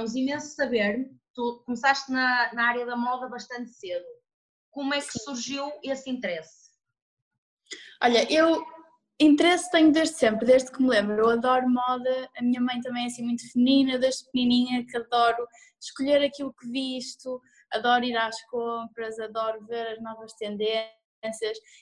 gostávamos 0.00 0.14
imenso 0.14 0.54
saber, 0.54 1.10
tu 1.34 1.62
começaste 1.64 2.10
na, 2.10 2.52
na 2.54 2.68
área 2.68 2.86
da 2.86 2.96
moda 2.96 3.28
bastante 3.28 3.70
cedo. 3.70 4.04
Como 4.70 4.94
é 4.94 5.00
que 5.00 5.18
surgiu 5.18 5.70
esse 5.82 6.08
interesse? 6.10 6.70
Olha, 8.02 8.30
eu 8.32 8.64
interesse 9.20 9.70
tenho 9.70 9.92
desde 9.92 10.16
sempre, 10.16 10.46
desde 10.46 10.70
que 10.70 10.82
me 10.82 10.88
lembro. 10.88 11.18
Eu 11.18 11.30
adoro 11.30 11.68
moda, 11.68 12.30
a 12.36 12.42
minha 12.42 12.60
mãe 12.60 12.80
também 12.80 13.04
é 13.04 13.06
assim 13.06 13.24
muito 13.24 13.50
feminina, 13.52 13.98
desde 13.98 14.24
pequenininha 14.26 14.86
que 14.86 14.96
adoro 14.96 15.46
escolher 15.80 16.24
aquilo 16.24 16.54
que 16.54 16.70
visto, 16.70 17.40
adoro 17.72 18.04
ir 18.04 18.16
às 18.16 18.40
compras, 18.46 19.18
adoro 19.18 19.64
ver 19.66 19.88
as 19.88 20.02
novas 20.02 20.32
tendências 20.34 20.99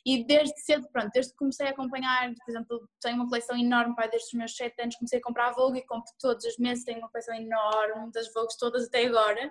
e 0.04 0.24
desde 0.24 0.58
cedo, 0.60 0.88
pronto, 0.92 1.10
desde 1.12 1.32
que 1.32 1.38
comecei 1.38 1.66
a 1.66 1.70
acompanhar, 1.70 2.32
por 2.34 2.50
exemplo, 2.50 2.88
tenho 3.00 3.16
uma 3.16 3.28
coleção 3.28 3.56
enorme, 3.56 3.94
pai, 3.94 4.08
desde 4.08 4.28
os 4.28 4.34
meus 4.34 4.56
7 4.56 4.82
anos 4.82 4.96
comecei 4.96 5.18
a 5.18 5.22
comprar 5.22 5.48
a 5.48 5.52
Vogue 5.52 5.78
e 5.78 5.86
compro 5.86 6.10
todos 6.20 6.44
os 6.44 6.58
meses, 6.58 6.84
tenho 6.84 6.98
uma 6.98 7.10
coleção 7.10 7.34
enorme 7.34 8.10
das 8.12 8.32
Vogues 8.32 8.56
todas 8.56 8.86
até 8.86 9.06
agora. 9.06 9.50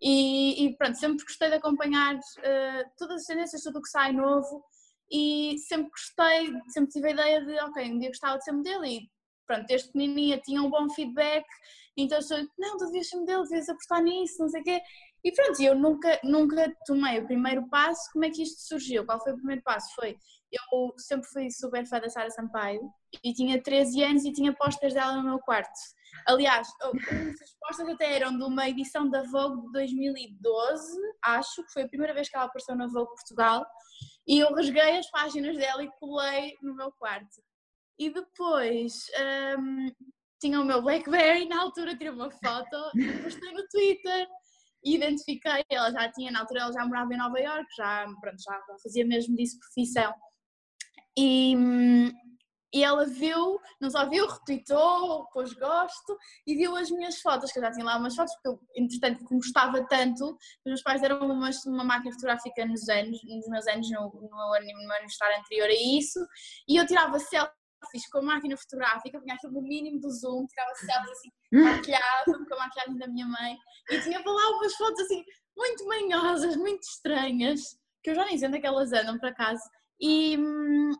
E, 0.00 0.66
e 0.66 0.76
pronto, 0.76 0.98
sempre 0.98 1.24
gostei 1.24 1.48
de 1.48 1.54
acompanhar 1.54 2.14
uh, 2.16 2.90
todas 2.98 3.22
as 3.22 3.26
tendências, 3.26 3.62
tudo 3.62 3.78
o 3.78 3.82
que 3.82 3.88
sai 3.88 4.12
novo. 4.12 4.64
E 5.10 5.56
sempre 5.58 5.90
gostei, 5.90 6.52
sempre 6.68 6.90
tive 6.90 7.08
a 7.08 7.10
ideia 7.12 7.44
de, 7.44 7.58
ok, 7.60 7.92
um 7.92 7.98
dia 7.98 8.08
gostava 8.08 8.38
de 8.38 8.44
ser 8.44 8.52
modelo. 8.52 8.84
E 8.84 9.08
pronto, 9.46 9.66
desde 9.66 9.88
pequenininha 9.88 10.38
tinha 10.38 10.62
um 10.62 10.70
bom 10.70 10.88
feedback, 10.90 11.44
então 11.96 12.18
eu 12.18 12.22
sou, 12.22 12.38
não, 12.58 12.76
tu 12.76 12.86
devias 12.86 13.08
ser 13.08 13.16
modelo, 13.16 13.44
devias 13.44 13.68
apostar 13.68 14.02
nisso, 14.02 14.40
não 14.40 14.48
sei 14.48 14.60
o 14.60 14.64
quê, 14.64 14.80
e 15.24 15.32
pronto, 15.32 15.62
eu 15.62 15.74
nunca, 15.74 16.20
nunca 16.22 16.76
tomei 16.86 17.18
o 17.18 17.24
primeiro 17.24 17.66
passo. 17.70 18.10
Como 18.12 18.26
é 18.26 18.30
que 18.30 18.42
isto 18.42 18.60
surgiu? 18.60 19.06
Qual 19.06 19.18
foi 19.22 19.32
o 19.32 19.36
primeiro 19.36 19.62
passo? 19.62 19.94
Foi, 19.94 20.18
eu 20.52 20.94
sempre 20.98 21.26
fui 21.30 21.50
super 21.50 21.86
fã 21.86 21.98
da 21.98 22.10
Sara 22.10 22.28
Sampaio 22.28 22.82
e 23.24 23.32
tinha 23.32 23.62
13 23.62 24.02
anos 24.02 24.24
e 24.26 24.32
tinha 24.32 24.52
posters 24.52 24.92
dela 24.92 25.16
no 25.16 25.24
meu 25.24 25.38
quarto. 25.38 25.72
Aliás, 26.28 26.68
as 26.82 27.56
posters 27.58 27.94
até 27.94 28.14
eram 28.14 28.36
de 28.36 28.44
uma 28.44 28.68
edição 28.68 29.08
da 29.08 29.22
Vogue 29.22 29.62
de 29.66 29.72
2012, 29.72 30.98
acho, 31.24 31.64
que 31.64 31.72
foi 31.72 31.82
a 31.84 31.88
primeira 31.88 32.12
vez 32.12 32.28
que 32.28 32.36
ela 32.36 32.44
apareceu 32.44 32.76
na 32.76 32.86
Vogue 32.86 33.14
Portugal, 33.14 33.64
e 34.28 34.40
eu 34.40 34.54
rasguei 34.54 34.98
as 34.98 35.10
páginas 35.10 35.56
dela 35.56 35.82
e 35.82 35.90
colei 35.98 36.54
no 36.62 36.74
meu 36.74 36.92
quarto. 36.92 37.42
E 37.98 38.10
depois 38.10 39.06
um, 39.58 39.90
tinha 40.40 40.60
o 40.60 40.64
meu 40.64 40.82
Blackberry, 40.82 41.48
na 41.48 41.62
altura 41.62 41.96
tirei 41.96 42.12
uma 42.12 42.30
foto 42.30 42.90
e 42.94 43.22
postei 43.22 43.52
no 43.52 43.66
Twitter 43.68 44.28
identifiquei, 44.84 45.64
ela 45.70 45.90
já 45.90 46.12
tinha, 46.12 46.30
na 46.30 46.40
altura 46.40 46.62
ela 46.62 46.72
já 46.72 46.84
morava 46.84 47.14
em 47.14 47.16
Nova 47.18 47.38
York, 47.38 47.66
já, 47.76 48.06
pronto, 48.20 48.42
já 48.42 48.60
fazia 48.82 49.06
mesmo 49.06 49.34
disso 49.34 49.58
profissão. 49.58 50.12
E, 51.16 51.54
e 52.74 52.82
ela 52.82 53.06
viu, 53.06 53.60
não 53.80 53.88
só 53.88 54.08
viu, 54.08 54.26
retweetou, 54.26 55.26
pôs 55.32 55.52
gosto 55.54 56.18
e 56.46 56.56
viu 56.56 56.76
as 56.76 56.90
minhas 56.90 57.20
fotos, 57.20 57.52
que 57.52 57.58
eu 57.58 57.62
já 57.62 57.70
tinha 57.70 57.84
lá 57.84 57.96
umas 57.96 58.16
fotos, 58.16 58.34
porque 58.34 58.48
eu, 58.48 58.60
entretanto, 58.76 59.24
gostava 59.30 59.86
tanto, 59.86 60.24
os 60.24 60.38
meus 60.66 60.82
pais 60.82 61.00
deram 61.00 61.20
uma, 61.20 61.50
uma 61.66 61.84
máquina 61.84 62.12
fotográfica 62.12 62.66
nos 62.66 62.88
anos, 62.88 63.18
nos 63.24 63.48
meus 63.48 63.66
anos, 63.68 63.88
no, 63.90 64.00
no, 64.00 64.20
no 64.22 64.86
meu 64.86 64.96
aniversário 64.96 65.38
anterior 65.38 65.68
a 65.68 65.98
isso, 65.98 66.18
e 66.68 66.76
eu 66.76 66.86
tirava 66.86 67.18
selfies 67.18 67.63
selfies 67.84 68.08
com 68.08 68.18
a 68.18 68.22
máquina 68.22 68.56
fotográfica, 68.56 69.18
aquilo 69.18 69.52
no 69.52 69.62
mínimo 69.62 70.00
do 70.00 70.10
zoom, 70.10 70.46
tirava 70.46 70.74
selfies 70.74 71.10
assim, 71.10 71.30
hum. 71.52 71.64
maquilhado, 71.64 72.46
com 72.46 72.54
a 72.54 72.58
maquilhagem 72.58 72.98
da 72.98 73.08
minha 73.08 73.26
mãe, 73.26 73.56
e 73.90 74.00
tinha 74.00 74.22
para 74.22 74.32
lá 74.32 74.50
umas 74.56 74.74
fotos 74.74 75.00
assim, 75.00 75.22
muito 75.56 75.86
manhosas, 75.86 76.56
muito 76.56 76.82
estranhas, 76.82 77.60
que 78.02 78.10
eu 78.10 78.14
já 78.14 78.24
nem 78.24 78.38
sei 78.38 78.48
onde 78.48 78.58
é 78.58 78.60
que 78.60 78.66
elas 78.66 78.92
andam, 78.92 79.18
por 79.18 79.28
acaso, 79.28 79.62
e, 80.00 80.36
hum, 80.38 80.92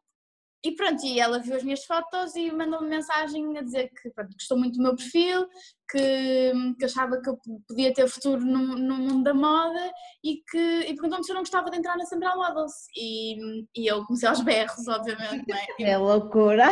e 0.64 0.74
pronto, 0.74 1.04
e 1.04 1.20
ela 1.20 1.38
viu 1.38 1.54
as 1.54 1.62
minhas 1.62 1.84
fotos 1.84 2.34
e 2.34 2.50
mandou-me 2.50 2.88
mensagem 2.88 3.56
a 3.58 3.62
dizer 3.62 3.90
que 3.90 4.10
pronto, 4.10 4.32
gostou 4.32 4.58
muito 4.58 4.76
do 4.76 4.82
meu 4.82 4.96
perfil, 4.96 5.46
que, 5.90 6.52
que 6.78 6.84
achava 6.86 7.20
que 7.20 7.28
eu 7.28 7.38
podia 7.68 7.92
ter 7.92 8.08
futuro 8.08 8.40
no, 8.40 8.74
no 8.74 8.96
mundo 8.96 9.22
da 9.22 9.34
moda 9.34 9.92
e 10.24 10.42
que 10.50 10.80
e 10.88 10.94
perguntou-me 10.94 11.22
se 11.22 11.30
eu 11.30 11.34
não 11.34 11.42
gostava 11.42 11.70
de 11.70 11.76
entrar 11.76 11.98
na 11.98 12.06
Central 12.06 12.38
Models. 12.38 12.72
E, 12.96 13.36
e 13.76 13.86
eu 13.86 14.06
comecei 14.06 14.26
aos 14.26 14.40
berros, 14.40 14.88
obviamente. 14.88 15.46
Não 15.46 15.56
é? 15.56 15.66
é 15.92 15.98
loucura! 15.98 16.66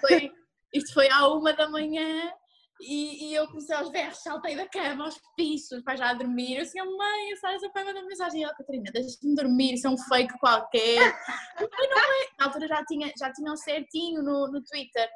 Foi, 0.00 0.32
isto 0.74 0.92
foi 0.92 1.08
à 1.08 1.28
uma 1.28 1.52
da 1.52 1.70
manhã 1.70 2.32
e, 2.80 3.30
e, 3.30 3.34
eu 3.34 3.46
comecei 3.48 3.74
aos 3.74 3.90
berros, 3.90 4.18
saltei 4.18 4.54
da 4.54 4.68
cama 4.68 5.04
aos 5.04 5.20
pisos 5.36 5.82
para 5.82 5.96
já 5.96 6.12
dormir. 6.12 6.56
Eu 6.56 6.62
assim, 6.62 6.78
mãe, 6.78 7.32
a 7.32 7.36
Sara 7.36 7.58
só 7.58 7.68
mandar 7.74 8.02
mensagem. 8.02 8.42
E 8.42 8.54
Catarina, 8.54 8.90
deixa-me 8.92 9.34
dormir, 9.34 9.74
isso 9.74 9.86
é 9.86 9.90
um 9.90 9.98
fake 9.98 10.38
qualquer. 10.38 10.98
mas 11.58 11.90
não 11.90 11.98
é. 11.98 12.28
Na 12.38 12.46
altura 12.46 12.68
já 12.68 12.84
tinha, 12.84 13.12
já 13.18 13.32
tinham 13.32 13.56
certinho 13.56 14.22
no, 14.22 14.46
no 14.48 14.62
Twitter. 14.62 15.08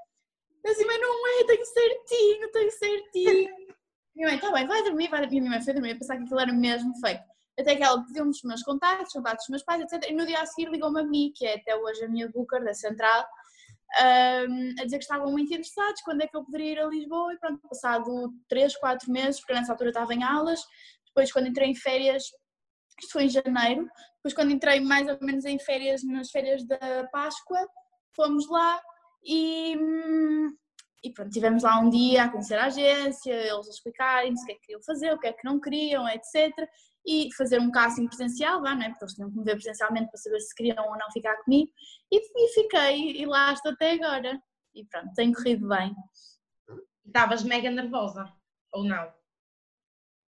Eu 0.64 0.72
assim, 0.72 0.84
mas 0.84 1.00
não 1.00 1.40
é, 1.40 1.44
tenho 1.44 1.64
certinho, 1.64 2.50
tenho 2.50 2.70
certinho. 2.72 3.50
Minha 4.14 4.28
mãe, 4.28 4.38
tá 4.38 4.52
bem, 4.52 4.66
vai 4.66 4.82
dormir, 4.82 5.08
vai 5.08 5.20
dormir. 5.20 5.40
Minha 5.40 5.52
mãe 5.52 5.62
foi 5.62 5.72
dormir, 5.72 5.98
pensar 5.98 6.16
que 6.16 6.24
aquilo 6.24 6.40
era 6.40 6.52
mesmo 6.52 6.92
fake. 7.00 7.22
Até 7.58 7.76
que 7.76 7.82
ela 7.82 8.02
pediu-me 8.04 8.30
os 8.30 8.42
meus 8.42 8.62
contatos, 8.62 9.12
contatos 9.12 9.44
dos 9.44 9.50
meus 9.50 9.62
pais, 9.62 9.82
etc. 9.82 10.10
E 10.10 10.14
no 10.14 10.26
dia 10.26 10.40
a 10.40 10.46
seguir 10.46 10.70
ligou-me 10.70 11.00
a 11.00 11.04
mim, 11.04 11.32
que 11.34 11.46
é 11.46 11.56
até 11.56 11.76
hoje 11.76 12.04
a 12.04 12.08
minha 12.08 12.28
booker 12.28 12.64
da 12.64 12.74
Central 12.74 13.24
um, 14.00 14.74
a 14.80 14.84
dizer 14.84 14.98
que 14.98 15.04
estavam 15.04 15.30
muito 15.30 15.52
interessados, 15.52 16.00
quando 16.02 16.22
é 16.22 16.26
que 16.26 16.36
eu 16.36 16.44
poderia 16.44 16.72
ir 16.72 16.78
a 16.80 16.86
Lisboa 16.86 17.32
e 17.34 17.38
pronto, 17.38 17.60
passado 17.68 18.32
3, 18.48 18.76
4 18.76 19.10
meses, 19.10 19.40
porque 19.40 19.52
nessa 19.52 19.72
altura 19.72 19.90
estava 19.90 20.14
em 20.14 20.22
aulas, 20.22 20.60
depois 21.06 21.32
quando 21.32 21.48
entrei 21.48 21.68
em 21.68 21.74
férias, 21.74 22.24
isto 23.00 23.12
foi 23.12 23.24
em 23.24 23.28
janeiro, 23.28 23.88
depois 24.16 24.34
quando 24.34 24.52
entrei 24.52 24.80
mais 24.80 25.08
ou 25.08 25.18
menos 25.20 25.44
em 25.44 25.58
férias, 25.58 26.02
nas 26.04 26.30
férias 26.30 26.64
da 26.66 27.06
Páscoa, 27.12 27.58
fomos 28.14 28.48
lá 28.48 28.80
e, 29.24 29.76
e 31.04 31.10
pronto, 31.12 31.30
tivemos 31.30 31.62
lá 31.62 31.78
um 31.78 31.90
dia 31.90 32.24
a 32.24 32.28
conhecer 32.28 32.54
a 32.54 32.66
agência, 32.66 33.32
eles 33.32 33.66
a 33.66 33.70
explicarem-nos 33.70 34.42
o 34.42 34.46
que 34.46 34.52
é 34.52 34.54
que 34.54 34.60
queriam 34.62 34.82
fazer, 34.82 35.12
o 35.12 35.18
que 35.18 35.26
é 35.26 35.32
que 35.32 35.44
não 35.44 35.60
queriam, 35.60 36.08
etc 36.08 36.52
e 37.06 37.28
fazer 37.36 37.60
um 37.60 37.70
casting 37.70 38.06
presencial, 38.06 38.60
não 38.60 38.70
é? 38.70 38.88
porque 38.88 39.04
eles 39.04 39.14
tinham 39.14 39.30
que 39.30 39.36
me 39.36 39.44
ver 39.44 39.54
presencialmente 39.54 40.10
para 40.10 40.20
saber 40.20 40.40
se 40.40 40.54
queriam 40.54 40.84
ou 40.84 40.98
não 40.98 41.10
ficar 41.12 41.36
comigo, 41.42 41.70
e, 42.10 42.18
e 42.18 42.48
fiquei, 42.54 43.22
e 43.22 43.26
lá 43.26 43.52
estou 43.52 43.72
até 43.72 43.92
agora. 43.92 44.40
E 44.74 44.84
pronto, 44.86 45.12
tem 45.14 45.32
corrido 45.32 45.68
bem. 45.68 45.94
Estavas 47.04 47.42
mega 47.42 47.70
nervosa, 47.70 48.32
ou 48.72 48.84
não? 48.84 49.12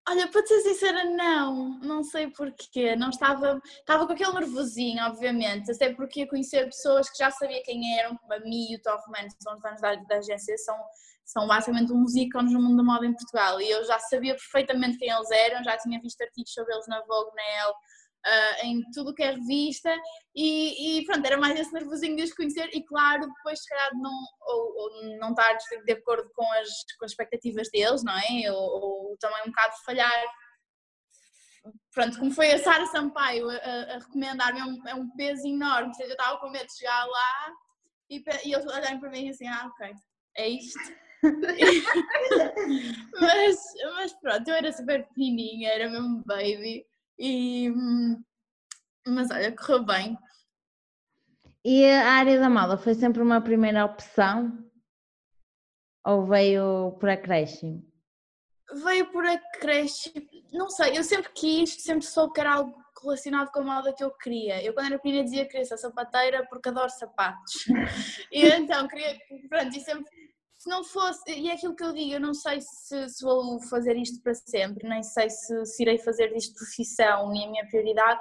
Olha, 0.08 0.28
para 0.28 0.46
ser 0.46 0.62
sincera, 0.62 1.04
não, 1.04 1.80
não 1.80 2.04
sei 2.04 2.28
porquê, 2.28 2.96
não 2.96 3.10
estava, 3.10 3.60
estava 3.66 4.06
com 4.06 4.14
aquele 4.14 4.34
nervosinho, 4.34 5.04
obviamente, 5.04 5.72
até 5.72 5.92
porque 5.94 6.20
ia 6.20 6.28
conhecer 6.28 6.66
pessoas 6.66 7.10
que 7.10 7.18
já 7.18 7.32
sabia 7.32 7.64
quem 7.64 8.00
eram, 8.00 8.20
a 8.30 8.40
mim 8.40 8.68
e 8.72 8.76
o 8.76 8.82
Tó 8.84 8.96
Romano, 8.98 9.30
que 9.30 9.44
são 9.44 9.56
os 9.56 9.62
donos 9.62 9.82
da, 9.82 9.96
da 9.96 10.18
agência, 10.18 10.56
são 10.60 10.78
são 11.26 11.48
basicamente 11.48 11.92
uns 11.92 12.16
ícones 12.16 12.54
no 12.54 12.62
mundo 12.62 12.78
da 12.78 12.84
moda 12.84 13.06
em 13.06 13.14
Portugal. 13.14 13.60
E 13.60 13.70
eu 13.70 13.84
já 13.84 13.98
sabia 14.00 14.36
perfeitamente 14.36 14.98
quem 15.00 15.10
eles 15.10 15.32
eram, 15.32 15.64
já 15.64 15.76
tinha 15.78 16.00
visto 16.00 16.22
artigos 16.22 16.54
sobre 16.54 16.74
eles 16.74 16.88
na 16.88 17.02
Vogue, 17.02 17.36
na 17.36 17.42
Elle, 17.42 17.74
uh, 18.26 18.66
em 18.66 18.82
tudo 18.92 19.14
que 19.14 19.24
é 19.24 19.32
revista 19.32 19.96
e, 20.36 21.00
e, 21.00 21.06
pronto, 21.06 21.26
era 21.26 21.38
mais 21.38 21.60
esse 21.60 21.74
nervosinho 21.74 22.16
de 22.16 22.24
os 22.24 22.34
conhecer 22.34 22.70
e 22.74 22.84
claro, 22.84 23.28
depois 23.38 23.60
se 23.60 23.70
calhar 23.70 23.92
não, 23.96 24.20
ou, 24.42 24.74
ou 24.78 25.18
não 25.20 25.30
estar 25.30 25.58
de 25.86 25.94
acordo 25.94 26.30
com 26.34 26.52
as, 26.54 26.70
com 27.00 27.06
as 27.06 27.12
expectativas 27.12 27.70
deles, 27.72 28.04
não 28.04 28.14
é? 28.14 28.52
Ou, 28.52 28.58
ou 28.58 29.18
também 29.18 29.42
um 29.44 29.52
bocado 29.52 29.74
falhar 29.86 30.26
pronto, 31.94 32.20
como 32.20 32.32
foi 32.32 32.52
a 32.52 32.60
Sara 32.60 32.86
Sampaio 32.88 33.50
a, 33.50 33.56
a 33.56 33.98
recomendar-me, 34.00 34.60
é 34.60 34.66
um, 34.66 34.88
é 34.88 34.96
um 34.96 35.10
peso 35.16 35.48
enorme, 35.48 35.88
ou 35.88 35.94
seja, 35.94 36.10
eu 36.10 36.16
estava 36.16 36.38
com 36.40 36.50
medo 36.50 36.68
de 36.68 36.78
chegar 36.78 37.06
lá 37.06 37.52
e, 38.10 38.24
e 38.46 38.54
eles 38.54 38.66
olharem 38.66 39.00
para 39.00 39.10
mim 39.10 39.30
assim, 39.30 39.48
ah, 39.48 39.68
ok, 39.68 39.94
é 40.38 40.50
isto. 40.50 40.80
mas, 43.20 43.58
mas 43.96 44.14
pronto, 44.20 44.48
eu 44.48 44.56
era 44.56 44.72
super 44.72 45.08
pequenininha, 45.08 45.70
era 45.70 45.90
mesmo 45.90 46.24
baby. 46.26 46.86
E, 47.18 47.72
mas 49.08 49.32
olha, 49.32 49.56
correu 49.56 49.86
bem. 49.86 50.18
E 51.64 51.86
a 51.86 52.14
área 52.14 52.40
da 52.40 52.50
moda 52.50 52.78
foi 52.78 52.94
sempre 52.94 53.22
uma 53.22 53.42
primeira 53.42 53.86
opção? 53.86 54.64
Ou 56.06 56.26
veio 56.26 56.96
por 57.00 57.10
acréscimo? 57.10 57.84
Veio 58.84 59.12
por 59.12 59.26
acréscimo, 59.26 60.28
não 60.52 60.70
sei, 60.70 60.98
eu 60.98 61.04
sempre 61.04 61.32
quis, 61.34 61.82
sempre 61.84 62.06
soube 62.06 62.34
que 62.34 62.40
era 62.40 62.54
algo 62.54 62.76
relacionado 63.02 63.52
com 63.52 63.60
a 63.60 63.64
moda 63.64 63.94
que 63.94 64.04
eu 64.04 64.12
queria. 64.12 64.64
Eu 64.64 64.74
quando 64.74 64.88
era 64.88 65.00
pequena 65.00 65.24
dizia 65.24 65.46
que 65.46 65.52
queria 65.52 65.66
ser 65.66 65.78
sapateira 65.78 66.46
porque 66.48 66.70
adoro 66.70 66.90
sapatos. 66.90 67.66
e 68.32 68.46
então 68.46 68.88
queria, 68.88 69.18
pronto, 69.50 69.76
e 69.76 69.80
sempre 69.80 70.25
se 70.66 70.70
não 70.70 70.84
fosse, 70.84 71.22
e 71.30 71.48
é 71.48 71.54
aquilo 71.54 71.76
que 71.76 71.84
eu 71.84 71.94
digo, 71.94 72.14
eu 72.14 72.20
não 72.20 72.34
sei 72.34 72.60
se, 72.60 73.08
se 73.08 73.24
vou 73.24 73.62
fazer 73.70 73.96
isto 73.96 74.20
para 74.24 74.34
sempre, 74.34 74.90
nem 74.90 75.04
sei 75.04 75.30
se, 75.30 75.64
se 75.64 75.84
irei 75.84 76.00
fazer 76.00 76.34
disto 76.34 76.56
profissão, 76.56 77.30
nem 77.30 77.46
a 77.46 77.52
minha 77.52 77.68
prioridade, 77.68 78.20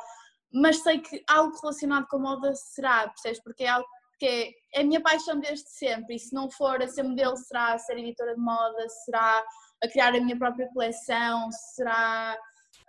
mas 0.52 0.82
sei 0.82 1.00
que 1.00 1.24
algo 1.26 1.56
relacionado 1.58 2.06
com 2.06 2.18
a 2.18 2.20
moda 2.20 2.54
será, 2.54 3.08
percebes? 3.08 3.42
Porque 3.42 3.64
é 3.64 3.68
algo 3.68 3.88
que 4.18 4.26
é, 4.26 4.50
é 4.74 4.80
a 4.82 4.84
minha 4.84 5.00
paixão 5.00 5.40
desde 5.40 5.70
sempre, 5.70 6.16
e 6.16 6.18
se 6.18 6.34
não 6.34 6.50
for 6.50 6.82
a 6.82 6.86
ser 6.86 7.02
modelo, 7.02 7.34
será 7.34 7.72
a 7.72 7.78
ser 7.78 7.96
editora 7.96 8.34
de 8.34 8.40
moda, 8.40 8.88
será 9.06 9.42
a 9.82 9.88
criar 9.88 10.14
a 10.14 10.20
minha 10.20 10.38
própria 10.38 10.68
coleção, 10.68 11.50
será 11.74 12.36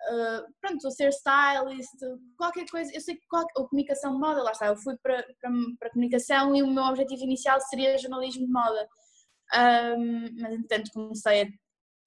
Uh, 0.07 0.45
pronto, 0.61 0.87
a 0.87 0.91
ser 0.91 1.09
stylist, 1.09 1.95
qualquer 2.37 2.65
coisa, 2.69 2.91
eu 2.93 3.01
sei 3.01 3.15
que 3.15 3.25
qual, 3.27 3.43
ou 3.55 3.67
comunicação 3.67 4.13
de 4.13 4.19
moda, 4.19 4.43
lá 4.43 4.51
está, 4.51 4.67
eu 4.67 4.75
fui 4.75 4.95
para, 4.97 5.23
para, 5.41 5.51
para 5.79 5.89
comunicação 5.89 6.55
e 6.55 6.61
o 6.61 6.67
meu 6.67 6.83
objetivo 6.83 7.23
inicial 7.23 7.59
seria 7.61 7.97
jornalismo 7.97 8.45
de 8.45 8.51
moda. 8.51 8.87
Um, 9.53 10.41
mas 10.41 10.53
entretanto 10.53 10.91
comecei 10.91 11.43
a 11.43 11.47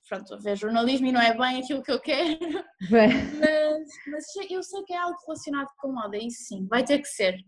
pronto, 0.08 0.34
a 0.34 0.38
ver 0.38 0.56
jornalismo 0.56 1.06
e 1.06 1.12
não 1.12 1.20
é 1.20 1.36
bem 1.36 1.60
aquilo 1.60 1.82
que 1.82 1.92
eu 1.92 2.00
quero, 2.00 2.38
mas, 2.90 3.88
mas 4.06 4.24
eu 4.50 4.62
sei 4.62 4.82
que 4.84 4.94
é 4.94 4.96
algo 4.96 5.18
relacionado 5.26 5.68
com 5.78 5.92
moda, 5.92 6.16
isso 6.16 6.44
sim, 6.44 6.66
vai 6.66 6.82
ter 6.82 6.98
que 6.98 7.08
ser. 7.08 7.38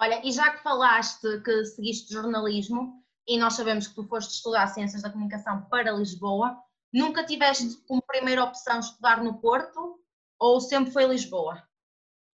Olha, 0.00 0.20
e 0.24 0.30
já 0.30 0.50
que 0.50 0.62
falaste 0.62 1.42
que 1.42 1.64
seguiste 1.64 2.12
jornalismo 2.12 3.02
e 3.26 3.36
nós 3.38 3.54
sabemos 3.54 3.88
que 3.88 3.94
tu 3.94 4.06
foste 4.06 4.34
estudar 4.34 4.68
Ciências 4.68 5.02
da 5.02 5.10
Comunicação 5.10 5.66
para 5.68 5.90
Lisboa, 5.90 6.56
nunca 6.92 7.24
tiveste 7.24 7.76
como 7.86 8.02
primeira 8.02 8.44
opção 8.44 8.78
estudar 8.78 9.22
no 9.22 9.40
Porto 9.40 9.98
ou 10.38 10.60
sempre 10.60 10.92
foi 10.92 11.04
Lisboa? 11.06 11.67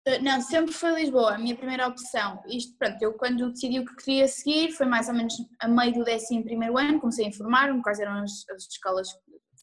Eh, 0.06 0.18
não, 0.20 0.40
sempre 0.40 0.72
foi 0.72 0.94
Lisboa, 0.94 1.34
a 1.34 1.38
minha 1.38 1.56
primeira 1.56 1.86
opção. 1.86 2.42
Isto, 2.46 2.76
pronto, 2.78 3.02
eu 3.02 3.12
quando 3.14 3.50
decidi 3.52 3.80
o 3.80 3.84
que 3.84 3.96
queria 3.96 4.28
seguir, 4.28 4.72
foi 4.72 4.86
mais 4.86 5.08
ou 5.08 5.14
menos 5.14 5.34
a 5.60 5.68
meio 5.68 5.92
do 5.92 6.04
décimo 6.04 6.44
primeiro 6.44 6.78
ano, 6.78 7.00
comecei 7.00 7.26
a 7.26 7.28
informar-me 7.28 7.82
quais 7.82 8.00
eram 8.00 8.22
as, 8.22 8.48
as 8.50 8.64
escolas, 8.64 9.08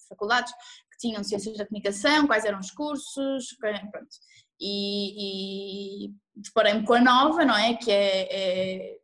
faculdades 0.08 0.54
que 0.92 0.98
tinham 1.00 1.24
ciências 1.24 1.58
da 1.58 1.66
comunicação, 1.66 2.28
quais 2.28 2.46
eram 2.46 2.60
os 2.60 2.72
cursos, 2.72 3.56
pronto. 3.60 4.08
E, 4.60 6.08
e 6.08 6.14
deparei-me 6.36 6.86
com 6.86 6.94
a 6.94 7.02
nova, 7.02 7.46
não 7.46 7.56
é? 7.56 7.76
Que 7.76 7.92
é, 7.92 8.28
é, 8.32 8.98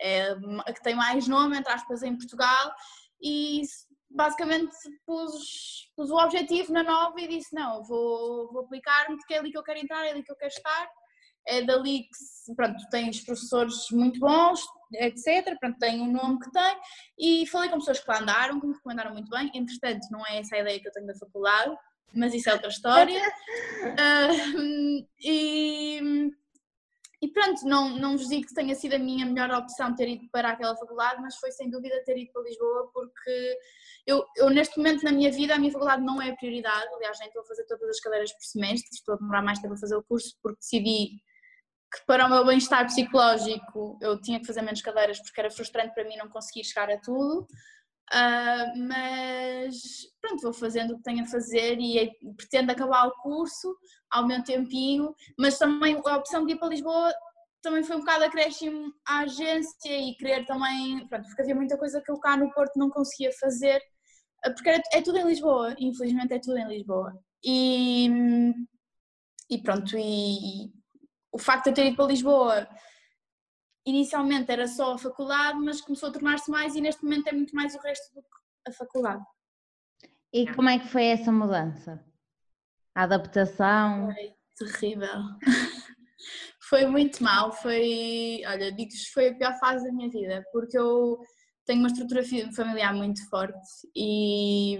é, 0.00 0.30
a 0.66 0.72
que 0.72 0.82
tem 0.82 0.94
mais 0.94 1.28
nome, 1.28 1.58
entre 1.58 1.72
aspas, 1.72 2.02
em 2.02 2.16
Portugal, 2.16 2.74
e 3.22 3.62
basicamente 4.14 4.74
pus, 5.04 5.90
pus 5.96 6.10
o 6.10 6.16
objetivo 6.16 6.72
na 6.72 6.82
nova 6.82 7.20
e 7.20 7.28
disse 7.28 7.54
não, 7.54 7.82
vou, 7.82 8.50
vou 8.52 8.62
aplicar-me 8.62 9.16
porque 9.16 9.34
é 9.34 9.38
ali 9.38 9.50
que 9.50 9.58
eu 9.58 9.62
quero 9.62 9.80
entrar, 9.80 10.06
é 10.06 10.10
ali 10.10 10.22
que 10.22 10.30
eu 10.30 10.36
quero 10.36 10.52
estar, 10.52 10.88
é 11.46 11.62
dali 11.62 12.04
que, 12.04 12.54
pronto, 12.54 12.82
tens 12.90 13.20
professores 13.20 13.90
muito 13.90 14.18
bons, 14.20 14.64
etc, 14.94 15.58
pronto, 15.58 15.78
tem 15.78 16.00
o 16.00 16.06
nome 16.06 16.38
que 16.38 16.50
tem 16.50 16.76
e 17.18 17.46
falei 17.48 17.68
com 17.68 17.78
pessoas 17.78 18.00
que 18.00 18.10
lá 18.10 18.20
andaram, 18.20 18.60
que 18.60 18.66
me 18.66 18.74
recomendaram 18.74 19.12
muito 19.12 19.28
bem, 19.28 19.50
entretanto 19.54 20.06
não 20.10 20.24
é 20.26 20.38
essa 20.38 20.56
a 20.56 20.60
ideia 20.60 20.80
que 20.80 20.88
eu 20.88 20.92
tenho 20.92 21.06
da 21.06 21.14
faculdade, 21.14 21.76
mas 22.14 22.32
isso 22.32 22.48
é 22.48 22.52
outra 22.52 22.68
história, 22.68 23.20
uh, 23.82 25.06
e 25.20 26.30
e 27.24 27.28
pronto, 27.28 27.66
não, 27.66 27.88
não 27.88 28.18
vos 28.18 28.28
digo 28.28 28.46
que 28.46 28.52
tenha 28.52 28.74
sido 28.74 28.96
a 28.96 28.98
minha 28.98 29.24
melhor 29.24 29.50
opção 29.50 29.94
ter 29.94 30.06
ido 30.10 30.28
para 30.30 30.50
aquela 30.50 30.76
faculdade, 30.76 31.22
mas 31.22 31.36
foi 31.36 31.50
sem 31.52 31.70
dúvida 31.70 32.04
ter 32.04 32.18
ido 32.18 32.30
para 32.30 32.42
Lisboa, 32.42 32.90
porque 32.92 33.58
eu, 34.06 34.24
eu 34.36 34.50
neste 34.50 34.76
momento 34.76 35.02
na 35.02 35.12
minha 35.12 35.30
vida 35.30 35.54
a 35.54 35.58
minha 35.58 35.72
faculdade 35.72 36.02
não 36.02 36.20
é 36.20 36.30
a 36.30 36.36
prioridade, 36.36 36.94
aliás 36.94 37.18
nem 37.18 37.28
estou 37.28 37.42
a 37.42 37.46
fazer 37.46 37.64
todas 37.66 37.88
as 37.88 38.00
cadeiras 38.00 38.32
por 38.32 38.44
semestre, 38.44 38.90
estou 38.92 39.14
a 39.14 39.18
demorar 39.18 39.42
mais 39.42 39.58
tempo 39.58 39.74
a 39.74 39.78
fazer 39.78 39.96
o 39.96 40.04
curso 40.04 40.36
porque 40.42 40.58
decidi 40.58 41.22
que 41.92 42.04
para 42.06 42.26
o 42.26 42.30
meu 42.30 42.44
bem-estar 42.44 42.86
psicológico 42.86 43.98
eu 44.02 44.20
tinha 44.20 44.40
que 44.40 44.46
fazer 44.46 44.62
menos 44.62 44.82
cadeiras 44.82 45.20
porque 45.20 45.40
era 45.40 45.50
frustrante 45.50 45.94
para 45.94 46.04
mim 46.04 46.16
não 46.16 46.28
conseguir 46.28 46.64
chegar 46.64 46.90
a 46.90 46.98
tudo. 46.98 47.46
Uh, 48.12 48.86
mas 48.86 49.74
pronto, 50.20 50.42
vou 50.42 50.52
fazendo 50.52 50.92
o 50.92 50.96
que 50.98 51.02
tenho 51.02 51.24
a 51.24 51.26
fazer 51.26 51.78
e 51.80 52.10
pretendo 52.36 52.70
acabar 52.70 53.06
o 53.06 53.16
curso 53.22 53.74
ao 54.10 54.26
meu 54.26 54.44
tempinho, 54.44 55.14
mas 55.38 55.58
também 55.58 56.00
a 56.04 56.16
opção 56.16 56.44
de 56.44 56.52
ir 56.52 56.58
para 56.58 56.68
Lisboa 56.68 57.14
também 57.62 57.82
foi 57.82 57.96
um 57.96 58.00
bocado 58.00 58.24
acréscimo 58.24 58.92
à 59.06 59.20
agência 59.20 59.96
e 59.96 60.14
querer 60.16 60.44
também, 60.44 61.08
pronto, 61.08 61.24
porque 61.26 61.42
havia 61.42 61.54
muita 61.54 61.78
coisa 61.78 62.00
que 62.00 62.12
eu 62.12 62.20
cá 62.20 62.36
no 62.36 62.52
Porto 62.52 62.78
não 62.78 62.90
conseguia 62.90 63.32
fazer, 63.40 63.80
porque 64.50 64.68
era, 64.68 64.82
é 64.92 65.02
tudo 65.02 65.18
em 65.18 65.26
Lisboa, 65.26 65.74
infelizmente 65.78 66.34
é 66.34 66.38
tudo 66.38 66.58
em 66.58 66.68
Lisboa. 66.68 67.18
E, 67.44 68.08
e 69.50 69.58
pronto, 69.58 69.96
e, 69.96 70.66
e 70.66 70.72
o 71.32 71.38
facto 71.38 71.64
de 71.64 71.70
eu 71.70 71.74
ter 71.74 71.86
ido 71.86 71.96
para 71.96 72.06
Lisboa 72.06 72.68
inicialmente 73.86 74.50
era 74.50 74.66
só 74.66 74.94
a 74.94 74.98
faculdade, 74.98 75.58
mas 75.58 75.80
começou 75.80 76.08
a 76.08 76.12
tornar-se 76.12 76.50
mais 76.50 76.74
e 76.74 76.80
neste 76.80 77.04
momento 77.04 77.28
é 77.28 77.32
muito 77.32 77.54
mais 77.54 77.74
o 77.74 77.80
resto 77.80 78.14
do 78.14 78.22
que 78.22 78.28
a 78.68 78.72
faculdade. 78.72 79.22
E 80.32 80.52
como 80.52 80.68
é 80.68 80.78
que 80.78 80.88
foi 80.88 81.04
essa 81.04 81.30
mudança? 81.30 82.04
A 82.94 83.02
adaptação? 83.02 84.10
Foi 84.12 84.34
terrível. 84.56 85.22
foi 86.68 86.86
muito 86.86 87.22
mal, 87.22 87.52
foi, 87.52 88.42
olha, 88.46 88.72
digo-vos, 88.72 89.08
foi 89.08 89.28
a 89.28 89.34
pior 89.34 89.58
fase 89.58 89.84
da 89.84 89.92
minha 89.92 90.08
vida, 90.08 90.44
porque 90.50 90.78
eu 90.78 91.20
tenho 91.64 91.80
uma 91.80 91.88
estrutura 91.88 92.22
familiar 92.54 92.94
muito 92.94 93.28
forte 93.28 93.58
e, 93.94 94.78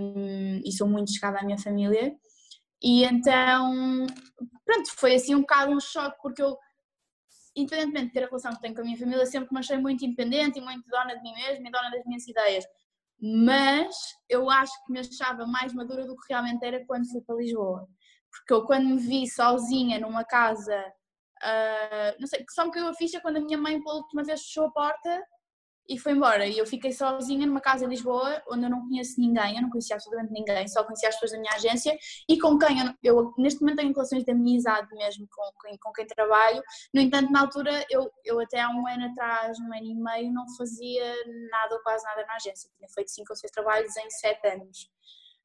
e 0.64 0.72
sou 0.72 0.88
muito 0.88 1.12
chegada 1.12 1.38
à 1.38 1.44
minha 1.44 1.58
família 1.58 2.14
e 2.82 3.04
então, 3.04 4.06
pronto, 4.64 4.90
foi 4.96 5.14
assim 5.14 5.34
um 5.34 5.40
bocado 5.40 5.72
um 5.72 5.80
choque, 5.80 6.18
porque 6.20 6.42
eu 6.42 6.56
independentemente 7.56 8.06
de 8.06 8.12
ter 8.12 8.24
a 8.24 8.26
relação 8.26 8.52
que 8.52 8.60
tenho 8.60 8.74
com 8.74 8.80
a 8.80 8.84
minha 8.84 8.98
família, 8.98 9.24
sempre 9.26 9.48
me 9.52 9.60
achei 9.60 9.78
muito 9.78 10.04
independente 10.04 10.58
e 10.58 10.62
muito 10.62 10.86
dona 10.88 11.14
de 11.14 11.22
mim 11.22 11.32
mesma 11.34 11.68
e 11.68 11.70
dona 11.70 11.90
das 11.90 12.04
minhas 12.04 12.26
ideias. 12.26 12.64
Mas 13.20 13.96
eu 14.28 14.50
acho 14.50 14.72
que 14.84 14.92
me 14.92 14.98
achava 14.98 15.46
mais 15.46 15.72
madura 15.72 16.04
do 16.04 16.16
que 16.16 16.32
realmente 16.32 16.64
era 16.64 16.84
quando 16.84 17.08
fui 17.08 17.20
para 17.20 17.36
Lisboa. 17.36 17.88
Porque 18.30 18.52
eu, 18.52 18.66
quando 18.66 18.86
me 18.86 18.98
vi 18.98 19.28
sozinha 19.28 20.00
numa 20.00 20.24
casa, 20.24 20.84
uh, 21.42 22.20
não 22.20 22.26
sei, 22.26 22.44
que 22.44 22.52
só 22.52 22.64
me 22.64 22.72
caiu 22.72 22.88
a 22.88 22.94
ficha 22.94 23.20
quando 23.20 23.36
a 23.36 23.40
minha 23.40 23.56
mãe 23.56 23.80
pela 23.80 23.96
última 23.96 24.24
vez 24.24 24.42
fechou 24.42 24.66
a 24.66 24.70
porta 24.72 25.22
e 25.88 25.98
foi 25.98 26.12
embora. 26.12 26.46
E 26.46 26.58
eu 26.58 26.66
fiquei 26.66 26.92
sozinha 26.92 27.46
numa 27.46 27.60
casa 27.60 27.84
em 27.84 27.88
Lisboa 27.88 28.42
onde 28.48 28.64
eu 28.64 28.70
não 28.70 28.80
conheço 28.88 29.20
ninguém, 29.20 29.56
eu 29.56 29.62
não 29.62 29.70
conhecia 29.70 29.96
absolutamente 29.96 30.32
ninguém, 30.32 30.66
só 30.68 30.82
conhecia 30.84 31.08
as 31.08 31.14
pessoas 31.14 31.32
da 31.32 31.38
minha 31.38 31.52
agência 31.52 31.96
e 32.28 32.38
com 32.38 32.58
quem 32.58 32.80
eu, 32.80 32.94
eu 33.02 33.34
neste 33.38 33.60
momento 33.60 33.76
tenho 33.76 33.92
relações 33.92 34.24
de 34.24 34.30
amizade 34.30 34.88
mesmo 34.94 35.26
com, 35.30 35.42
com, 35.56 35.78
com, 35.78 35.92
quem 35.92 36.06
trabalho. 36.06 36.62
No 36.92 37.00
entanto, 37.00 37.30
na 37.30 37.40
altura, 37.40 37.84
eu, 37.90 38.10
eu 38.24 38.40
até 38.40 38.60
há 38.60 38.68
um 38.68 38.86
ano 38.86 39.06
atrás, 39.06 39.58
um 39.58 39.66
ano 39.66 39.84
e 39.84 39.94
meio, 39.94 40.32
não 40.32 40.44
fazia 40.56 41.14
nada 41.50 41.74
ou 41.74 41.82
quase 41.82 42.04
nada 42.04 42.24
na 42.26 42.34
agência. 42.34 42.70
Tinha 42.76 42.88
feito 42.88 43.10
cinco 43.10 43.32
ou 43.32 43.36
seis 43.36 43.50
trabalhos 43.50 43.96
em 43.96 44.10
sete 44.10 44.46
anos. 44.48 44.90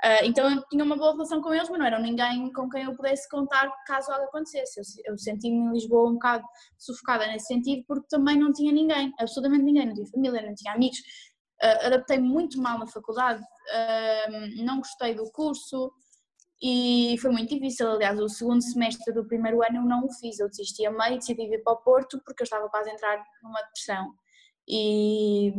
Uh, 0.03 0.23
então 0.23 0.49
eu 0.49 0.63
tinha 0.69 0.83
uma 0.83 0.95
boa 0.95 1.11
relação 1.11 1.41
com 1.41 1.53
eles, 1.53 1.69
mas 1.69 1.77
não 1.77 1.85
era 1.85 1.99
ninguém 1.99 2.53
com 2.53 2.69
quem 2.69 2.83
eu 2.83 2.95
pudesse 2.95 3.27
contar 3.27 3.69
caso 3.85 4.09
algo 4.11 4.25
acontecesse. 4.25 4.79
Eu, 4.79 5.11
eu 5.11 5.17
senti-me 5.17 5.57
em 5.57 5.73
Lisboa 5.73 6.09
um 6.09 6.13
bocado 6.13 6.45
sufocada 6.77 7.27
nesse 7.27 7.47
sentido, 7.47 7.83
porque 7.85 8.07
também 8.09 8.37
não 8.37 8.53
tinha 8.53 8.71
ninguém, 8.71 9.13
absolutamente 9.19 9.63
ninguém, 9.63 9.87
não 9.87 9.93
tinha 9.93 10.07
família, 10.07 10.41
não 10.41 10.55
tinha 10.55 10.73
amigos. 10.73 10.99
Uh, 11.61 11.87
Adaptei-me 11.87 12.27
muito 12.27 12.61
mal 12.61 12.79
na 12.79 12.87
faculdade, 12.87 13.41
uh, 13.41 14.63
não 14.63 14.77
gostei 14.77 15.13
do 15.13 15.29
curso 15.31 15.91
e 16.61 17.17
foi 17.21 17.31
muito 17.31 17.53
difícil. 17.53 17.91
Aliás, 17.91 18.17
o 18.17 18.29
segundo 18.29 18.61
semestre 18.61 19.13
do 19.13 19.27
primeiro 19.27 19.61
ano 19.61 19.79
eu 19.79 19.83
não 19.83 20.05
o 20.05 20.13
fiz, 20.13 20.39
eu 20.39 20.47
desisti 20.47 20.85
a 20.85 20.91
meio, 20.91 21.17
decidi 21.17 21.45
vir 21.49 21.61
para 21.61 21.73
o 21.73 21.77
Porto 21.83 22.21
porque 22.25 22.43
eu 22.43 22.45
estava 22.45 22.69
quase 22.69 22.89
a 22.89 22.93
entrar 22.93 23.21
numa 23.43 23.61
depressão 23.63 24.13
e, 24.69 25.51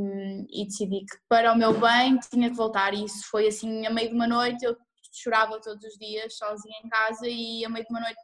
e, 0.49 0.64
decidi 0.64 1.00
que 1.00 1.19
para 1.29 1.52
o 1.52 1.59
meu 1.59 1.79
bem 1.81 2.17
tinha 2.19 2.49
que 2.49 2.57
voltar. 2.57 2.95
E 2.95 3.05
isso 3.05 3.29
foi 3.29 3.49
assim 3.49 3.85
a 3.85 3.90
meio 3.90 4.09
de 4.09 4.14
uma 4.14 4.29
noite 4.29 4.64
eu 4.64 4.76
chorava 5.12 5.61
todos 5.61 5.85
os 5.85 5.99
dias 5.99 6.37
sozinha 6.37 6.79
em 6.85 6.88
casa 6.88 7.26
e 7.26 7.64
a 7.64 7.69
meio 7.69 7.85
de 7.85 7.90
uma 7.90 8.00
noite 8.00 8.21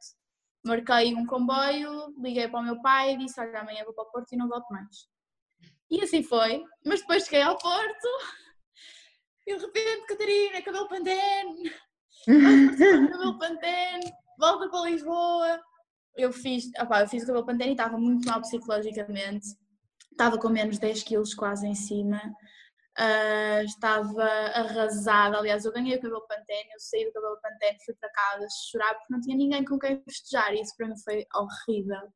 marquei 0.65 1.13
um 1.13 1.27
comboio, 1.27 2.15
liguei 2.23 2.47
para 2.47 2.61
o 2.61 2.63
meu 2.63 2.81
pai 2.81 3.15
e 3.15 3.19
disse 3.19 3.41
olha 3.41 3.61
amanhã 3.61 3.85
vou 3.85 3.95
para 3.95 4.05
o 4.05 4.11
Porto 4.13 4.33
e 4.33 4.37
não 4.37 4.49
volto 4.49 4.69
mais. 4.71 5.09
E 5.91 6.01
assim 6.03 6.23
foi, 6.23 6.63
mas 6.85 7.01
depois 7.01 7.25
cheguei 7.25 7.43
ao 7.43 7.59
Porto 7.59 8.09
e 9.45 9.57
de 9.57 9.67
repente 9.67 10.07
Catarina, 10.07 10.63
cabelo 10.63 10.89
pantene. 10.89 11.73
Cabelo 12.27 13.39
pantene 13.39 14.13
volta 14.39 14.69
para 14.69 14.89
Lisboa. 14.89 15.61
Eu 16.15 16.33
fiz, 16.33 16.71
opa, 16.81 17.01
eu 17.01 17.09
fiz 17.09 17.25
o 17.25 17.27
cabelo 17.27 17.47
pantene 17.47 17.71
e 17.71 17.73
estava 17.73 17.99
muito 17.99 18.29
mal 18.29 18.41
psicologicamente 18.41 19.47
estava 20.17 20.39
com 20.39 20.49
menos 20.49 20.79
10 20.79 21.03
quilos 21.03 21.35
quase 21.35 21.67
em 21.67 21.75
cima, 21.75 22.21
uh, 22.99 23.65
estava 23.65 24.25
arrasada, 24.25 25.39
aliás 25.39 25.65
eu 25.65 25.73
ganhei 25.73 25.97
o 25.97 26.01
cabelo 26.01 26.27
Pantene, 26.27 26.71
eu 26.73 26.81
saí 26.81 27.05
do 27.05 27.13
cabelo 27.13 27.39
Pantene, 27.43 27.79
fui 27.85 27.95
para 27.95 28.11
casa 28.11 28.47
chorar 28.71 28.95
porque 28.95 29.13
não 29.13 29.21
tinha 29.21 29.37
ninguém 29.37 29.65
com 29.65 29.79
quem 29.79 30.03
festejar. 30.03 30.55
E 30.55 30.63
isso 30.63 30.75
para 30.77 30.89
mim 30.89 30.99
foi 31.05 31.27
horrível. 31.35 32.13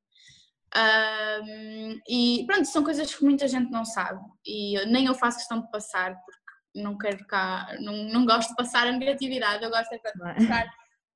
Um, 0.76 2.00
e 2.08 2.44
pronto, 2.46 2.64
são 2.66 2.84
coisas 2.84 3.14
que 3.14 3.24
muita 3.24 3.46
gente 3.46 3.70
não 3.70 3.84
sabe. 3.84 4.20
E 4.46 4.78
eu, 4.78 4.86
nem 4.86 5.06
eu 5.06 5.14
faço 5.14 5.38
questão 5.38 5.60
de 5.60 5.70
passar 5.70 6.14
porque 6.24 6.40
não 6.74 6.96
quero 6.96 7.26
cá, 7.26 7.68
não, 7.80 7.92
não 8.04 8.24
gosto 8.24 8.50
de 8.50 8.56
passar 8.56 8.86
a 8.86 8.92
negatividade, 8.92 9.64
eu 9.64 9.70
gosto 9.70 9.92
é 9.92 9.96
de 9.96 10.02
passar 10.18 10.70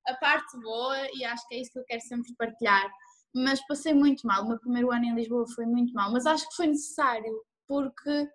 a 0.07 0.13
parte 0.15 0.59
boa 0.61 0.97
e 1.13 1.23
acho 1.23 1.47
que 1.47 1.55
é 1.55 1.61
isso 1.61 1.71
que 1.71 1.79
eu 1.79 1.85
quero 1.85 2.01
sempre 2.01 2.35
partilhar 2.37 2.91
mas 3.35 3.65
passei 3.67 3.93
muito 3.93 4.25
mal. 4.25 4.43
O 4.43 4.47
meu 4.47 4.59
primeiro 4.59 4.91
ano 4.91 5.03
em 5.03 5.13
Lisboa 5.13 5.45
foi 5.53 5.65
muito 5.65 5.93
mal, 5.93 6.11
mas 6.11 6.25
acho 6.25 6.47
que 6.47 6.55
foi 6.55 6.67
necessário, 6.67 7.43
porque 7.67 8.29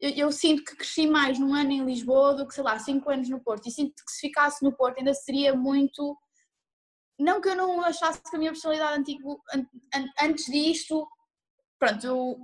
eu, 0.00 0.10
eu, 0.10 0.32
sinto 0.32 0.64
que 0.64 0.76
cresci 0.76 1.06
mais 1.06 1.38
num 1.38 1.54
ano 1.54 1.70
em 1.70 1.84
Lisboa 1.84 2.34
do 2.34 2.48
que, 2.48 2.54
sei 2.54 2.64
lá, 2.64 2.78
cinco 2.78 3.10
anos 3.10 3.28
no 3.28 3.40
Porto. 3.40 3.68
E 3.68 3.70
sinto 3.70 4.02
que 4.02 4.10
se 4.10 4.20
ficasse 4.20 4.64
no 4.64 4.74
Porto 4.74 4.98
ainda 4.98 5.12
seria 5.12 5.54
muito. 5.54 6.16
Não 7.18 7.38
que 7.38 7.50
eu 7.50 7.54
não 7.54 7.82
achasse 7.82 8.22
que 8.22 8.34
a 8.34 8.38
minha 8.38 8.50
personalidade 8.50 8.98
antigo, 8.98 9.42
antes 10.22 10.46
disto, 10.46 11.06
pronto, 11.78 12.06
eu 12.06 12.38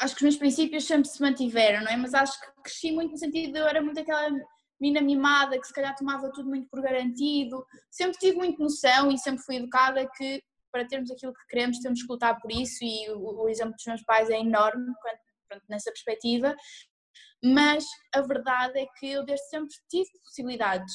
acho 0.00 0.14
que 0.14 0.20
os 0.20 0.22
meus 0.22 0.36
princípios 0.36 0.86
sempre 0.86 1.08
se 1.10 1.20
mantiveram, 1.20 1.84
não 1.84 1.90
é? 1.90 1.96
Mas 1.98 2.14
acho 2.14 2.40
que 2.40 2.62
cresci 2.62 2.90
muito 2.90 3.10
no 3.10 3.18
sentido 3.18 3.52
de 3.52 3.58
eu 3.58 3.66
era 3.66 3.82
muito 3.82 4.00
aquela 4.00 4.30
menina 4.80 5.02
mimada 5.02 5.58
que 5.60 5.66
se 5.66 5.74
calhar 5.74 5.94
tomava 5.94 6.32
tudo 6.32 6.48
muito 6.48 6.68
por 6.70 6.80
garantido. 6.80 7.66
Sempre 7.90 8.18
tive 8.18 8.38
muito 8.38 8.62
noção 8.62 9.10
e 9.10 9.18
sempre 9.18 9.42
fui 9.42 9.56
educada 9.56 10.08
que 10.16 10.42
para 10.76 10.86
termos 10.86 11.10
aquilo 11.10 11.32
que 11.32 11.46
queremos 11.48 11.78
temos 11.78 12.02
que 12.02 12.12
lutar 12.12 12.38
por 12.38 12.52
isso 12.52 12.84
e 12.84 13.10
o, 13.10 13.44
o 13.44 13.48
exemplo 13.48 13.74
dos 13.74 13.86
meus 13.86 14.02
pais 14.02 14.28
é 14.28 14.38
enorme 14.38 14.92
pronto, 15.48 15.64
nessa 15.70 15.90
perspectiva, 15.90 16.54
mas 17.42 17.84
a 18.14 18.20
verdade 18.20 18.78
é 18.78 18.86
que 18.98 19.10
eu 19.10 19.24
desde 19.24 19.46
sempre 19.48 19.74
tive 19.88 20.10
possibilidades. 20.22 20.92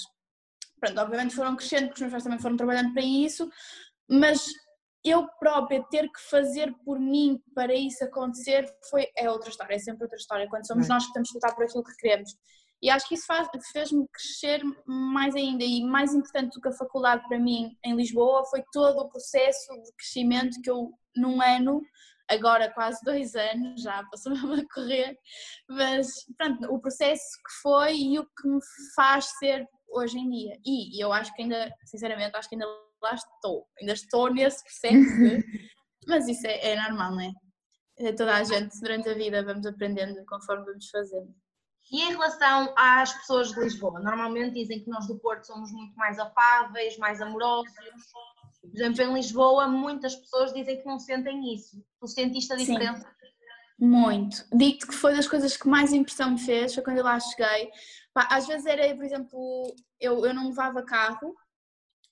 Pronto, 0.79 0.99
obviamente 0.99 1.35
foram 1.35 1.55
crescendo, 1.55 1.87
porque 1.87 1.95
os 1.95 2.01
meus 2.01 2.11
pais 2.11 2.23
também 2.23 2.39
foram 2.39 2.57
trabalhando 2.57 2.93
para 2.93 3.01
isso, 3.01 3.49
mas 4.07 4.45
eu 5.03 5.27
própria 5.39 5.83
ter 5.89 6.03
que 6.11 6.21
fazer 6.29 6.71
por 6.85 6.99
mim 6.99 7.41
para 7.55 7.73
isso 7.73 8.03
acontecer 8.03 8.71
foi, 8.87 9.07
é 9.17 9.31
outra 9.31 9.49
história, 9.49 9.73
é 9.73 9.79
sempre 9.79 10.03
outra 10.03 10.17
história, 10.17 10.47
quando 10.47 10.67
somos 10.67 10.87
nós 10.87 11.07
que 11.07 11.13
temos 11.13 11.29
que 11.29 11.35
lutar 11.35 11.55
por 11.55 11.65
aquilo 11.65 11.83
que 11.83 11.95
queremos. 11.95 12.35
E 12.81 12.89
acho 12.89 13.07
que 13.07 13.13
isso 13.13 13.27
fez-me 13.71 14.07
crescer 14.07 14.61
mais 14.87 15.35
ainda 15.35 15.63
e 15.63 15.83
mais 15.83 16.13
importante 16.13 16.55
do 16.55 16.61
que 16.61 16.69
a 16.69 16.73
faculdade 16.73 17.27
para 17.27 17.37
mim 17.37 17.77
em 17.85 17.95
Lisboa 17.95 18.43
foi 18.45 18.63
todo 18.73 18.97
o 18.99 19.09
processo 19.09 19.71
de 19.73 19.91
crescimento 19.95 20.59
que 20.61 20.69
eu 20.69 20.91
num 21.15 21.41
ano, 21.41 21.81
agora 22.29 22.71
quase 22.73 22.99
dois 23.03 23.35
anos, 23.35 23.81
já 23.81 24.03
passou 24.09 24.33
a 24.33 24.73
correr, 24.73 25.17
mas 25.69 26.07
pronto, 26.37 26.73
o 26.73 26.79
processo 26.79 27.37
que 27.45 27.61
foi 27.61 27.95
e 27.97 28.19
o 28.19 28.23
que 28.23 28.47
me 28.47 28.59
faz 28.95 29.25
ser 29.37 29.67
hoje 29.89 30.17
em 30.17 30.29
dia. 30.29 30.57
E 30.65 31.03
eu 31.03 31.11
acho 31.11 31.33
que 31.35 31.43
ainda, 31.43 31.71
sinceramente, 31.85 32.35
acho 32.35 32.49
que 32.49 32.55
ainda 32.55 32.67
lá 33.03 33.13
estou, 33.13 33.67
ainda 33.79 33.93
estou 33.93 34.33
nesse 34.33 34.63
processo, 34.63 35.17
de, 35.17 35.43
mas 36.07 36.27
isso 36.27 36.47
é, 36.47 36.71
é 36.71 36.81
normal, 36.81 37.11
não 37.11 37.21
é? 37.21 37.31
é? 37.99 38.13
Toda 38.13 38.35
a 38.35 38.43
gente 38.43 38.79
durante 38.79 39.09
a 39.09 39.13
vida 39.13 39.43
vamos 39.43 39.65
aprendendo 39.65 40.23
conforme 40.25 40.65
vamos 40.65 40.89
fazendo. 40.89 41.33
E 41.91 42.01
em 42.01 42.11
relação 42.11 42.73
às 42.77 43.13
pessoas 43.13 43.51
de 43.51 43.59
Lisboa, 43.59 43.99
normalmente 43.99 44.53
dizem 44.53 44.81
que 44.81 44.89
nós 44.89 45.07
do 45.07 45.19
Porto 45.19 45.45
somos 45.45 45.71
muito 45.71 45.95
mais 45.95 46.17
afáveis, 46.19 46.97
mais 46.97 47.21
amorosos. 47.21 47.73
Por 48.61 48.73
exemplo, 48.73 49.01
em 49.01 49.13
Lisboa, 49.13 49.67
muitas 49.67 50.15
pessoas 50.15 50.53
dizem 50.53 50.79
que 50.79 50.85
não 50.85 50.99
sentem 50.99 51.53
isso. 51.53 51.83
Tu 51.99 52.07
sentiste 52.07 52.53
a 52.53 52.55
diferença? 52.55 53.01
Sim, 53.01 53.85
muito. 53.85 54.45
Digo-te 54.53 54.87
que 54.87 54.93
foi 54.93 55.15
das 55.15 55.27
coisas 55.27 55.57
que 55.57 55.67
mais 55.67 55.91
impressão 55.91 56.31
me 56.31 56.39
fez, 56.39 56.73
foi 56.73 56.83
quando 56.83 56.99
eu 56.99 57.03
lá 57.03 57.19
cheguei. 57.19 57.71
às 58.15 58.47
vezes 58.47 58.65
era, 58.65 58.95
por 58.95 59.03
exemplo, 59.03 59.75
eu, 59.99 60.25
eu 60.25 60.33
não 60.33 60.49
levava 60.49 60.83
carro 60.83 61.35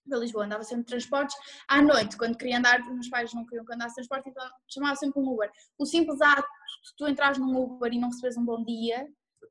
para 0.10 0.18
Lisboa, 0.18 0.46
andava 0.46 0.64
sempre 0.64 0.84
de 0.84 0.90
transportes. 0.90 1.38
À 1.68 1.82
noite, 1.82 2.18
quando 2.18 2.36
queria 2.36 2.58
andar, 2.58 2.82
os 2.82 2.88
meus 2.88 3.10
pais 3.10 3.34
não 3.34 3.46
queriam 3.46 3.64
que 3.64 3.74
andasse 3.74 3.90
de 4.02 4.08
transporte, 4.08 4.30
então 4.30 4.44
chamava 4.68 4.96
sempre 4.96 5.20
um 5.20 5.30
Uber. 5.30 5.52
O 5.78 5.86
simples 5.86 6.20
ato 6.20 6.42
de 6.42 6.96
tu 6.98 7.08
entrares 7.08 7.38
num 7.38 7.56
Uber 7.56 7.94
e 7.94 8.00
não 8.00 8.10
recebes 8.10 8.36
um 8.36 8.44
bom 8.44 8.64
dia, 8.64 9.08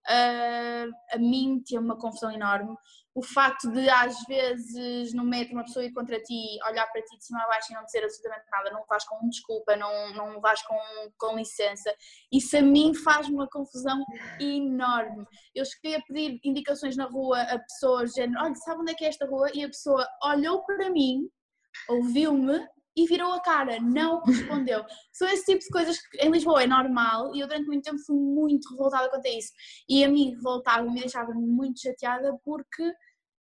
uh, 0.06 0.90
a 1.12 1.18
mim 1.18 1.60
tinha 1.64 1.80
uma 1.80 1.98
confusão 1.98 2.30
enorme. 2.30 2.74
O 3.14 3.22
facto 3.22 3.70
de, 3.72 3.88
às 3.90 4.16
vezes, 4.28 5.12
no 5.12 5.24
metro, 5.24 5.54
uma 5.54 5.64
pessoa 5.64 5.84
ir 5.84 5.92
contra 5.92 6.20
ti, 6.22 6.58
olhar 6.68 6.86
para 6.86 7.02
ti 7.02 7.16
de 7.16 7.24
cima 7.24 7.42
a 7.42 7.48
baixo 7.48 7.72
e 7.72 7.74
não 7.74 7.84
dizer 7.84 8.04
absolutamente 8.04 8.46
nada, 8.50 8.70
não 8.70 8.84
vais 8.88 9.04
com 9.04 9.28
desculpa, 9.28 9.74
não, 9.74 10.12
não 10.14 10.40
vais 10.40 10.62
com, 10.62 10.78
com 11.18 11.36
licença, 11.36 11.92
isso 12.32 12.56
a 12.56 12.62
mim 12.62 12.94
faz-me 12.94 13.34
uma 13.34 13.48
confusão 13.48 14.04
enorme. 14.38 15.26
Eu 15.54 15.64
cheguei 15.64 15.96
a 15.96 16.02
pedir 16.02 16.38
indicações 16.44 16.96
na 16.96 17.06
rua 17.06 17.40
a 17.42 17.58
pessoas, 17.58 18.12
género, 18.12 18.44
olha, 18.44 18.54
sabe 18.54 18.82
onde 18.82 18.92
é 18.92 18.94
que 18.94 19.04
é 19.04 19.08
esta 19.08 19.26
rua? 19.26 19.50
E 19.52 19.64
a 19.64 19.68
pessoa 19.68 20.06
olhou 20.22 20.64
para 20.64 20.88
mim, 20.88 21.28
ouviu-me 21.88 22.68
e 22.98 23.06
virou 23.06 23.32
a 23.32 23.40
cara, 23.40 23.78
não 23.80 24.20
respondeu. 24.22 24.84
São 25.12 25.28
esse 25.28 25.44
tipo 25.44 25.60
de 25.60 25.68
coisas 25.68 25.98
que 26.00 26.18
em 26.18 26.30
Lisboa 26.30 26.64
é 26.64 26.66
normal 26.66 27.34
e 27.34 27.40
eu 27.40 27.46
durante 27.46 27.66
muito 27.66 27.84
tempo 27.84 27.98
fui 28.04 28.16
muito 28.16 28.68
revoltada 28.70 29.08
quanto 29.08 29.26
a 29.26 29.30
isso. 29.30 29.52
E 29.88 30.04
a 30.04 30.08
mim 30.08 30.34
revoltava 30.34 30.84
e 30.84 30.90
me 30.90 31.00
deixava 31.00 31.32
muito 31.32 31.80
chateada 31.80 32.36
porque 32.44 32.92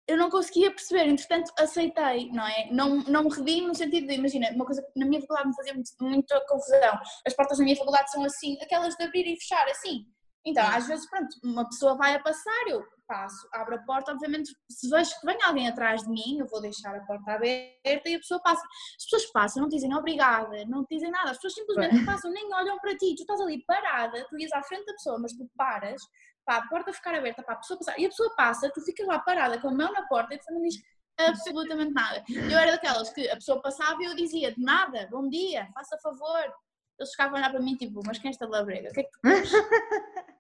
eu 0.08 0.18
não 0.18 0.30
conseguia 0.30 0.72
perceber, 0.72 1.08
entretanto 1.08 1.52
aceitei, 1.58 2.32
não 2.32 2.46
é? 2.46 2.70
Não, 2.72 3.04
não 3.04 3.24
me 3.24 3.30
redimo 3.30 3.68
no 3.68 3.76
sentido 3.76 4.08
de, 4.08 4.14
imagina, 4.14 4.50
uma 4.54 4.66
coisa 4.66 4.82
que 4.82 5.00
na 5.00 5.06
minha 5.06 5.22
faculdade 5.22 5.48
me 5.48 5.56
fazia 5.56 5.74
muito, 5.74 5.92
muita 6.00 6.46
confusão, 6.48 7.00
as 7.26 7.34
portas 7.34 7.58
da 7.58 7.64
minha 7.64 7.76
faculdade 7.76 8.12
são 8.12 8.24
assim, 8.24 8.58
aquelas 8.62 8.96
de 8.96 9.04
abrir 9.04 9.28
e 9.28 9.40
fechar 9.40 9.68
assim. 9.68 10.06
Então, 10.46 10.64
às 10.68 10.88
vezes, 10.88 11.10
pronto, 11.10 11.36
uma 11.44 11.68
pessoa 11.68 11.98
vai 11.98 12.14
a 12.14 12.22
passar, 12.22 12.68
eu 12.68 12.84
passo, 13.08 13.48
abro 13.54 13.76
a 13.76 13.80
porta, 13.80 14.12
obviamente, 14.12 14.52
se 14.70 14.90
vejo 14.90 15.12
que 15.20 15.26
vem 15.26 15.38
alguém 15.44 15.68
atrás 15.68 16.02
de 16.02 16.10
mim, 16.10 16.40
eu 16.40 16.48
vou 16.48 16.62
deixar 16.62 16.96
a 16.96 17.06
porta 17.06 17.34
aberta 17.34 18.10
e 18.10 18.16
a 18.16 18.20
pessoa 18.20 18.42
passa. 18.42 18.62
As 18.98 19.04
pessoas 19.04 19.32
passam, 19.32 19.64
não 19.64 19.70
dizem 19.70 19.94
obrigada, 19.96 20.66
não 20.66 20.86
dizem 20.90 21.12
nada, 21.12 21.32
as 21.32 21.38
pessoas 21.38 21.54
simplesmente 21.54 22.06
passam, 22.06 22.32
nem 22.32 22.54
olham 22.54 22.78
para 22.80 22.96
ti, 22.98 23.16
tu 23.16 23.22
estás 23.22 23.40
ali 23.42 23.64
parada, 23.66 24.26
tu 24.30 24.38
ias 24.40 24.52
à 24.52 24.62
frente 24.64 24.86
da 24.86 24.94
pessoa, 24.94 25.20
mas 25.20 25.34
tu 25.34 25.50
paras, 25.56 26.02
para 26.46 26.58
a 26.58 26.68
porta 26.68 26.94
ficar 26.94 27.16
aberta, 27.16 27.44
para 27.44 27.56
a 27.56 27.58
pessoa 27.58 27.78
passar, 27.78 28.00
e 28.00 28.06
a 28.06 28.10
pessoa 28.10 28.34
passa, 28.36 28.72
tu 28.72 28.82
ficas 28.82 29.08
lá 29.08 29.20
parada 29.20 29.60
com 29.60 29.70
a 29.70 29.74
mão 29.74 29.92
na 29.92 30.08
porta 30.08 30.34
e 30.34 30.38
pessoa 30.38 30.56
não 30.56 30.62
diz 30.62 30.76
absolutamente 31.18 31.94
nada. 31.94 32.24
Eu 32.30 32.58
era 32.58 32.72
daquelas 32.72 33.10
que 33.12 33.30
a 33.30 33.36
pessoa 33.36 33.62
passava 33.62 34.02
e 34.02 34.06
eu 34.06 34.16
dizia, 34.16 34.54
de 34.54 34.62
nada, 34.62 35.08
bom 35.10 35.28
dia, 35.30 35.68
faça 35.74 35.98
favor. 36.00 36.54
Eles 37.00 37.12
ficavam 37.12 37.36
a 37.36 37.40
olhar 37.40 37.52
para 37.52 37.60
mim 37.60 37.76
tipo, 37.76 38.02
mas 38.06 38.20
quem 38.20 38.30
é 38.30 38.32
esta 38.32 38.48
labrega? 38.48 38.90
O 38.90 38.94
que 38.94 39.00
é 39.02 39.04
que 39.04 39.10
tu 39.10 39.20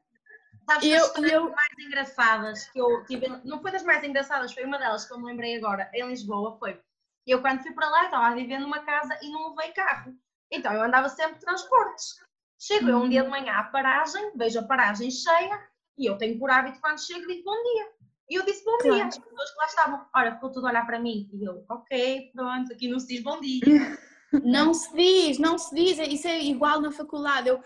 Sabes 0.65 0.89
eu, 0.89 1.24
eu... 1.24 1.50
mais 1.51 1.79
engraçadas 1.79 2.67
que 2.69 2.79
eu 2.79 3.05
tive, 3.05 3.27
não 3.43 3.62
foi 3.62 3.72
das 3.72 3.84
mais 3.84 4.03
engraçadas, 4.03 4.53
foi 4.53 4.65
uma 4.65 4.79
delas 4.79 5.05
que 5.05 5.13
eu 5.13 5.19
me 5.19 5.25
lembrei 5.25 5.55
agora, 5.57 5.89
em 5.93 6.07
Lisboa, 6.07 6.57
foi, 6.57 6.81
eu 7.27 7.41
quando 7.41 7.62
fui 7.62 7.72
para 7.74 7.89
lá 7.89 8.05
estava 8.05 8.27
a 8.27 8.34
viver 8.34 8.60
numa 8.60 8.79
casa 8.79 9.17
e 9.22 9.29
não 9.29 9.50
levei 9.50 9.72
carro, 9.74 10.13
então 10.51 10.74
eu 10.74 10.84
andava 10.84 11.07
sempre 11.10 11.36
de 11.36 11.41
transportes. 11.41 12.15
Chego 12.60 12.89
eu 12.89 12.98
um 12.98 13.10
dia 13.10 13.24
de 13.24 13.29
manhã 13.29 13.53
à 13.53 13.63
paragem, 13.65 14.31
vejo 14.36 14.60
a 14.60 14.63
paragem 14.63 15.12
cheia 15.12 15.62
e 15.98 16.05
eu 16.05 16.17
tenho 16.17 16.39
por 16.39 16.50
hábito 16.50 16.79
quando 16.79 17.05
chego 17.05 17.27
digo 17.27 17.43
bom 17.43 17.63
dia. 17.63 17.88
E 18.29 18.36
eu 18.36 18.45
disse 18.45 18.63
bom 18.63 18.77
claro. 18.77 18.95
dia, 18.95 19.05
as 19.05 19.17
pessoas 19.17 19.51
que 19.51 19.57
lá 19.57 19.65
estavam, 19.65 20.05
olha, 20.15 20.34
ficou 20.34 20.51
tudo 20.51 20.65
a 20.65 20.69
olhar 20.72 20.86
para 20.86 21.00
mim 21.00 21.29
e 21.31 21.43
eu, 21.43 21.63
ok, 21.69 22.31
pronto, 22.34 22.74
aqui 22.74 22.88
não 22.88 23.00
se 23.00 23.07
diz 23.07 23.22
bom 23.22 23.39
dia. 23.39 23.60
Não 24.43 24.74
se 24.74 24.93
diz, 24.93 25.38
não 25.38 25.57
se 25.57 25.74
diz, 25.74 25.98
isso 25.98 26.27
é 26.27 26.41
igual 26.41 26.81
na 26.81 26.91
faculdade. 26.91 27.48
Eu, 27.48 27.62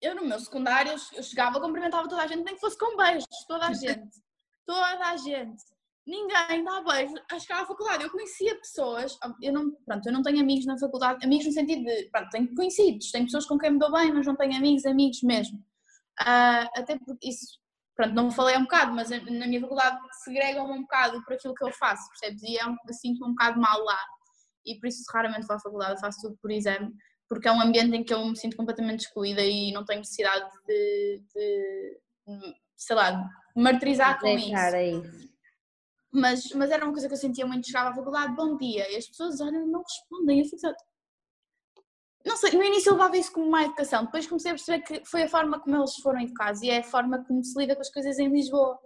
eu 0.00 0.14
no 0.14 0.24
meu 0.24 0.40
secundário, 0.40 0.92
eu 1.12 1.22
chegava, 1.22 1.60
cumprimentava 1.60 2.08
toda 2.08 2.22
a 2.22 2.26
gente, 2.26 2.44
nem 2.44 2.54
que 2.54 2.60
fosse 2.60 2.78
com 2.78 2.96
beijos, 2.96 3.26
toda 3.46 3.66
a 3.66 3.72
gente. 3.72 4.10
toda 4.66 5.06
a 5.06 5.16
gente. 5.16 5.62
Ninguém 6.06 6.64
dá 6.64 6.80
beijos 6.82 7.20
a 7.30 7.38
chegar 7.38 7.62
à 7.62 7.66
faculdade. 7.66 8.04
Eu 8.04 8.10
conhecia 8.10 8.56
pessoas, 8.56 9.18
eu 9.42 9.52
não, 9.52 9.70
pronto, 9.84 10.06
eu 10.06 10.12
não 10.12 10.22
tenho 10.22 10.40
amigos 10.40 10.66
na 10.66 10.78
faculdade, 10.78 11.24
amigos 11.24 11.46
no 11.46 11.52
sentido 11.52 11.84
de, 11.84 12.08
pronto, 12.10 12.30
tenho 12.30 12.54
conhecidos, 12.54 13.10
tenho 13.10 13.26
pessoas 13.26 13.46
com 13.46 13.58
quem 13.58 13.72
me 13.72 13.78
dou 13.78 13.92
bem, 13.92 14.12
mas 14.12 14.26
não 14.26 14.36
tenho 14.36 14.56
amigos, 14.56 14.86
amigos 14.86 15.22
mesmo. 15.22 15.58
Uh, 16.20 16.66
até 16.74 16.98
porque 16.98 17.28
isso, 17.28 17.58
pronto, 17.94 18.14
não 18.14 18.30
falei 18.30 18.56
um 18.56 18.62
bocado, 18.62 18.92
mas 18.92 19.10
na 19.10 19.46
minha 19.46 19.60
faculdade 19.60 19.98
segregam-me 20.24 20.72
um 20.72 20.82
bocado 20.82 21.22
por 21.24 21.34
aquilo 21.34 21.54
que 21.54 21.64
eu 21.64 21.72
faço, 21.72 22.08
percebes? 22.08 22.42
E 22.42 22.58
é 22.58 22.66
um, 22.66 22.76
sinto-me 22.90 23.26
um 23.26 23.34
bocado 23.34 23.60
mal 23.60 23.82
lá. 23.84 24.00
E 24.64 24.78
por 24.78 24.88
isso 24.88 25.04
raramente 25.12 25.46
vou 25.46 25.56
à 25.56 25.60
faculdade, 25.60 26.00
faço 26.00 26.20
tudo 26.22 26.38
por 26.40 26.50
exame 26.50 26.92
porque 27.30 27.46
é 27.46 27.52
um 27.52 27.60
ambiente 27.60 27.96
em 27.96 28.02
que 28.02 28.12
eu 28.12 28.26
me 28.26 28.36
sinto 28.36 28.56
completamente 28.56 29.06
excluída 29.06 29.40
e 29.40 29.70
não 29.72 29.84
tenho 29.84 30.00
necessidade 30.00 30.50
de, 30.66 31.22
de 31.32 32.00
sei 32.76 32.96
lá, 32.96 33.24
martirizar 33.54 34.18
com 34.18 34.26
isso. 34.26 34.48
isso. 34.48 35.30
Mas, 36.12 36.50
mas 36.56 36.72
era 36.72 36.84
uma 36.84 36.92
coisa 36.92 37.06
que 37.06 37.14
eu 37.14 37.18
sentia 37.18 37.46
muito, 37.46 37.68
chegava 37.68 37.90
à 37.90 37.94
faculdade, 37.94 38.34
bom 38.34 38.56
dia, 38.56 38.90
e 38.92 38.96
as 38.96 39.06
pessoas 39.06 39.40
olham 39.40 39.64
não 39.64 39.80
respondem, 39.80 40.40
eu 40.40 40.44
fico 40.44 40.60
não 42.26 42.36
sei, 42.36 42.50
no 42.50 42.64
início 42.64 42.90
eu 42.90 42.94
levava 42.94 43.16
isso 43.16 43.32
como 43.32 43.46
uma 43.46 43.62
educação, 43.62 44.04
depois 44.04 44.26
comecei 44.26 44.50
a 44.50 44.54
perceber 44.54 44.82
que 44.82 45.04
foi 45.06 45.22
a 45.22 45.28
forma 45.28 45.58
como 45.60 45.76
eles 45.76 45.94
foram 46.02 46.20
educados 46.20 46.60
e 46.62 46.68
é 46.68 46.80
a 46.80 46.82
forma 46.82 47.24
como 47.24 47.42
se 47.44 47.58
lida 47.58 47.76
com 47.76 47.80
as 47.80 47.90
coisas 47.90 48.18
em 48.18 48.28
Lisboa. 48.28 48.78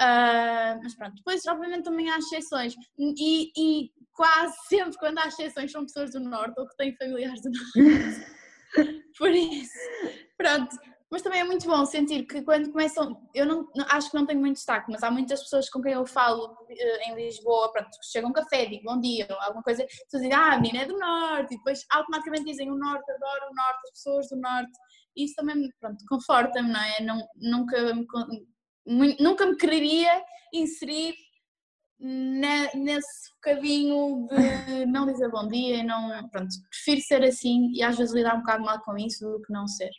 Uh, 0.00 0.80
mas 0.82 0.94
pronto, 0.94 1.14
depois 1.16 1.46
obviamente 1.46 1.84
também 1.84 2.10
há 2.10 2.16
exceções 2.18 2.74
e, 2.98 3.52
e, 3.56 3.90
quase 4.14 4.54
sempre 4.66 4.98
quando 4.98 5.18
há 5.18 5.26
exceções 5.26 5.70
são 5.70 5.84
pessoas 5.84 6.12
do 6.12 6.20
Norte 6.20 6.58
ou 6.58 6.66
que 6.66 6.76
têm 6.76 6.96
familiares 6.96 7.42
do 7.42 7.50
Norte. 7.50 8.32
Por 9.18 9.30
isso, 9.30 9.78
pronto. 10.36 10.74
Mas 11.10 11.20
também 11.20 11.40
é 11.40 11.44
muito 11.44 11.66
bom 11.66 11.84
sentir 11.84 12.24
que 12.24 12.40
quando 12.40 12.72
começam, 12.72 13.20
eu 13.34 13.44
não, 13.44 13.68
acho 13.90 14.10
que 14.10 14.16
não 14.16 14.24
tenho 14.24 14.40
muito 14.40 14.56
destaque, 14.56 14.90
mas 14.90 15.02
há 15.02 15.10
muitas 15.10 15.42
pessoas 15.42 15.68
com 15.68 15.82
quem 15.82 15.92
eu 15.92 16.06
falo 16.06 16.56
eh, 16.70 17.10
em 17.10 17.14
Lisboa, 17.14 17.70
pronto, 17.70 17.90
chega 18.10 18.26
um 18.26 18.32
café, 18.32 18.64
digo 18.64 18.84
bom 18.84 18.98
dia, 18.98 19.26
ou 19.28 19.38
alguma 19.42 19.62
coisa, 19.62 19.84
pessoas 19.84 20.22
dizem, 20.22 20.32
ah, 20.32 20.54
a 20.54 20.58
menina 20.58 20.84
é 20.84 20.86
do 20.86 20.96
Norte, 20.96 21.52
e 21.52 21.58
depois 21.58 21.84
automaticamente 21.90 22.46
dizem 22.46 22.70
o 22.70 22.78
Norte, 22.78 23.12
adoro 23.12 23.50
o 23.50 23.54
Norte, 23.54 23.80
as 23.84 23.90
pessoas 23.90 24.28
do 24.30 24.36
Norte, 24.40 24.72
e 25.14 25.24
isso 25.24 25.34
também, 25.34 25.70
pronto, 25.78 26.02
conforta-me, 26.08 26.72
não 26.72 26.80
é? 26.80 27.02
Não, 27.02 27.28
nunca 27.36 27.94
me 27.94 28.06
nunca 28.86 29.46
me 29.46 29.56
quereria 29.56 30.22
inserir 30.52 31.14
nesse 31.98 33.32
bocadinho 33.36 34.26
de 34.66 34.86
não 34.86 35.06
dizer 35.06 35.30
bom 35.30 35.46
dia 35.46 35.76
e 35.76 35.82
não. 35.82 36.28
Pronto, 36.28 36.54
prefiro 36.68 37.00
ser 37.00 37.24
assim 37.24 37.70
e 37.72 37.82
às 37.82 37.96
vezes 37.96 38.14
lidar 38.14 38.34
um 38.34 38.40
bocado 38.40 38.64
mal 38.64 38.80
com 38.82 38.96
isso 38.96 39.24
do 39.24 39.40
que 39.42 39.52
não 39.52 39.66
ser. 39.66 39.90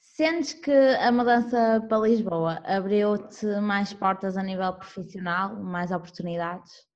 Sentes 0.00 0.52
que 0.52 0.70
a 0.70 1.10
mudança 1.10 1.84
para 1.88 2.06
Lisboa 2.06 2.62
abriu-te 2.64 3.46
mais 3.60 3.92
portas 3.92 4.36
a 4.36 4.44
nível 4.44 4.72
profissional, 4.74 5.56
mais 5.60 5.90
oportunidades? 5.90 6.86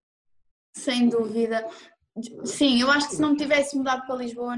Sem 0.72 1.08
dúvida. 1.08 1.66
Sim, 2.44 2.80
eu 2.80 2.88
acho 2.88 3.08
que 3.08 3.16
se 3.16 3.20
não 3.20 3.36
tivesse 3.36 3.76
mudado 3.76 4.06
para 4.06 4.14
Lisboa, 4.14 4.56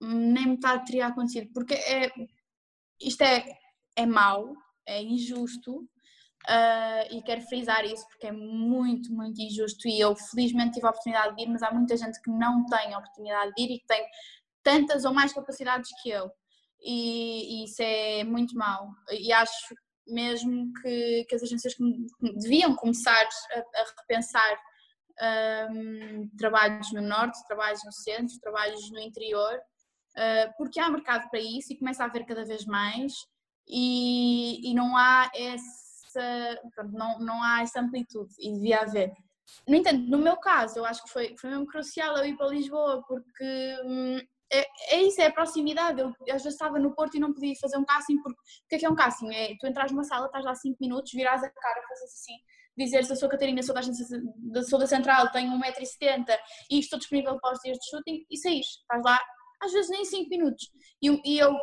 nem 0.00 0.46
metade 0.46 0.86
teria 0.86 1.08
acontecido, 1.08 1.50
porque 1.52 1.74
é, 1.74 2.08
isto 3.00 3.22
é, 3.22 3.44
é 3.96 4.06
mau, 4.06 4.54
é 4.88 5.02
injusto 5.02 5.76
uh, 5.76 7.14
e 7.14 7.22
quero 7.22 7.42
frisar 7.42 7.84
isso 7.84 8.06
porque 8.08 8.26
é 8.26 8.32
muito, 8.32 9.12
muito 9.12 9.40
injusto 9.40 9.86
e 9.88 10.00
eu 10.00 10.16
felizmente 10.16 10.72
tive 10.74 10.86
a 10.86 10.90
oportunidade 10.90 11.36
de 11.36 11.42
ir, 11.42 11.48
mas 11.48 11.62
há 11.62 11.70
muita 11.72 11.96
gente 11.96 12.20
que 12.22 12.30
não 12.30 12.64
tem 12.66 12.94
a 12.94 12.98
oportunidade 12.98 13.52
de 13.54 13.62
ir 13.62 13.70
e 13.74 13.78
que 13.78 13.86
tem 13.86 14.04
tantas 14.62 15.04
ou 15.04 15.14
mais 15.14 15.32
capacidades 15.32 15.90
que 16.02 16.10
eu. 16.10 16.30
e, 16.80 17.62
e 17.62 17.64
isso 17.64 17.82
é 17.82 18.24
muito 18.24 18.56
mau. 18.56 18.88
E 19.10 19.32
acho 19.32 19.74
mesmo 20.06 20.72
que, 20.80 21.24
que 21.28 21.34
as 21.34 21.42
agências 21.42 21.74
deviam 22.40 22.74
começar 22.74 23.28
a, 23.52 23.58
a 23.58 23.84
repensar 24.00 24.58
um, 25.70 26.28
trabalhos 26.36 26.92
no 26.92 27.02
norte, 27.02 27.46
trabalhos 27.46 27.80
no 27.84 27.92
centro, 27.92 28.40
trabalhos 28.40 28.90
no 28.90 29.00
interior, 29.00 29.54
uh, 29.56 30.52
porque 30.56 30.80
há 30.80 30.88
mercado 30.88 31.28
para 31.28 31.40
isso 31.40 31.72
e 31.72 31.78
começa 31.78 32.02
a 32.02 32.06
haver 32.06 32.24
cada 32.24 32.44
vez 32.44 32.64
mais 32.64 33.12
e, 33.68 34.70
e 34.70 34.74
não 34.74 34.96
há 34.96 35.30
essa 35.34 36.58
pronto, 36.74 36.92
não, 36.92 37.18
não 37.18 37.42
há 37.42 37.62
essa 37.62 37.80
amplitude 37.80 38.34
e 38.38 38.52
devia 38.52 38.80
haver. 38.80 39.12
No 39.66 39.76
entanto, 39.76 40.00
no 40.08 40.18
meu 40.18 40.36
caso, 40.36 40.78
eu 40.78 40.84
acho 40.84 41.02
que 41.04 41.10
foi, 41.10 41.34
foi 41.38 41.50
mesmo 41.50 41.66
crucial 41.66 42.16
eu 42.16 42.26
ir 42.26 42.36
para 42.36 42.48
Lisboa, 42.48 43.02
porque 43.06 43.76
hum, 43.84 44.18
é, 44.50 44.66
é, 44.96 45.02
isso, 45.02 45.20
é 45.20 45.26
a 45.26 45.32
proximidade. 45.32 46.00
Eu, 46.00 46.12
eu 46.26 46.38
já 46.38 46.48
estava 46.48 46.78
no 46.78 46.94
Porto 46.94 47.16
e 47.16 47.20
não 47.20 47.32
podia 47.32 47.54
fazer 47.60 47.76
um 47.76 47.84
casting, 47.84 48.16
porque 48.22 48.38
o 48.38 48.68
que 48.68 48.74
é 48.76 48.78
que 48.78 48.86
é 48.86 48.90
um 48.90 48.94
casting? 48.94 49.30
É 49.32 49.54
tu 49.58 49.66
entras 49.66 49.90
numa 49.90 50.04
sala, 50.04 50.26
estás 50.26 50.44
lá 50.44 50.54
5 50.54 50.76
minutos, 50.80 51.12
viras 51.12 51.42
a 51.42 51.50
cara, 51.50 51.82
fazes 51.88 52.04
assim, 52.04 52.34
dizeres 52.76 53.10
eu 53.10 53.16
sou 53.16 53.28
Catarina, 53.28 53.62
sou 53.62 53.74
da, 53.74 54.62
sou 54.62 54.78
da 54.78 54.86
Central, 54.86 55.30
tenho 55.30 55.52
1,70m 55.52 56.38
e 56.70 56.78
estou 56.78 56.98
disponível 56.98 57.38
para 57.40 57.52
os 57.52 57.60
dias 57.60 57.76
de 57.78 57.90
shooting 57.90 58.24
e 58.30 58.36
saís, 58.38 58.66
estás 58.66 59.02
lá, 59.02 59.20
às 59.60 59.72
vezes 59.72 59.90
nem 59.90 60.04
5 60.04 60.28
minutos. 60.30 60.70
E, 61.02 61.20
e 61.24 61.38
eu 61.38 61.54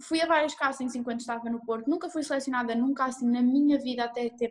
fui 0.00 0.20
a 0.20 0.26
vários 0.26 0.54
castings 0.54 0.94
enquanto 0.94 1.20
estava 1.20 1.48
no 1.50 1.64
Porto, 1.64 1.88
nunca 1.88 2.08
fui 2.08 2.22
selecionada 2.22 2.74
num 2.74 2.94
casting 2.94 3.26
na 3.26 3.42
minha 3.42 3.78
vida 3.78 4.04
até 4.04 4.28
ter 4.30 4.50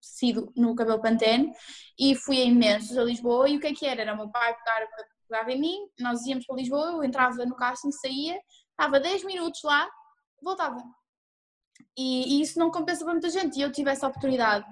sido 0.00 0.52
no 0.56 0.74
cabelo 0.74 1.00
Pantene 1.00 1.52
e 1.98 2.14
fui 2.14 2.40
a 2.40 2.44
imensos 2.44 2.96
a 2.96 3.04
Lisboa 3.04 3.48
e 3.48 3.56
o 3.56 3.60
que 3.60 3.66
é 3.66 3.74
que 3.74 3.86
era? 3.86 4.02
Era 4.02 4.14
o 4.14 4.16
meu 4.16 4.30
pai 4.30 4.54
pegar, 4.56 4.86
pegava 5.28 5.52
em 5.52 5.60
mim, 5.60 5.76
nós 6.00 6.24
íamos 6.26 6.46
para 6.46 6.56
Lisboa, 6.56 6.92
eu 6.92 7.04
entrava 7.04 7.44
no 7.44 7.56
casting, 7.56 7.90
saía, 7.92 8.38
estava 8.70 9.00
10 9.00 9.24
minutos 9.24 9.60
lá, 9.64 9.88
voltava. 10.42 10.82
E, 11.96 12.38
e, 12.38 12.42
isso 12.42 12.58
não 12.58 12.70
compensa 12.70 13.04
para 13.04 13.12
muita 13.12 13.30
gente 13.30 13.58
e 13.58 13.62
eu 13.62 13.72
tive 13.72 13.90
essa 13.90 14.06
oportunidade 14.06 14.64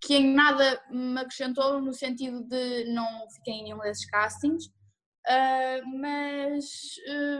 que 0.00 0.14
em 0.14 0.34
nada 0.34 0.80
me 0.90 1.20
acrescentou 1.20 1.80
no 1.80 1.92
sentido 1.92 2.42
de 2.44 2.84
não 2.92 3.28
fiquei 3.30 3.54
em 3.54 3.64
nenhum 3.64 3.78
desses 3.78 4.06
castings, 4.06 4.66
uh, 4.66 5.98
mas 5.98 6.64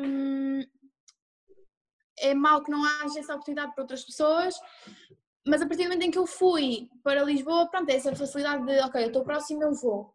um, 0.02 0.61
é 2.18 2.35
mau 2.35 2.62
que 2.62 2.70
não 2.70 2.85
haja 2.85 3.18
essa 3.18 3.35
oportunidade 3.35 3.73
para 3.75 3.82
outras 3.82 4.04
pessoas, 4.04 4.58
mas 5.46 5.62
a 5.62 5.66
partir 5.66 5.85
do 5.85 5.90
momento 5.90 6.04
em 6.04 6.11
que 6.11 6.18
eu 6.18 6.26
fui 6.26 6.88
para 7.02 7.23
Lisboa, 7.23 7.68
pronto, 7.70 7.88
é 7.88 7.96
essa 7.96 8.14
facilidade 8.14 8.66
de, 8.66 8.80
ok, 8.80 9.02
eu 9.02 9.08
estou 9.08 9.25
próximo, 9.25 9.62
eu 9.62 9.73
vou. 9.75 10.14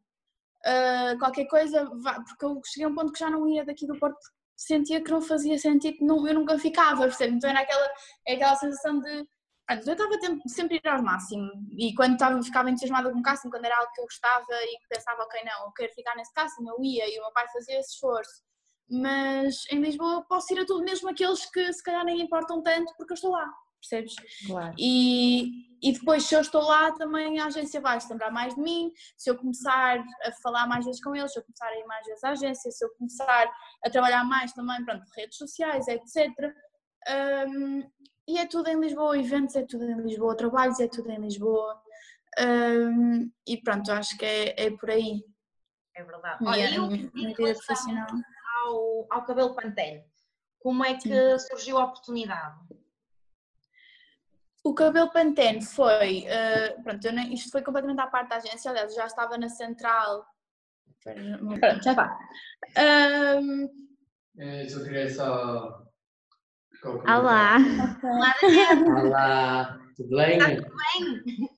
Uh, 0.66 1.18
qualquer 1.18 1.46
coisa, 1.46 1.86
porque 1.86 2.46
eu 2.46 2.62
cheguei 2.66 2.86
a 2.86 2.90
um 2.90 2.96
ponto 2.96 3.14
que 3.14 3.20
já 3.20 3.30
não 3.30 3.48
ia 3.48 3.66
daqui 3.66 3.88
do 3.88 3.98
Porto, 3.98 4.20
sentia 4.56 5.02
que 5.02 5.10
não 5.10 5.22
fazia 5.22 5.58
sentido, 5.58 5.98
não, 6.02 6.28
eu 6.28 6.34
nunca 6.34 6.60
ficava, 6.60 7.04
percebe? 7.04 7.36
Então 7.36 7.50
era 7.50 7.62
aquela, 7.62 7.90
é 8.28 8.36
aquela 8.36 8.56
sensação 8.56 9.00
de, 9.00 9.28
eu 9.70 9.94
estava 9.94 10.12
sempre 10.48 10.82
a 10.84 10.90
ir 10.90 10.94
ao 10.94 11.02
máximo 11.02 11.50
e 11.78 11.96
quando 11.96 12.14
estava, 12.14 12.42
ficava 12.44 12.70
entusiasmada 12.70 13.12
com 13.12 13.20
o 13.20 13.24
casting, 13.24 13.50
quando 13.50 13.66
era 13.66 13.78
algo 13.78 13.92
que 13.94 14.02
eu 14.02 14.06
gostava 14.06 14.46
e 14.52 14.78
pensava, 14.90 15.24
ok, 15.24 15.42
não, 15.46 15.66
eu 15.66 15.72
quero 15.72 15.94
ficar 15.94 16.16
nesse 16.16 16.34
casting, 16.34 16.68
eu 16.68 16.84
ia 16.84 17.08
e 17.08 17.18
o 17.20 17.22
meu 17.22 17.32
pai 17.32 17.48
fazia 17.52 17.80
esse 17.80 17.94
esforço. 17.94 18.44
Mas 18.92 19.64
em 19.72 19.80
Lisboa 19.80 20.26
posso 20.28 20.54
ir 20.54 20.60
a 20.60 20.66
tudo, 20.66 20.84
mesmo 20.84 21.10
aqueles 21.10 21.46
que 21.46 21.72
se 21.72 21.82
calhar 21.82 22.04
nem 22.04 22.22
importam 22.22 22.62
tanto 22.62 22.94
porque 22.98 23.14
eu 23.14 23.16
estou 23.16 23.32
lá, 23.32 23.50
percebes? 23.80 24.14
Claro. 24.46 24.76
E, 24.78 25.80
e 25.82 25.94
depois, 25.94 26.26
se 26.26 26.36
eu 26.36 26.42
estou 26.42 26.62
lá, 26.62 26.92
também 26.92 27.40
a 27.40 27.46
agência 27.46 27.80
vai 27.80 28.00
se 28.02 28.12
lembrar 28.12 28.32
mais 28.32 28.54
de 28.54 28.62
mim. 28.62 28.92
Se 29.18 29.30
eu 29.30 29.38
começar 29.38 30.04
a 30.24 30.32
falar 30.44 30.68
mais 30.68 30.86
vezes 30.86 31.02
com 31.02 31.16
eles, 31.16 31.32
se 31.32 31.40
eu 31.40 31.44
começar 31.44 31.68
a 31.68 31.80
ir 31.80 31.86
mais 31.86 32.06
vezes 32.06 32.24
à 32.24 32.30
agência, 32.32 32.70
se 32.70 32.84
eu 32.84 32.90
começar 32.98 33.52
a 33.84 33.90
trabalhar 33.90 34.26
mais 34.26 34.52
também, 34.52 34.84
pronto, 34.84 35.06
redes 35.16 35.38
sociais, 35.38 35.88
etc. 35.88 36.28
Um, 37.48 37.90
e 38.28 38.38
é 38.38 38.46
tudo 38.46 38.70
em 38.70 38.80
Lisboa, 38.80 39.18
eventos 39.18 39.56
é 39.56 39.64
tudo 39.64 39.86
em 39.86 40.02
Lisboa, 40.02 40.36
trabalhos 40.36 40.80
é 40.80 40.88
tudo 40.88 41.10
em 41.10 41.20
Lisboa. 41.20 41.82
Um, 42.40 43.32
e 43.48 43.58
pronto, 43.62 43.92
acho 43.92 44.18
que 44.18 44.26
é, 44.26 44.66
é 44.66 44.72
por 44.72 44.90
aí. 44.90 45.24
É 45.96 46.04
verdade. 46.04 46.46
Olha, 46.46 46.70
e, 46.70 46.80
minha 47.14 47.36
vida 47.36 47.54
profissional. 47.54 48.08
Ao, 48.64 49.08
ao 49.10 49.26
cabelo 49.26 49.56
Pantene, 49.56 50.04
como 50.60 50.86
é 50.86 50.94
que 50.96 51.10
Sim. 51.10 51.48
surgiu 51.50 51.78
a 51.78 51.86
oportunidade? 51.86 52.60
O 54.64 54.74
cabelo 54.76 55.12
Pantene 55.12 55.64
foi, 55.64 56.26
uh, 56.28 56.84
pronto, 56.84 57.04
eu 57.04 57.14
nem, 57.14 57.34
isto 57.34 57.50
foi 57.52 57.64
completamente 57.64 58.00
à 58.00 58.08
parte 58.08 58.30
da 58.30 58.36
agência, 58.36 58.70
aliás, 58.70 58.94
já 58.94 59.08
estava 59.08 59.38
na 59.38 59.50
central. 59.50 60.26
Pronto, 61.04 61.84
já 61.84 61.92
está. 61.92 62.20
Um, 63.40 63.70
eu 64.38 64.70
só 64.70 64.84
queria 64.84 65.10
só 65.10 65.82
Olá. 66.84 67.58
Olá, 68.04 68.34
Olá, 69.02 69.80
tudo 69.96 70.18
bem? 70.18 70.38
Está 70.38 70.56
tudo 70.56 70.76
bem? 70.76 71.50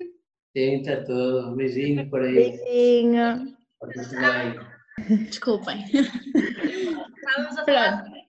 Sim, 0.56 0.82
está 0.82 1.04
tudo. 1.06 1.52
Um 1.52 1.56
beijinho 1.56 2.10
por 2.10 2.22
aí. 2.22 2.36
Beijinho. 2.36 3.56
Tudo 3.80 4.10
bem. 4.20 4.73
Desculpem. 5.30 5.86
Estávamos 5.86 7.58
a 7.58 7.66
falar 7.66 8.24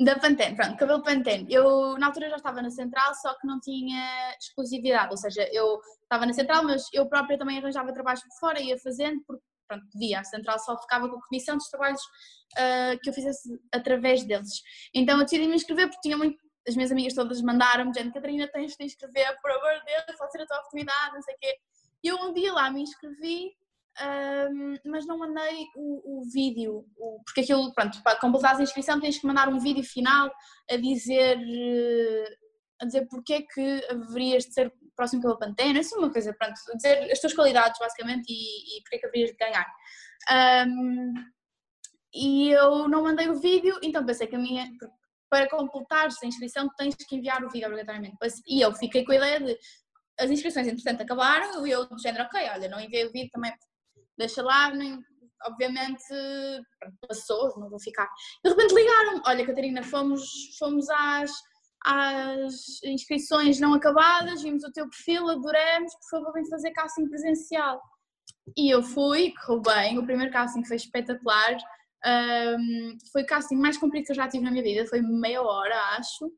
da 0.00 0.16
Pantene, 0.16 0.54
pronto, 0.54 0.76
cabelo 0.76 1.02
Pantene. 1.02 1.46
Eu 1.52 1.98
na 1.98 2.06
altura 2.06 2.30
já 2.30 2.36
estava 2.36 2.62
na 2.62 2.70
Central, 2.70 3.14
só 3.16 3.34
que 3.34 3.46
não 3.46 3.58
tinha 3.58 4.36
exclusividade, 4.40 5.10
ou 5.10 5.16
seja, 5.16 5.48
eu 5.52 5.80
estava 6.02 6.24
na 6.24 6.32
Central, 6.32 6.62
mas 6.62 6.84
eu 6.92 7.08
própria 7.08 7.36
também 7.36 7.58
arranjava 7.58 7.92
trabalhos 7.92 8.22
por 8.22 8.38
fora, 8.38 8.60
ia 8.60 8.78
fazendo, 8.78 9.20
porque 9.26 9.42
pronto, 9.66 9.84
podia, 9.92 10.20
a 10.20 10.24
Central 10.24 10.58
só 10.60 10.78
ficava 10.78 11.08
com 11.08 11.16
a 11.16 11.26
comissão 11.26 11.56
dos 11.56 11.68
trabalhos 11.68 12.00
uh, 12.00 12.98
que 13.02 13.10
eu 13.10 13.12
fizesse 13.12 13.60
através 13.72 14.24
deles. 14.24 14.62
Então 14.94 15.18
eu 15.18 15.24
decidi 15.24 15.48
me 15.48 15.56
inscrever 15.56 15.88
porque 15.88 16.00
tinha 16.00 16.16
muito, 16.16 16.38
as 16.66 16.76
minhas 16.76 16.92
amigas 16.92 17.14
todas 17.14 17.42
mandaram-me, 17.42 17.92
gente, 17.92 18.12
Catarina, 18.12 18.46
tens 18.46 18.76
de 18.76 18.84
inscrever, 18.84 19.36
por 19.42 19.50
amor 19.50 19.80
de 19.80 19.84
Deus, 19.84 20.16
pode 20.16 20.30
ser 20.30 20.42
a 20.42 20.46
tua 20.46 20.58
oportunidade, 20.58 21.14
não 21.14 21.22
sei 21.22 21.34
o 21.34 21.38
quê. 21.40 21.58
E 22.04 22.08
eu 22.08 22.16
um 22.18 22.32
dia 22.32 22.52
lá 22.52 22.70
me 22.70 22.82
inscrevi, 22.82 23.50
um, 24.00 24.76
mas 24.86 25.06
não 25.06 25.18
mandei 25.18 25.66
o, 25.76 26.20
o 26.20 26.22
vídeo, 26.32 26.84
o, 26.96 27.20
porque 27.24 27.40
aquilo, 27.40 27.72
pronto, 27.74 28.02
para 28.02 28.18
completar 28.18 28.56
a 28.56 28.62
inscrição 28.62 29.00
tens 29.00 29.18
que 29.18 29.26
mandar 29.26 29.48
um 29.48 29.58
vídeo 29.58 29.82
final 29.82 30.30
a 30.70 30.76
dizer, 30.76 31.38
a 32.80 32.84
dizer 32.84 33.06
porque 33.08 33.34
é 33.34 33.42
que 33.42 33.86
haverias 33.90 34.44
de 34.44 34.54
ser 34.54 34.72
próximo 34.94 35.22
pela 35.22 35.38
Pantene, 35.38 35.78
assim 35.80 35.96
uma 35.96 36.12
coisa, 36.12 36.34
pronto, 36.34 36.54
dizer 36.76 37.10
as 37.10 37.20
tuas 37.20 37.34
qualidades 37.34 37.78
basicamente 37.78 38.26
e, 38.28 38.78
e 38.78 38.82
porque 38.82 38.96
é 38.96 38.98
que 38.98 39.06
haverias 39.06 39.30
de 39.30 39.36
ganhar. 39.36 39.66
Um, 40.66 41.14
e 42.14 42.50
eu 42.50 42.88
não 42.88 43.04
mandei 43.04 43.28
o 43.28 43.38
vídeo, 43.38 43.78
então 43.82 44.04
pensei 44.04 44.26
que 44.26 44.36
a 44.36 44.38
minha, 44.38 44.68
para 45.30 45.48
completar 45.48 46.08
a 46.08 46.26
inscrição 46.26 46.68
tens 46.76 46.94
que 46.96 47.16
enviar 47.16 47.44
o 47.44 47.50
vídeo 47.50 47.66
obrigatoriamente. 47.66 48.16
E 48.46 48.60
eu 48.60 48.72
fiquei 48.74 49.04
com 49.04 49.12
a 49.12 49.16
ideia 49.16 49.40
de, 49.40 49.58
as 50.18 50.30
inscrições 50.30 50.66
entretanto 50.66 51.02
acabaram 51.02 51.66
e 51.66 51.70
eu 51.70 51.86
do 51.86 51.98
género, 51.98 52.24
ok, 52.24 52.40
olha, 52.50 52.68
não 52.68 52.80
enviei 52.80 53.06
o 53.06 53.12
vídeo 53.12 53.30
também, 53.32 53.52
deixa 54.18 54.42
lá, 54.42 54.70
nem, 54.74 54.98
obviamente 55.44 56.02
passou, 57.06 57.58
não 57.58 57.70
vou 57.70 57.80
ficar. 57.80 58.08
De 58.44 58.50
repente 58.50 58.74
ligaram 58.74 59.22
olha 59.26 59.46
Catarina, 59.46 59.82
fomos, 59.82 60.56
fomos 60.58 60.88
às 60.90 61.30
as 61.84 62.82
inscrições 62.84 63.60
não 63.60 63.72
acabadas, 63.72 64.42
vimos 64.42 64.64
o 64.64 64.72
teu 64.72 64.88
perfil, 64.88 65.28
adoramos, 65.28 65.94
por 65.94 66.18
favor 66.18 66.32
vem 66.32 66.48
fazer 66.48 66.72
casting 66.72 67.08
presencial. 67.08 67.80
E 68.56 68.72
eu 68.72 68.82
fui, 68.82 69.32
correu 69.46 69.62
bem, 69.62 69.98
o 69.98 70.04
primeiro 70.04 70.32
casting 70.32 70.64
foi 70.64 70.76
espetacular, 70.76 71.56
um, 72.04 72.98
foi 73.12 73.22
o 73.22 73.26
casting 73.26 73.56
mais 73.56 73.76
comprido 73.76 74.06
que 74.06 74.12
eu 74.12 74.16
já 74.16 74.28
tive 74.28 74.44
na 74.44 74.50
minha 74.50 74.62
vida, 74.62 74.86
foi 74.86 75.00
meia 75.00 75.42
hora, 75.42 75.76
acho. 75.96 76.30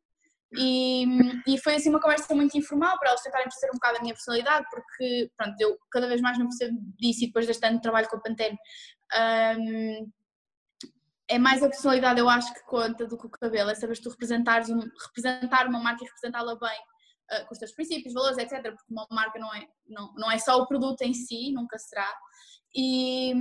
E, 0.53 1.05
e 1.47 1.59
foi 1.59 1.77
assim 1.77 1.91
uma 1.91 2.01
conversa 2.01 2.35
muito 2.35 2.59
informal 2.59 2.99
para 2.99 3.11
eles 3.11 3.23
tentarem 3.23 3.47
perceber 3.47 3.71
um 3.71 3.77
bocado 3.77 3.99
a 3.99 4.01
minha 4.01 4.15
personalidade, 4.15 4.67
porque 4.71 5.31
pronto, 5.37 5.55
eu 5.61 5.79
cada 5.91 6.09
vez 6.09 6.21
mais 6.21 6.39
não 6.39 6.49
percebo 6.49 6.77
disso 6.99 7.25
e 7.25 7.27
depois 7.27 7.47
deste 7.47 7.65
ano 7.65 7.77
de 7.77 7.83
trabalho 7.83 8.09
com 8.09 8.17
a 8.17 8.21
Pantene. 8.21 8.59
Um, 9.17 10.11
é 11.29 11.39
mais 11.39 11.63
a 11.63 11.69
personalidade, 11.69 12.19
eu 12.19 12.29
acho, 12.29 12.53
que 12.53 12.65
conta 12.65 13.07
do 13.07 13.17
que 13.17 13.27
o 13.27 13.31
cabelo, 13.31 13.71
é 13.71 13.75
saber 13.77 13.97
tu 13.99 14.11
representares 14.11 14.69
um, 14.69 14.81
representar 14.81 15.69
uma 15.69 15.79
marca 15.79 16.03
e 16.03 16.07
representá-la 16.07 16.59
bem 16.59 16.81
uh, 17.41 17.47
com 17.47 17.53
os 17.53 17.59
teus 17.59 17.73
princípios, 17.73 18.13
valores, 18.13 18.39
etc. 18.39 18.61
Porque 18.63 18.85
uma 18.93 19.07
marca 19.13 19.39
não 19.39 19.55
é, 19.55 19.69
não, 19.87 20.13
não 20.15 20.31
é 20.31 20.39
só 20.39 20.59
o 20.61 20.67
produto 20.67 21.03
em 21.03 21.15
si, 21.15 21.53
nunca 21.53 21.79
será. 21.79 22.13
E, 22.75 23.33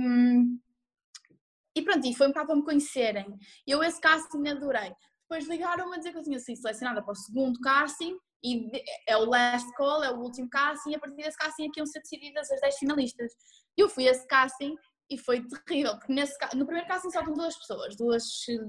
e 1.74 1.82
pronto, 1.82 2.06
e 2.06 2.14
foi 2.14 2.28
um 2.28 2.30
bocado 2.30 2.46
para 2.46 2.56
me 2.56 2.64
conhecerem. 2.64 3.36
Eu 3.66 3.82
esse 3.82 4.00
casting 4.00 4.46
adorei. 4.46 4.94
Depois 5.30 5.46
ligaram-me 5.46 5.94
a 5.94 5.98
dizer 5.98 6.10
que 6.10 6.18
eu 6.18 6.24
tinha 6.24 6.40
sido 6.40 6.56
selecionada 6.56 7.00
para 7.00 7.12
o 7.12 7.14
segundo 7.14 7.60
casting 7.60 8.18
e 8.42 8.68
é 9.06 9.16
o 9.16 9.26
last 9.26 9.72
call, 9.76 10.02
é 10.02 10.10
o 10.10 10.18
último 10.18 10.50
casting, 10.50 10.90
e 10.90 10.96
a 10.96 10.98
partir 10.98 11.14
desse 11.14 11.38
casting 11.38 11.68
aqui 11.68 11.78
iam 11.78 11.86
ser 11.86 12.00
decididas 12.00 12.50
as 12.50 12.60
10 12.60 12.78
finalistas. 12.78 13.32
Eu 13.76 13.88
fui 13.88 14.08
a 14.08 14.10
esse 14.10 14.26
casting 14.26 14.74
e 15.08 15.16
foi 15.16 15.46
terrível, 15.68 15.96
porque 15.96 16.12
nesse, 16.12 16.36
no 16.56 16.66
primeiro 16.66 16.88
casting 16.88 17.10
só 17.10 17.20
estão 17.20 17.32
duas 17.32 17.56
pessoas, 17.56 17.96
duas 17.96 18.24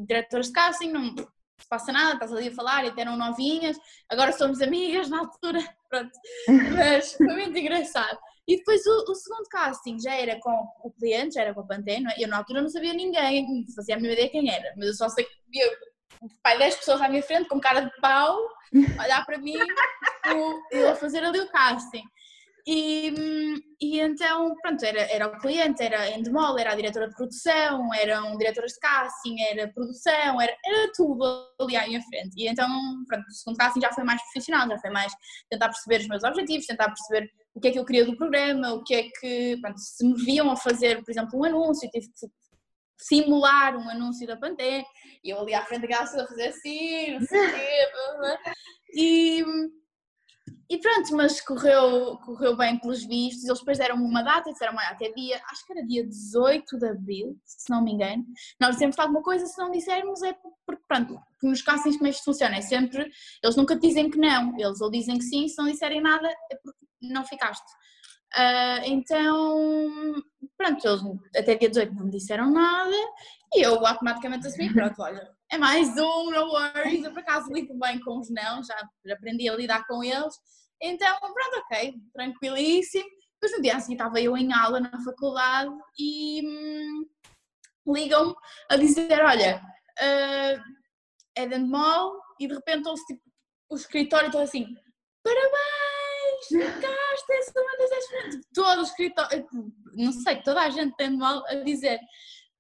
diretoras 0.05 0.47
de 0.47 0.53
casting, 0.53 0.91
não 0.91 1.15
se 1.15 1.67
passa 1.67 1.91
nada, 1.91 2.13
estás 2.13 2.31
ali 2.31 2.49
a 2.49 2.53
falar 2.53 2.85
e 2.85 2.89
até 2.89 3.01
eram 3.01 3.17
novinhas, 3.17 3.75
agora 4.07 4.31
somos 4.31 4.61
amigas 4.61 5.09
na 5.09 5.17
altura, 5.17 5.59
pronto, 5.89 6.11
mas 6.75 7.13
foi 7.13 7.25
muito 7.25 7.57
engraçado. 7.57 8.19
E 8.47 8.57
depois 8.57 8.85
o, 8.85 9.11
o, 9.11 9.15
segundo 9.15 9.47
casting 9.49 9.99
já 9.99 10.13
era 10.13 10.39
com 10.39 10.67
o 10.83 10.91
cliente, 10.91 11.35
já 11.35 11.41
era 11.41 11.55
com 11.55 11.61
a 11.61 11.65
Pantene, 11.65 12.05
é? 12.11 12.23
eu 12.23 12.27
na 12.27 12.37
altura 12.37 12.61
não 12.61 12.69
sabia 12.69 12.93
ninguém, 12.93 13.47
não 13.47 13.73
fazia 13.73 13.95
a 13.95 13.99
minha 13.99 14.13
ideia 14.13 14.29
quem 14.29 14.47
era, 14.47 14.75
mas 14.77 14.89
eu 14.89 14.93
só 14.93 15.09
sei 15.09 15.25
que 15.25 15.31
pai, 16.43 16.57
10 16.57 16.75
pessoas 16.75 17.01
à 17.01 17.09
minha 17.09 17.23
frente 17.23 17.47
com 17.47 17.59
cara 17.59 17.81
de 17.81 17.91
pau, 17.99 18.37
olhar 18.73 19.25
para 19.25 19.37
mim, 19.37 19.55
eu, 20.25 20.61
eu 20.71 20.89
a 20.91 20.95
fazer 20.95 21.23
ali 21.23 21.39
o 21.39 21.49
casting. 21.49 22.03
E, 22.67 23.11
e 23.81 23.99
então, 23.99 24.53
pronto, 24.61 24.83
era, 24.85 25.01
era 25.11 25.27
o 25.27 25.39
cliente, 25.39 25.81
era 25.81 26.11
Endemol, 26.11 26.59
era 26.59 26.73
a 26.73 26.75
diretora 26.75 27.09
de 27.09 27.15
produção, 27.15 27.91
eram 27.93 28.37
diretoras 28.37 28.73
de 28.73 28.79
casting, 28.79 29.41
era 29.41 29.71
produção, 29.73 30.39
era, 30.39 30.55
era 30.63 30.91
tudo 30.95 31.23
ali 31.59 31.75
à 31.75 31.87
minha 31.87 32.01
frente. 32.03 32.35
E 32.37 32.47
então, 32.47 32.67
pronto, 33.07 33.25
o 33.27 33.31
segundo 33.31 33.57
casting 33.57 33.81
já 33.81 33.91
foi 33.91 34.03
mais 34.03 34.21
profissional, 34.21 34.67
já 34.67 34.77
foi 34.77 34.91
mais 34.91 35.11
tentar 35.49 35.69
perceber 35.69 36.01
os 36.01 36.07
meus 36.07 36.23
objetivos, 36.23 36.67
tentar 36.67 36.89
perceber 36.89 37.31
o 37.53 37.59
que 37.59 37.67
é 37.67 37.71
que 37.71 37.79
eu 37.79 37.85
queria 37.85 38.05
do 38.05 38.15
programa, 38.15 38.73
o 38.73 38.83
que 38.83 38.93
é 38.93 39.03
que, 39.19 39.57
pronto, 39.59 39.79
se 39.79 40.05
me 40.05 40.13
viam 40.23 40.51
a 40.51 40.55
fazer, 40.55 41.03
por 41.03 41.11
exemplo, 41.11 41.39
um 41.39 41.43
anúncio, 41.43 41.89
tive 41.89 42.07
que 42.07 42.27
simular 43.01 43.75
um 43.75 43.89
anúncio 43.89 44.27
da 44.27 44.37
Pantene, 44.37 44.85
e 45.23 45.29
eu 45.29 45.39
ali 45.39 45.53
à 45.53 45.65
frente 45.65 45.87
da 45.87 45.99
a 45.99 46.07
fazer 46.07 46.47
assim, 46.47 47.11
não 47.19 47.21
sei 47.21 47.47
o 47.47 47.53
quê, 47.53 47.87
e 48.95 49.43
e 50.71 50.77
pronto, 50.79 51.13
mas 51.17 51.41
correu, 51.41 52.17
correu 52.19 52.55
bem 52.55 52.79
pelos 52.79 53.03
vistos. 53.03 53.43
Eles 53.43 53.59
depois 53.59 53.77
deram-me 53.77 54.05
uma 54.05 54.23
data, 54.23 54.53
disseram 54.53 54.79
até 54.79 55.11
dia, 55.11 55.41
acho 55.51 55.65
que 55.65 55.73
era 55.73 55.85
dia 55.85 56.07
18 56.07 56.77
de 56.77 56.87
abril, 56.87 57.37
se 57.43 57.69
não 57.69 57.83
me 57.83 57.91
engano. 57.91 58.23
Nós 58.57 58.75
dizemos 58.75 58.97
alguma 58.97 59.21
coisa, 59.21 59.45
se 59.45 59.57
não 59.57 59.69
dissermos 59.69 60.23
é 60.23 60.33
porque, 60.65 60.81
pronto, 60.87 61.19
nos 61.43 61.61
castings 61.61 61.97
como 61.97 62.09
isto 62.09 62.23
funciona, 62.23 62.55
é 62.55 62.61
sempre, 62.61 63.11
eles 63.43 63.55
nunca 63.57 63.75
dizem 63.75 64.09
que 64.09 64.17
não, 64.17 64.57
eles 64.57 64.79
ou 64.79 64.89
dizem 64.89 65.17
que 65.17 65.25
sim, 65.25 65.45
se 65.49 65.57
não 65.57 65.69
disserem 65.69 65.99
nada 65.99 66.29
é 66.29 66.55
porque 66.63 66.79
não 67.01 67.25
ficaste. 67.25 67.69
Uh, 68.33 68.81
então, 68.85 70.23
pronto, 70.57 70.87
eles 70.87 71.01
até 71.35 71.55
dia 71.55 71.69
18 71.69 71.93
não 71.93 72.05
me 72.05 72.11
disseram 72.11 72.49
nada 72.49 72.95
e 73.53 73.61
eu 73.65 73.85
automaticamente 73.85 74.47
assumi, 74.47 74.71
pronto, 74.73 75.01
olha, 75.01 75.29
é 75.51 75.57
mais 75.57 75.89
um, 75.97 76.31
no 76.31 76.53
worries, 76.53 77.03
eu 77.03 77.11
por 77.11 77.19
acaso 77.19 77.51
lido 77.51 77.77
bem 77.77 77.99
com 77.99 78.19
os 78.19 78.29
não, 78.29 78.63
já 78.63 78.75
aprendi 79.11 79.49
a 79.49 79.55
lidar 79.55 79.85
com 79.85 80.01
eles 80.01 80.33
então, 80.81 81.15
pronto, 81.19 81.59
ok, 81.65 81.93
tranquilíssimo. 82.13 83.07
Depois 83.39 83.57
no 83.57 83.61
dia 83.61 83.77
assim 83.77 83.93
estava 83.93 84.19
eu 84.19 84.35
em 84.35 84.51
aula 84.51 84.79
na 84.79 85.03
faculdade 85.03 85.71
e 85.97 86.41
hum, 86.43 87.05
ligam-me 87.87 88.35
a 88.69 88.75
dizer, 88.77 89.23
olha, 89.23 89.61
uh, 89.99 90.61
é 91.35 91.47
de 91.47 91.57
Mall 91.59 92.19
e 92.39 92.47
de 92.47 92.53
repente 92.53 92.87
ouço 92.87 93.03
tipo, 93.05 93.21
o 93.69 93.75
escritório 93.75 94.31
todo 94.31 94.41
assim, 94.41 94.65
parabéns, 95.23 96.47
ficaste, 96.47 97.10
és 97.33 97.51
uma 97.55 97.77
das 97.77 98.45
todo 98.53 98.79
o 98.79 98.83
escritório, 98.83 99.47
não 99.93 100.11
sei, 100.11 100.41
toda 100.41 100.61
a 100.61 100.69
gente 100.69 100.95
tem 100.95 101.15
mal 101.15 101.43
a 101.47 101.55
dizer, 101.55 101.99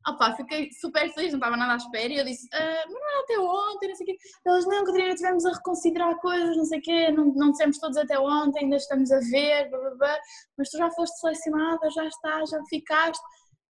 Opa, 0.07 0.35
fiquei 0.35 0.71
super 0.71 1.07
feliz, 1.13 1.31
não 1.31 1.37
estava 1.37 1.55
nada 1.55 1.73
à 1.73 1.75
espera 1.75 2.11
e 2.11 2.17
eu 2.17 2.25
disse, 2.25 2.47
ah, 2.53 2.83
mas 2.87 2.93
não 2.93 3.09
era 3.09 3.19
até 3.19 3.39
ontem, 3.39 3.87
não 3.89 3.95
sei 3.95 4.03
o 4.03 4.07
quê. 4.07 4.17
Eles, 4.47 4.65
não, 4.65 4.83
Catarina, 4.83 5.09
estivemos 5.09 5.45
a 5.45 5.53
reconsiderar 5.53 6.19
coisas, 6.19 6.57
não 6.57 6.65
sei 6.65 6.79
o 6.79 6.81
quê, 6.81 7.11
não, 7.11 7.25
não 7.25 7.51
dissemos 7.51 7.77
todos 7.77 7.97
até 7.97 8.19
ontem, 8.19 8.63
ainda 8.63 8.77
estamos 8.77 9.11
a 9.11 9.19
ver, 9.19 9.69
blá, 9.69 9.79
blá, 9.79 9.95
blá, 9.95 10.19
mas 10.57 10.69
tu 10.69 10.77
já 10.77 10.89
foste 10.89 11.19
selecionada, 11.19 11.89
já 11.91 12.07
está, 12.07 12.43
já 12.45 12.63
ficaste. 12.67 13.23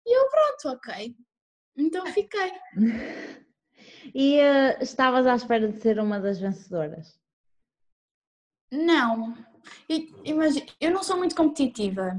E 0.05 0.19
eu, 0.19 0.29
pronto, 0.29 0.77
ok. 0.77 1.15
Então 1.77 2.07
fiquei. 2.07 2.53
e 4.13 4.41
uh, 4.41 4.83
estavas 4.83 5.29
à 5.29 5.35
espera 5.37 5.69
de 5.69 5.81
ser 5.81 6.01
uma 6.01 6.19
das 6.19 6.41
vencedoras? 6.41 7.21
Não. 8.73 9.37
Imagina, 10.25 10.67
eu 10.81 10.91
não 10.91 11.03
sou 11.03 11.17
muito 11.17 11.35
competitiva. 11.35 12.17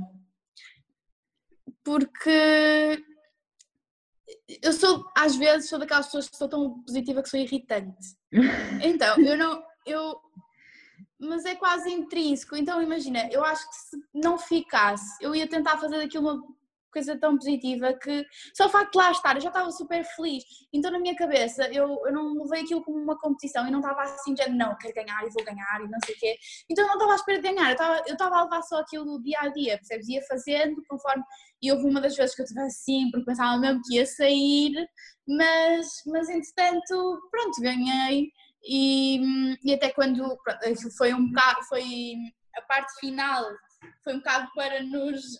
Porque 1.83 3.03
eu 4.62 4.73
sou, 4.73 5.05
às 5.15 5.36
vezes, 5.36 5.69
sou 5.69 5.79
daquelas 5.79 6.07
pessoas 6.07 6.29
que 6.29 6.38
sou 6.38 6.49
tão 6.49 6.81
positiva 6.81 7.23
que 7.23 7.29
sou 7.29 7.39
irritante. 7.39 8.15
Então, 8.83 9.17
eu 9.19 9.38
não, 9.38 9.63
eu, 9.86 10.19
mas 11.19 11.45
é 11.45 11.55
quase 11.55 11.89
intrínseco. 11.89 12.55
Então, 12.55 12.81
imagina, 12.81 13.27
eu 13.31 13.43
acho 13.43 13.67
que 13.69 13.75
se 13.75 13.97
não 14.13 14.38
ficasse, 14.38 15.17
eu 15.21 15.36
ia 15.36 15.47
tentar 15.47 15.77
fazer 15.77 15.97
daquilo 15.97 16.29
uma 16.29 16.43
coisa 16.91 17.17
tão 17.19 17.36
positiva 17.38 17.93
que 17.93 18.26
só 18.56 18.67
o 18.67 18.69
facto 18.69 18.91
de 18.91 18.97
lá 18.97 19.12
estar, 19.12 19.36
eu 19.36 19.41
já 19.41 19.50
estava 19.50 19.71
super 19.71 20.04
feliz. 20.04 20.43
Então, 20.73 20.91
na 20.91 21.00
minha 21.00 21.15
cabeça, 21.15 21.67
eu, 21.71 21.88
eu 22.06 22.13
não 22.13 22.43
levei 22.43 22.63
aquilo 22.63 22.84
como 22.84 22.97
uma 22.97 23.17
competição 23.17 23.67
e 23.67 23.71
não 23.71 23.80
estava 23.80 24.04
assim, 24.04 24.34
de 24.34 24.50
não, 24.50 24.76
quero 24.78 24.93
ganhar 24.93 25.26
e 25.26 25.30
vou 25.30 25.43
ganhar 25.43 25.82
e 25.82 25.89
não 25.89 26.00
sei 26.06 26.15
o 26.15 26.19
quê. 26.19 26.38
Então, 26.69 26.84
eu 26.84 26.88
não 26.88 26.95
estava 26.95 27.13
à 27.13 27.15
espera 27.15 27.41
de 27.41 27.47
ganhar, 27.47 27.67
eu 27.67 27.73
estava, 27.73 28.04
eu 28.08 28.13
estava 28.13 28.38
a 28.38 28.43
levar 28.43 28.62
só 28.63 28.80
aquilo 28.80 29.06
do 29.06 29.21
dia 29.21 29.39
a 29.41 29.50
dia, 29.50 29.78
percebes? 29.78 30.08
Ia 30.08 30.21
fazendo 30.28 30.82
conforme. 30.88 31.23
E 31.62 31.71
houve 31.71 31.86
uma 31.86 32.02
das 32.02 32.15
vezes 32.15 32.36
que 32.36 32.41
eu 32.41 32.45
estive 32.45 32.62
assim, 32.62 33.10
porque 33.12 33.26
pensava 33.26 33.60
mesmo 33.60 33.82
que 33.84 33.95
ia 33.95 34.06
sair, 34.06 34.73
mas, 35.28 35.88
mas 36.06 36.30
entretanto, 36.30 37.19
pronto, 37.32 37.62
ganhei. 37.62 38.32
E, 38.63 39.56
e 39.63 39.73
até 39.73 39.89
quando 39.91 40.38
pronto, 40.43 40.97
foi 40.97 41.13
um 41.13 41.28
bocado, 41.30 41.63
foi 41.63 41.84
a 42.56 42.62
parte 42.63 43.00
final 43.00 43.45
foi 44.04 44.13
um 44.13 44.17
bocado 44.17 44.50
para 44.56 44.84
nos 44.84 45.39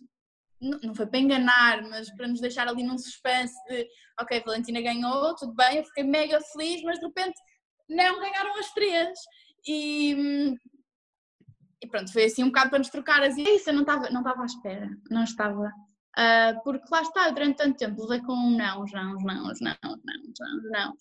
não 0.60 0.96
foi 0.96 1.06
para 1.06 1.20
enganar, 1.20 1.82
mas 1.84 2.10
para 2.16 2.28
nos 2.28 2.42
deixar 2.42 2.68
ali 2.68 2.84
num 2.84 2.98
suspense 2.98 3.56
de 3.70 3.88
ok, 4.20 4.42
Valentina 4.46 4.82
ganhou, 4.82 5.36
tudo 5.36 5.54
bem, 5.54 5.78
eu 5.78 5.84
fiquei 5.86 6.04
mega 6.04 6.40
feliz, 6.42 6.82
mas 6.84 7.00
de 7.00 7.06
repente 7.06 7.40
não 7.90 8.20
ganharam 8.20 8.58
as 8.60 8.72
três. 8.74 9.20
E, 9.68 10.56
e 11.82 11.88
pronto, 11.88 12.12
foi 12.12 12.26
assim 12.26 12.44
um 12.44 12.48
bocado 12.48 12.70
para 12.70 12.80
nos 12.80 12.90
trocar 12.90 13.24
as 13.24 13.38
ideias. 13.38 13.66
Eu 13.68 13.74
não 13.74 13.82
estava, 13.82 14.10
não 14.10 14.22
estava 14.22 14.42
à 14.42 14.46
espera, 14.46 14.90
não 15.10 15.24
estava. 15.24 15.72
Uh, 16.18 16.64
porque 16.64 16.88
lá 16.92 17.02
está, 17.02 17.30
durante 17.30 17.58
tanto 17.58 17.78
tempo 17.78 18.02
levei 18.02 18.26
com 18.26 18.36
não, 18.36 18.86
não, 18.86 19.14
não, 19.18 19.18
não, 19.22 19.54
não, 19.62 19.98
não, 20.02 20.72
não. 20.72 20.94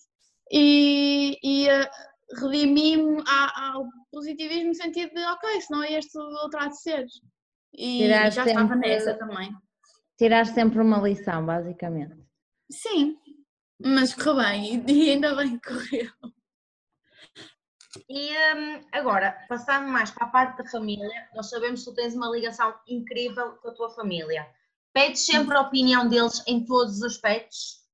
E, 0.51 1.37
e 1.43 1.67
uh, 1.67 2.39
redimi-me 2.39 3.23
ao 3.25 3.87
positivismo 4.11 4.69
no 4.69 4.75
sentido 4.75 5.13
de 5.13 5.23
ok, 5.23 5.61
se 5.61 5.71
não 5.71 5.83
é 5.83 5.93
este 5.93 6.17
o 6.17 6.49
há 6.55 6.67
de 6.67 6.79
ser. 6.79 7.05
E 7.77 7.99
tirar 7.99 8.31
já 8.31 8.43
sempre, 8.43 8.63
estava 8.63 8.75
nessa 8.75 9.13
também. 9.13 9.55
Tirar 10.17 10.45
sempre 10.47 10.81
uma 10.81 10.97
lição, 10.97 11.45
basicamente. 11.45 12.17
Sim, 12.71 13.15
mas 13.79 14.15
correu 14.15 14.35
bem 14.35 14.83
e 14.87 15.11
ainda 15.11 15.35
bem 15.35 15.59
que 15.59 15.69
correu. 15.69 16.11
E 18.09 18.31
um, 18.55 18.81
agora, 18.91 19.31
passando 19.47 19.87
mais 19.87 20.09
para 20.09 20.25
a 20.25 20.29
parte 20.29 20.57
da 20.57 20.69
família, 20.69 21.29
nós 21.35 21.49
sabemos 21.49 21.83
que 21.83 21.91
tu 21.91 21.95
tens 21.95 22.15
uma 22.15 22.29
ligação 22.29 22.73
incrível 22.87 23.53
com 23.57 23.69
a 23.69 23.73
tua 23.73 23.89
família. 23.91 24.47
Pedes 24.91 25.25
sempre 25.25 25.55
a 25.55 25.61
opinião 25.61 26.07
deles 26.07 26.43
em 26.47 26.65
todos 26.65 26.97
os 26.97 27.03
aspectos? 27.03 27.85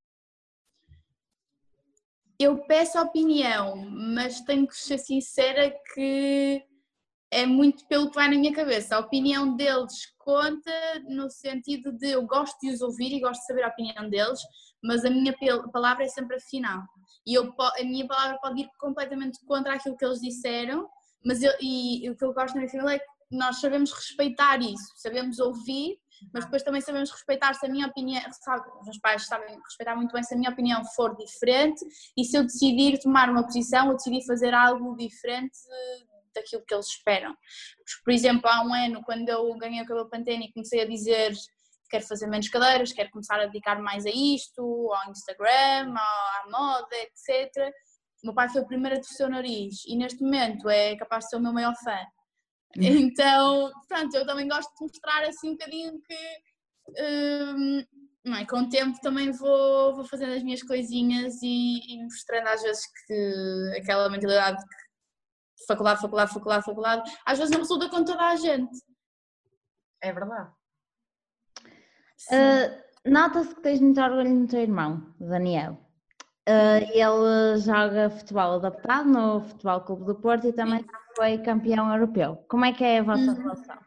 Eu 2.40 2.66
peço 2.66 2.98
a 2.98 3.04
opinião, 3.04 3.76
mas 3.76 4.42
tenho 4.42 4.68
que 4.68 4.78
ser 4.78 4.98
sincera 4.98 5.74
que 5.94 6.66
é 7.34 7.46
muito 7.46 7.86
pelo 7.88 8.10
que 8.10 8.16
vai 8.16 8.30
na 8.30 8.38
minha 8.38 8.54
cabeça. 8.54 8.96
A 8.96 9.00
opinião 9.00 9.56
deles 9.56 9.94
conta 10.20 10.72
no 11.10 11.30
sentido 11.30 11.92
de 11.92 12.12
eu 12.12 12.26
gosto 12.26 12.58
de 12.62 12.72
os 12.72 12.82
ouvir 12.82 13.12
e 13.12 13.20
gosto 13.20 13.42
de 13.42 13.48
saber 13.48 13.64
a 13.64 13.70
opinião 13.70 14.10
deles, 14.10 14.40
mas 14.84 15.04
a 15.04 15.10
minha 15.10 15.36
palavra 15.72 16.06
é 16.06 16.08
sempre 16.08 16.38
a 16.38 16.40
final. 16.40 16.82
E 17.26 17.34
eu, 17.34 17.54
a 17.60 17.84
minha 17.84 18.08
palavra 18.08 18.38
pode 18.42 18.62
ir 18.62 18.70
completamente 18.80 19.40
contra 19.46 19.74
aquilo 19.74 19.98
que 19.98 20.06
eles 20.06 20.20
disseram, 20.20 20.88
mas 21.26 21.42
eu, 21.42 21.52
e, 21.60 22.06
e 22.06 22.10
o 22.10 22.16
que 22.16 22.24
eu 22.24 22.34
gosto 22.34 22.54
na 22.54 22.62
minha 22.62 22.72
família 22.72 22.96
é 22.96 23.00
que 23.00 23.06
nós 23.32 23.60
sabemos 23.60 23.92
respeitar 23.92 24.62
isso, 24.62 24.94
sabemos 24.98 25.40
ouvir, 25.40 25.98
mas 26.34 26.46
depois 26.46 26.62
também 26.62 26.82
sabemos 26.82 27.10
respeitar 27.10 27.54
se 27.56 27.66
a 27.66 27.70
minha 27.70 27.88
opinião, 27.88 28.22
sabe, 28.44 28.64
os 28.80 28.86
meus 28.86 29.00
pais 29.00 29.26
sabem 29.26 29.60
respeitar 29.60 29.96
muito 29.96 30.14
bem 30.14 30.24
se 30.24 30.34
a 30.34 30.38
minha 30.38 30.52
opinião 30.52 30.84
for 30.96 31.16
diferente 31.18 31.84
e 32.16 32.24
se 32.24 32.38
eu 32.38 32.44
decidir 32.44 33.00
tomar 33.00 33.30
uma 33.30 33.44
posição 33.44 33.88
ou 33.88 33.96
decidir 33.96 34.24
fazer 34.26 34.54
algo 34.54 34.96
diferente 34.96 35.58
daquilo 36.34 36.64
que 36.66 36.74
eles 36.74 36.88
esperam. 36.88 37.34
Porque, 37.78 38.04
por 38.04 38.14
exemplo, 38.14 38.50
há 38.50 38.64
um 38.64 38.74
ano, 38.74 39.04
quando 39.04 39.30
eu 39.30 39.56
ganhei 39.58 39.82
o 39.82 39.86
cabelo 39.86 40.10
Pantene 40.10 40.46
e 40.46 40.54
comecei 40.54 40.82
a 40.82 40.88
dizer 40.88 41.34
quero 41.90 42.08
fazer 42.08 42.26
menos 42.26 42.50
cadeiras, 42.50 42.92
quero 42.92 43.12
começar 43.12 43.40
a 43.40 43.46
dedicar 43.46 43.80
mais 43.80 44.04
a 44.06 44.10
isto, 44.10 44.62
ao 44.92 45.12
Instagram, 45.12 45.94
à 45.96 46.44
moda, 46.50 46.96
etc. 46.96 47.72
O 48.24 48.28
meu 48.28 48.34
pai 48.34 48.50
foi 48.50 48.62
o 48.62 48.68
primeiro 48.68 48.98
a 48.98 49.00
torcer 49.00 49.28
o 49.28 49.30
nariz 49.30 49.84
e 49.86 49.96
neste 49.96 50.24
momento 50.24 50.68
é 50.70 50.96
capaz 50.96 51.26
de 51.26 51.30
ser 51.30 51.36
o 51.36 51.42
meu 51.42 51.54
maior 51.54 51.76
fã. 51.84 52.00
Hum. 52.78 52.82
Então, 52.82 53.72
pronto, 53.88 54.16
eu 54.16 54.26
também 54.26 54.48
gosto 54.48 54.72
de 54.74 54.82
mostrar 54.82 55.24
assim 55.24 55.50
um 55.50 55.52
bocadinho 55.52 56.02
que 56.02 56.18
hum, 57.00 57.84
não 58.26 58.38
é, 58.38 58.46
com 58.46 58.62
o 58.62 58.70
tempo 58.70 59.00
também 59.02 59.32
vou, 59.32 59.96
vou 59.96 60.06
fazendo 60.06 60.34
as 60.34 60.44
minhas 60.44 60.64
coisinhas 60.64 61.36
e, 61.44 61.94
e 61.94 62.04
mostrando 62.04 62.48
às 62.48 62.62
vezes 62.64 62.84
que 63.06 63.78
aquela 63.78 64.10
mentalidade 64.10 64.58
que 64.58 64.83
faculdade, 65.68 66.02
faculdade, 66.02 66.34
faculdade, 66.34 66.66
faculdade, 66.66 67.18
às 67.26 67.38
vezes 67.38 67.52
não 67.52 67.60
resulta 67.60 67.90
com 67.90 68.04
toda 68.04 68.24
a 68.24 68.36
gente. 68.36 68.78
É 70.02 70.12
verdade. 70.12 70.52
Uh, 72.32 72.84
Nota-se 73.06 73.54
que 73.54 73.62
tens 73.62 73.82
muito 73.82 74.00
orgulho 74.02 74.30
no 74.30 74.48
teu 74.48 74.62
irmão, 74.62 75.14
Daniel. 75.20 75.78
Uh, 76.48 76.78
ele 76.82 77.58
joga 77.60 78.10
futebol 78.10 78.56
adaptado 78.56 79.10
no 79.10 79.42
Futebol 79.42 79.82
Clube 79.82 80.06
do 80.06 80.16
Porto 80.16 80.48
e 80.48 80.54
também 80.54 80.86
foi 81.16 81.38
campeão 81.40 81.92
europeu. 81.94 82.44
Como 82.48 82.66
é 82.66 82.74
que 82.74 82.84
é 82.84 83.00
a 83.00 83.04
vossa 83.04 83.32
uhum. 83.32 83.42
relação? 83.42 83.78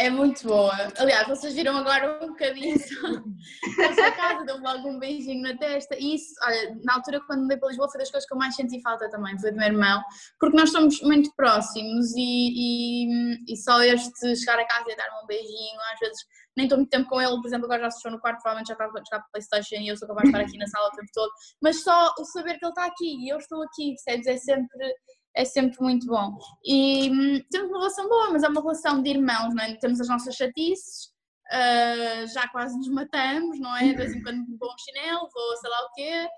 É 0.00 0.08
muito 0.08 0.46
boa. 0.46 0.72
Aliás, 0.96 1.28
vocês 1.28 1.52
viram 1.52 1.76
agora 1.76 2.24
um 2.24 2.28
bocadinho 2.28 2.74
só 2.78 4.12
casa, 4.16 4.46
deu 4.46 4.58
logo 4.58 4.88
um 4.88 4.98
beijinho 4.98 5.42
na 5.42 5.54
testa. 5.58 5.94
E 5.94 6.14
isso, 6.14 6.32
olha, 6.42 6.74
na 6.82 6.94
altura 6.94 7.20
quando 7.26 7.42
mudei 7.42 7.58
para 7.58 7.68
Lisboa 7.68 7.90
foi 7.90 8.00
das 8.00 8.10
coisas 8.10 8.26
que 8.26 8.32
eu 8.32 8.38
mais 8.38 8.56
senti 8.56 8.80
falta 8.80 9.10
também, 9.10 9.38
foi 9.38 9.50
do 9.50 9.58
meu 9.58 9.66
irmão, 9.66 10.02
porque 10.38 10.56
nós 10.56 10.72
somos 10.72 11.02
muito 11.02 11.30
próximos 11.36 12.14
e, 12.16 12.16
e, 12.16 13.52
e 13.52 13.56
só 13.58 13.82
este 13.82 14.36
chegar 14.36 14.58
a 14.58 14.66
casa 14.66 14.90
e 14.90 14.96
dar-me 14.96 15.22
um 15.22 15.26
beijinho, 15.26 15.80
às 15.92 16.00
vezes 16.00 16.18
nem 16.56 16.64
estou 16.64 16.78
muito 16.78 16.90
tempo 16.90 17.06
com 17.06 17.20
ele, 17.20 17.36
por 17.36 17.46
exemplo, 17.46 17.66
agora 17.66 17.82
já 17.82 17.90
se 17.90 18.10
no 18.10 18.18
quarto, 18.20 18.40
provavelmente 18.40 18.68
já 18.68 18.72
está 18.72 18.86
a 18.86 18.88
jogar 18.88 19.26
Playstation 19.30 19.82
e 19.82 19.88
eu 19.88 19.98
sou 19.98 20.08
capaz 20.08 20.22
de 20.22 20.30
estar 20.30 20.40
aqui 20.40 20.56
na 20.56 20.66
sala 20.66 20.88
o 20.88 20.96
tempo 20.96 21.10
todo, 21.12 21.30
mas 21.60 21.82
só 21.82 22.14
o 22.18 22.24
saber 22.24 22.58
que 22.58 22.64
ele 22.64 22.72
está 22.72 22.86
aqui 22.86 23.26
e 23.26 23.28
eu 23.28 23.36
estou 23.36 23.62
aqui, 23.62 23.94
percebes? 24.02 24.26
É 24.26 24.36
sempre 24.38 24.94
é 25.34 25.44
sempre 25.44 25.80
muito 25.80 26.06
bom. 26.06 26.36
E 26.64 27.10
hum, 27.10 27.40
temos 27.50 27.68
uma 27.70 27.78
relação 27.78 28.08
boa, 28.08 28.30
mas 28.30 28.42
é 28.42 28.48
uma 28.48 28.60
relação 28.60 29.02
de 29.02 29.10
irmãos, 29.10 29.54
não 29.54 29.62
é? 29.62 29.76
Temos 29.76 30.00
as 30.00 30.08
nossas 30.08 30.34
chatices, 30.34 31.10
uh, 31.52 32.26
já 32.32 32.48
quase 32.48 32.76
nos 32.76 32.88
matamos, 32.88 33.58
não 33.60 33.76
é? 33.76 33.88
De 33.88 33.96
vez 33.96 34.14
em 34.14 34.22
quando 34.22 34.40
um 34.40 34.78
chinelo, 34.78 35.28
vou 35.32 35.56
sei 35.56 35.70
lá 35.70 35.80
o 35.84 35.92
quê. 35.94 36.28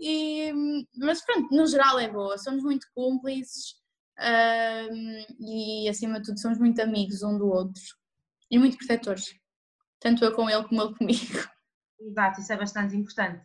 E, 0.00 0.52
hum, 0.52 0.84
mas 0.96 1.24
pronto, 1.24 1.54
no 1.54 1.66
geral 1.66 1.98
é 1.98 2.08
boa, 2.08 2.36
somos 2.38 2.62
muito 2.62 2.86
cúmplices 2.94 3.74
uh, 4.18 5.34
e 5.40 5.88
acima 5.88 6.18
de 6.18 6.26
tudo 6.26 6.40
somos 6.40 6.58
muito 6.58 6.82
amigos 6.82 7.22
um 7.22 7.38
do 7.38 7.46
outro 7.46 7.82
e 8.50 8.58
muito 8.58 8.76
protetores, 8.76 9.34
tanto 10.00 10.24
eu 10.24 10.34
com 10.34 10.50
ele 10.50 10.64
como 10.64 10.82
ele 10.82 10.94
comigo. 10.96 11.48
Exato, 12.00 12.40
isso 12.40 12.52
é 12.52 12.56
bastante 12.56 12.96
importante. 12.96 13.44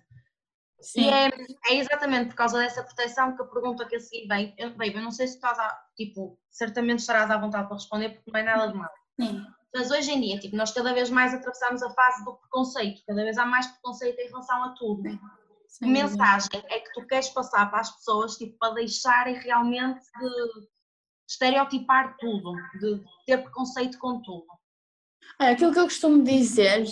Sim. 0.81 1.01
E 1.01 1.09
é, 1.09 1.29
é, 1.67 1.75
exatamente 1.75 2.29
por 2.29 2.35
causa 2.35 2.57
dessa 2.59 2.83
proteção 2.83 3.35
que 3.35 3.41
a 3.41 3.45
pergunta 3.45 3.85
que 3.85 3.95
a 3.95 3.99
seguir 3.99 4.27
vem, 4.27 4.53
eu, 4.57 4.75
bem, 4.77 4.93
eu 4.93 5.01
não 5.01 5.11
sei 5.11 5.27
se 5.27 5.35
estás 5.35 5.59
a, 5.59 5.77
tipo, 5.95 6.39
certamente 6.49 6.99
estarás 6.99 7.29
à 7.29 7.37
vontade 7.37 7.67
para 7.67 7.75
responder 7.75 8.09
porque 8.09 8.31
não 8.31 8.39
é 8.39 8.43
nada 8.43 8.71
de 8.71 8.77
mal. 8.77 8.89
Sim. 9.19 9.45
Mas 9.73 9.91
hoje 9.91 10.11
em 10.11 10.21
dia, 10.21 10.39
tipo, 10.39 10.55
nós 10.55 10.71
cada 10.71 10.93
vez 10.93 11.09
mais 11.09 11.33
atravessamos 11.33 11.83
a 11.83 11.89
fase 11.91 12.23
do 12.23 12.35
preconceito, 12.35 13.03
cada 13.05 13.23
vez 13.23 13.37
há 13.37 13.45
mais 13.45 13.67
preconceito 13.67 14.19
em 14.19 14.27
relação 14.27 14.63
a 14.63 14.69
tudo. 14.69 15.03
Que 15.79 15.85
mensagem 15.85 16.63
é 16.69 16.79
que 16.79 16.91
tu 16.93 17.05
queres 17.05 17.29
passar 17.29 17.69
para 17.69 17.81
as 17.81 17.91
pessoas, 17.91 18.35
tipo, 18.35 18.57
para 18.57 18.73
deixarem 18.73 19.35
realmente 19.35 19.99
de 19.99 20.67
estereotipar 21.29 22.17
tudo, 22.17 22.53
de 22.79 23.03
ter 23.27 23.37
preconceito 23.37 23.99
com 23.99 24.19
tudo? 24.21 24.47
É, 25.39 25.49
aquilo 25.49 25.71
que 25.71 25.79
eu 25.79 25.83
costumo 25.83 26.23
dizer 26.23 26.85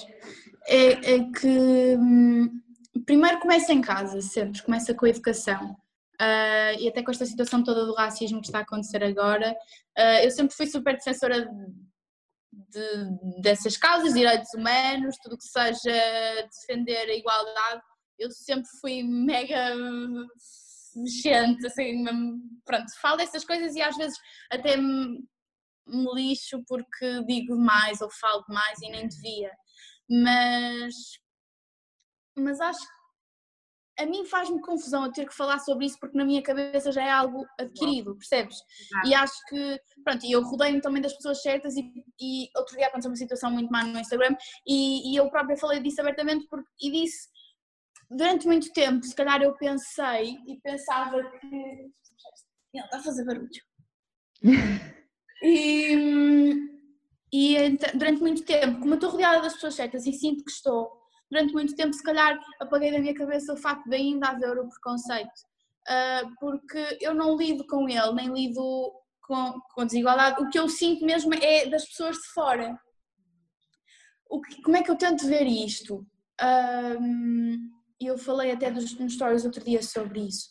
é, 0.68 1.16
é 1.16 1.32
que 1.32 1.98
hum, 1.98 2.62
primeiro 3.06 3.40
começa 3.40 3.74
em 3.74 3.82
casa, 3.82 4.22
sempre, 4.22 4.62
começa 4.62 4.94
com 4.94 5.06
a 5.06 5.10
educação. 5.10 5.78
Uh, 6.20 6.74
e 6.80 6.88
até 6.88 7.04
com 7.04 7.12
esta 7.12 7.26
situação 7.26 7.64
toda 7.64 7.86
do 7.86 7.94
racismo 7.94 8.42
que 8.42 8.48
está 8.48 8.60
a 8.60 8.62
acontecer 8.62 9.04
agora, 9.04 9.56
uh, 9.98 10.24
eu 10.24 10.32
sempre 10.32 10.56
fui 10.56 10.66
super 10.66 10.96
defensora 10.96 11.42
de, 11.42 11.52
de, 12.72 13.42
dessas 13.42 13.78
causas, 13.78 14.16
direitos 14.16 14.52
humanos, 14.56 15.18
tudo 15.22 15.36
o 15.36 15.38
que 15.38 15.44
seja 15.44 16.50
defender 16.52 17.10
a 17.10 17.16
igualdade. 17.16 17.82
Eu 18.18 18.32
sempre 18.32 18.68
fui 18.82 19.04
mega 19.04 19.76
mexente, 20.96 21.68
assim, 21.68 22.04
pronto, 22.66 22.86
falo 23.00 23.18
dessas 23.18 23.46
coisas 23.46 23.76
e 23.76 23.82
às 23.82 23.96
vezes 23.96 24.18
até 24.52 24.76
me, 24.76 25.24
me 25.86 26.14
lixo 26.16 26.64
porque 26.68 27.24
digo 27.26 27.56
demais 27.56 28.02
ou 28.02 28.10
falo 28.10 28.44
demais 28.48 28.80
e 28.82 28.90
nem 28.90 29.08
devia. 29.08 29.52
Mas 30.10 30.96
mas 32.38 32.60
acho 32.60 32.80
que 32.80 32.98
a 34.00 34.06
mim 34.06 34.26
faz-me 34.26 34.62
confusão 34.62 35.06
eu 35.06 35.12
ter 35.12 35.26
que 35.26 35.34
falar 35.34 35.60
sobre 35.60 35.86
isso 35.86 35.98
porque 36.00 36.18
na 36.18 36.24
minha 36.24 36.42
cabeça 36.42 36.92
já 36.92 37.04
é 37.04 37.10
algo 37.10 37.46
adquirido, 37.60 38.16
percebes? 38.16 38.58
E 39.06 39.14
acho 39.14 39.34
que, 39.50 39.82
pronto, 40.04 40.24
e 40.26 40.32
eu 40.32 40.44
rodei-me 40.44 40.82
também 40.82 41.02
das 41.02 41.14
pessoas 41.14 41.42
certas 41.42 41.76
e, 41.76 41.92
e, 42.22 42.50
outro 42.56 42.78
dia 42.78 42.88
aconteceu 42.88 43.10
uma 43.10 43.18
situação 43.18 43.50
muito 43.50 43.72
má 43.72 43.84
no 43.84 44.00
Instagram 44.00 44.36
e, 44.68 45.12
e 45.12 45.16
eu 45.16 45.30
própria 45.30 45.58
falei 45.58 45.80
disso 45.80 46.00
abertamente 46.02 46.48
porque, 46.48 46.70
e 46.80 46.92
disse, 46.92 47.28
durante 48.10 48.46
muito 48.46 48.72
tempo, 48.72 49.04
se 49.04 49.16
calhar 49.16 49.42
eu 49.42 49.56
pensei 49.56 50.38
e 50.48 50.60
pensava 50.62 51.24
que... 51.24 51.48
Ele 52.74 52.84
está 52.84 52.98
a 52.98 53.04
fazer 53.04 53.26
barulho. 53.26 53.50
e, 55.42 55.96
e 57.34 57.78
durante 57.96 58.22
muito 58.22 58.44
tempo, 58.46 58.80
como 58.80 58.92
eu 58.92 58.96
estou 58.96 59.10
rodeada 59.10 59.42
das 59.42 59.54
pessoas 59.54 59.74
certas 59.74 60.06
e 60.06 60.14
sinto 60.14 60.44
que 60.44 60.52
estou, 60.52 60.92
durante 61.30 61.54
muito 61.54 61.76
tempo, 61.76 61.94
se 61.94 62.04
calhar, 62.04 62.40
apaguei 62.60 62.92
da 62.92 63.00
minha 63.00 63.14
cabeça 63.14 63.54
o 63.54 63.58
facto 63.58 63.90
de 63.90 63.96
ainda 63.96 64.30
haver 64.30 64.58
o 64.58 64.68
preconceito, 64.68 65.32
uh, 65.90 66.36
porque 66.40 66.98
eu 67.02 67.14
não 67.14 67.36
lido 67.36 67.66
com 67.68 67.88
ele, 67.88 68.14
nem 68.14 68.34
lido 68.34 68.94
com, 69.22 69.60
com 69.74 69.86
desigualdade. 69.86 70.42
O 70.42 70.50
que 70.50 70.58
eu 70.58 70.70
sinto 70.70 71.06
mesmo 71.06 71.34
é 71.36 71.68
das 71.68 71.86
pessoas 71.86 72.16
de 72.16 72.28
fora. 72.34 72.80
Que, 74.50 74.62
como 74.62 74.78
é 74.78 74.84
que 74.84 74.90
eu 74.90 74.98
tento 74.98 75.28
ver 75.28 75.46
isto? 75.46 76.06
Um, 76.42 77.72
eu 78.00 78.18
falei 78.18 78.52
até 78.52 78.72
dos, 78.72 78.98
nos 78.98 79.14
stories 79.14 79.46
outro 79.46 79.64
dia 79.64 79.82
sobre 79.82 80.22
isso. 80.22 80.50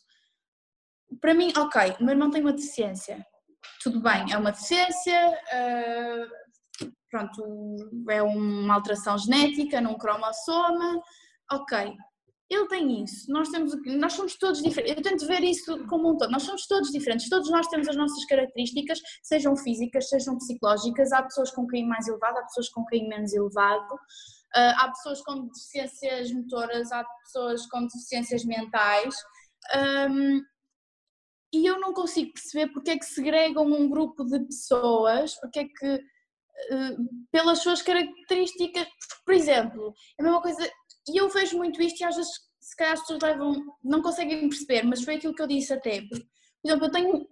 Para 1.21 1.35
mim, 1.35 1.53
ok, 1.57 1.97
o 2.01 2.05
meu 2.05 2.13
irmão 2.13 2.31
tem 2.31 2.43
uma 2.43 2.53
deficiência. 2.53 3.25
Tudo 3.83 4.01
bem, 4.01 4.33
é 4.33 4.37
uma 4.37 4.51
deficiência, 4.53 5.31
uh, 5.31 6.29
pronto, 7.17 7.77
é 8.11 8.23
uma 8.23 8.75
alteração 8.75 9.17
genética 9.17 9.81
num 9.81 9.97
cromossoma, 9.97 11.01
ok, 11.51 11.95
ele 12.49 12.69
tem 12.69 13.03
isso, 13.03 13.31
nós, 13.33 13.49
temos, 13.49 13.73
nós 13.87 14.13
somos 14.13 14.37
todos 14.37 14.63
diferentes, 14.63 14.97
eu 14.97 15.03
tento 15.03 15.27
ver 15.27 15.43
isso 15.43 15.85
como 15.87 16.11
um 16.11 16.17
todo, 16.17 16.31
nós 16.31 16.43
somos 16.43 16.67
todos 16.67 16.91
diferentes, 16.91 17.29
todos 17.29 17.51
nós 17.51 17.67
temos 17.69 17.89
as 17.89 17.97
nossas 17.97 18.25
características, 18.27 19.01
sejam 19.23 19.57
físicas, 19.57 20.09
sejam 20.09 20.37
psicológicas, 20.37 21.13
há 21.13 21.23
pessoas 21.23 21.51
com 21.51 21.67
QI 21.67 21.85
mais 21.85 22.07
elevado, 22.07 22.39
há 22.39 22.43
pessoas 22.43 22.69
com 22.69 22.85
QI 22.85 23.09
menos 23.09 23.33
elevado, 23.33 23.99
ah, 24.55 24.75
há 24.79 24.89
pessoas 24.91 25.23
com 25.23 25.47
deficiências 25.47 26.33
motoras, 26.33 26.93
há 26.93 27.05
pessoas 27.25 27.67
com 27.67 27.83
deficiências 27.83 28.45
mentais, 28.45 29.15
e 31.53 31.67
eu 31.67 31.81
não 31.81 31.93
consigo 31.93 32.33
perceber 32.33 32.69
porque 32.73 32.91
é 32.91 32.99
que 32.99 33.07
segregam 33.07 33.65
um 33.65 33.89
grupo 33.89 34.25
de 34.25 34.39
pessoas, 34.41 35.35
porque 35.41 35.61
é 35.61 35.65
que 35.65 36.05
pelas 37.31 37.61
suas 37.61 37.83
características, 37.83 38.87
por 39.25 39.35
exemplo, 39.35 39.95
é 40.19 40.23
a 40.23 40.25
mesma 40.25 40.43
coisa, 40.43 40.71
e 41.09 41.17
eu 41.17 41.29
vejo 41.29 41.57
muito 41.57 41.81
isto 41.83 42.01
e 42.01 42.05
às 42.05 42.17
vezes 42.17 42.33
se 42.61 42.77
calhar 42.77 42.95
as 42.95 43.01
pessoas 43.01 43.23
levam, 43.23 43.65
não 43.83 44.03
conseguem 44.03 44.49
perceber, 44.49 44.83
mas 44.83 45.05
foi 45.05 45.15
aquilo 45.15 45.35
que 45.35 45.43
eu 45.43 45.47
disse 45.47 45.73
até. 45.73 46.01
Por 46.03 46.19
exemplo, 46.65 46.87
eu 46.87 46.91
tenho 46.91 47.29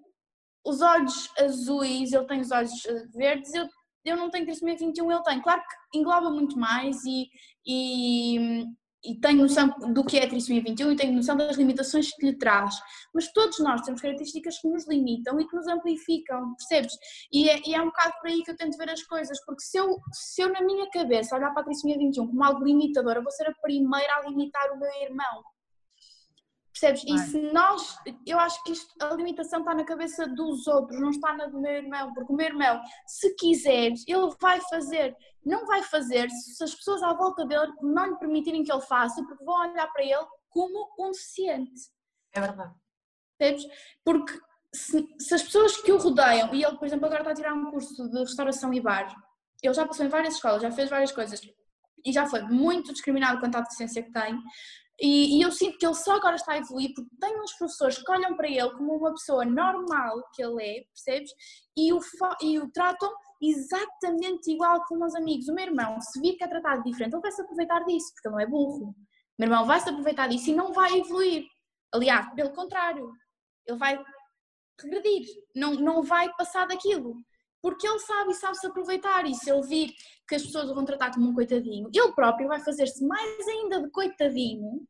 os 0.64 0.80
olhos 0.80 1.28
azuis, 1.38 2.12
ele 2.12 2.26
tem 2.26 2.40
os 2.40 2.52
olhos 2.52 2.86
eh, 2.86 3.06
verdes, 3.12 3.52
eu, 3.52 3.68
eu 4.04 4.16
não 4.16 4.30
tenho 4.30 4.46
trissomia 4.46 4.76
21, 4.76 5.10
ele 5.10 5.22
tem. 5.22 5.42
Claro 5.42 5.60
que 5.90 5.98
engloba 5.98 6.30
muito 6.30 6.56
mais 6.56 7.04
e, 7.04 7.28
e, 7.66 8.64
e 9.04 9.14
tenho 9.20 9.42
noção 9.42 9.68
do 9.92 10.04
que 10.04 10.18
é 10.18 10.24
a 10.24 10.28
trissomia 10.28 10.62
21 10.62 10.92
e 10.92 10.96
tenho 10.96 11.12
noção 11.12 11.36
das 11.36 11.56
limitações 11.56 12.10
que 12.10 12.26
lhe 12.26 12.36
traz, 12.36 12.74
mas 13.12 13.32
todos 13.32 13.58
nós 13.60 13.82
temos 13.82 14.00
características 14.00 14.58
que 14.58 14.68
nos 14.68 14.88
limitam 14.88 15.38
e 15.40 15.46
que 15.46 15.54
nos 15.54 15.66
amplificam, 15.66 16.54
percebes? 16.56 16.92
E 17.32 17.48
é, 17.48 17.60
e 17.66 17.74
é 17.74 17.82
um 17.82 17.86
bocado 17.86 18.14
por 18.20 18.28
aí 18.28 18.42
que 18.42 18.50
eu 18.50 18.56
tento 18.56 18.76
ver 18.76 18.90
as 18.90 19.02
coisas, 19.02 19.38
porque 19.44 19.62
se 19.62 19.78
eu, 19.78 19.98
se 20.12 20.42
eu 20.42 20.52
na 20.52 20.62
minha 20.62 20.88
cabeça 20.90 21.36
olhar 21.36 21.50
para 21.52 21.62
a 21.62 21.64
trissomia 21.64 21.98
21 21.98 22.26
como 22.26 22.44
algo 22.44 22.64
limitador, 22.64 23.16
eu 23.16 23.22
vou 23.22 23.32
ser 23.32 23.48
a 23.48 23.54
primeira 23.62 24.16
a 24.16 24.28
limitar 24.28 24.72
o 24.72 24.78
meu 24.78 24.90
irmão. 25.02 25.53
Percebes? 26.74 27.04
E 27.06 27.18
se 27.18 27.40
nós, 27.52 27.96
eu 28.26 28.36
acho 28.40 28.60
que 28.64 28.72
isto, 28.72 28.92
a 29.00 29.14
limitação 29.14 29.60
está 29.60 29.72
na 29.74 29.84
cabeça 29.84 30.26
dos 30.26 30.66
outros, 30.66 31.00
não 31.00 31.10
está 31.10 31.32
na 31.32 31.46
do 31.46 31.60
meu 31.60 31.72
irmão, 31.72 32.12
porque 32.12 32.32
o 32.32 32.36
meu 32.36 32.46
irmão, 32.46 32.82
se 33.06 33.32
quiser, 33.36 33.92
ele 34.08 34.34
vai 34.40 34.60
fazer, 34.62 35.16
não 35.46 35.66
vai 35.66 35.84
fazer 35.84 36.28
se 36.30 36.64
as 36.64 36.74
pessoas 36.74 37.00
à 37.04 37.12
volta 37.12 37.46
dele 37.46 37.72
não 37.80 38.06
lhe 38.06 38.18
permitirem 38.18 38.64
que 38.64 38.72
ele 38.72 38.80
faça, 38.80 39.22
porque 39.24 39.44
vão 39.44 39.70
olhar 39.70 39.86
para 39.92 40.02
ele 40.02 40.26
como 40.48 40.92
um 40.98 41.12
deficiente. 41.12 41.92
É 42.32 42.40
verdade. 42.40 42.74
Percebes? 43.38 43.66
Porque 44.04 44.36
se, 44.72 45.06
se, 45.20 45.34
as 45.34 45.42
pessoas 45.44 45.76
que 45.76 45.92
o 45.92 45.98
rodeiam, 45.98 46.52
e 46.52 46.64
ele, 46.64 46.76
por 46.76 46.86
exemplo, 46.86 47.06
agora 47.06 47.20
está 47.20 47.30
a 47.30 47.36
tirar 47.36 47.54
um 47.54 47.70
curso 47.70 48.10
de 48.10 48.18
restauração 48.18 48.74
e 48.74 48.80
bar, 48.80 49.14
ele 49.62 49.74
já 49.74 49.86
passou 49.86 50.04
em 50.04 50.08
várias 50.08 50.34
escolas, 50.34 50.60
já 50.60 50.72
fez 50.72 50.90
várias 50.90 51.12
coisas, 51.12 51.40
e 52.04 52.12
já 52.12 52.26
foi 52.26 52.42
muito 52.42 52.92
discriminado 52.92 53.38
quanto 53.38 53.56
à 53.56 53.60
deficiência 53.60 54.02
que 54.02 54.12
tem, 54.12 54.36
e, 55.00 55.38
e, 55.38 55.42
eu 55.42 55.50
sinto 55.50 55.76
que 55.76 55.84
ele 55.84 55.94
só 55.94 56.16
agora 56.16 56.36
está 56.36 56.52
a 56.52 56.58
evoluir 56.58 56.92
porque 56.94 57.10
tem 57.20 57.40
uns 57.40 57.52
professores 57.54 57.98
que 57.98 58.10
olham 58.10 58.36
para 58.36 58.48
ele 58.48 58.70
como 58.72 58.96
uma 58.96 59.10
pessoa 59.10 59.44
normal 59.44 60.22
que 60.32 60.42
ele 60.42 60.62
é, 60.62 60.84
percebes? 60.84 61.30
E 61.76 61.92
o, 61.92 61.98
e 62.42 62.58
o 62.60 62.70
tratam 62.70 63.12
exatamente 63.42 64.52
igual 64.52 64.82
como 64.86 65.04
os 65.04 65.14
amigos. 65.14 65.48
O 65.48 65.54
meu 65.54 65.66
irmão, 65.66 66.00
se 66.00 66.20
vir 66.20 66.36
que 66.36 66.44
é 66.44 66.48
tratado 66.48 66.84
diferente, 66.84 67.12
ele 67.12 67.22
vai 67.22 67.32
se 67.32 67.42
aproveitar 67.42 67.84
disso, 67.84 68.12
porque 68.14 68.28
ele 68.28 68.34
não 68.34 68.40
é 68.40 68.46
burro. 68.46 68.90
O 68.90 68.94
meu 69.38 69.48
irmão 69.48 69.66
vai 69.66 69.80
se 69.80 69.88
aproveitar 69.88 70.28
disso 70.28 70.50
e 70.50 70.54
não 70.54 70.72
vai 70.72 70.96
evoluir. 70.96 71.44
Aliás, 71.92 72.32
pelo 72.34 72.52
contrário, 72.52 73.10
ele 73.66 73.78
vai 73.78 74.00
regredir, 74.80 75.26
não, 75.54 75.74
não 75.74 76.02
vai 76.02 76.32
passar 76.34 76.66
daquilo. 76.66 77.16
Porque 77.64 77.88
ele 77.88 77.98
sabe 77.98 78.32
e 78.32 78.34
sabe 78.34 78.58
se 78.58 78.66
aproveitar. 78.66 79.24
E 79.24 79.34
se 79.34 79.50
ele 79.50 79.62
vir 79.62 79.90
que 80.28 80.34
as 80.34 80.42
pessoas 80.42 80.68
o 80.68 80.74
vão 80.74 80.84
tratar 80.84 81.14
como 81.14 81.30
um 81.30 81.34
coitadinho, 81.34 81.88
ele 81.94 82.12
próprio 82.12 82.46
vai 82.46 82.60
fazer-se 82.60 83.02
mais 83.06 83.48
ainda 83.48 83.80
de 83.80 83.90
coitadinho 83.90 84.86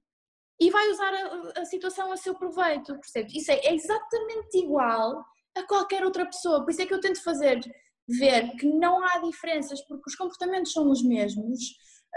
e 0.60 0.70
vai 0.70 0.90
usar 0.90 1.14
a, 1.14 1.60
a 1.60 1.64
situação 1.66 2.10
a 2.10 2.16
seu 2.16 2.34
proveito, 2.34 2.92
percebes? 2.94 3.32
Isso 3.32 3.52
é, 3.52 3.60
é, 3.60 3.74
exatamente 3.76 4.58
igual 4.58 5.24
a 5.56 5.62
qualquer 5.68 6.04
outra 6.04 6.26
pessoa. 6.26 6.64
Por 6.64 6.72
isso 6.72 6.82
é 6.82 6.86
que 6.86 6.92
eu 6.92 7.00
tento 7.00 7.22
fazer 7.22 7.60
ver 8.08 8.50
que 8.56 8.66
não 8.66 9.04
há 9.04 9.20
diferenças 9.20 9.80
porque 9.86 10.10
os 10.10 10.16
comportamentos 10.16 10.72
são 10.72 10.90
os 10.90 11.00
mesmos, 11.04 11.60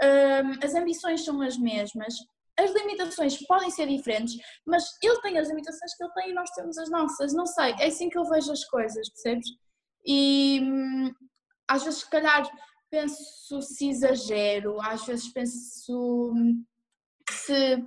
hum, 0.02 0.58
as 0.60 0.74
ambições 0.74 1.24
são 1.24 1.40
as 1.40 1.56
mesmas, 1.56 2.14
as 2.58 2.72
limitações 2.72 3.38
podem 3.46 3.70
ser 3.70 3.86
diferentes, 3.86 4.34
mas 4.66 4.84
ele 5.04 5.20
tem 5.20 5.38
as 5.38 5.48
limitações 5.48 5.94
que 5.96 6.02
ele 6.02 6.12
tem 6.14 6.30
e 6.30 6.34
nós 6.34 6.50
temos 6.50 6.76
as 6.78 6.90
nossas. 6.90 7.32
Não 7.32 7.46
sei, 7.46 7.76
é 7.78 7.86
assim 7.86 8.08
que 8.08 8.18
eu 8.18 8.24
vejo 8.24 8.50
as 8.50 8.64
coisas, 8.64 9.08
percebes? 9.10 9.46
E 10.06 10.60
às 11.66 11.84
vezes, 11.84 12.00
se 12.00 12.10
calhar, 12.10 12.48
penso 12.90 13.60
se 13.60 13.88
exagero, 13.88 14.80
às 14.80 15.04
vezes 15.04 15.28
penso 15.32 16.32
se, 17.30 17.84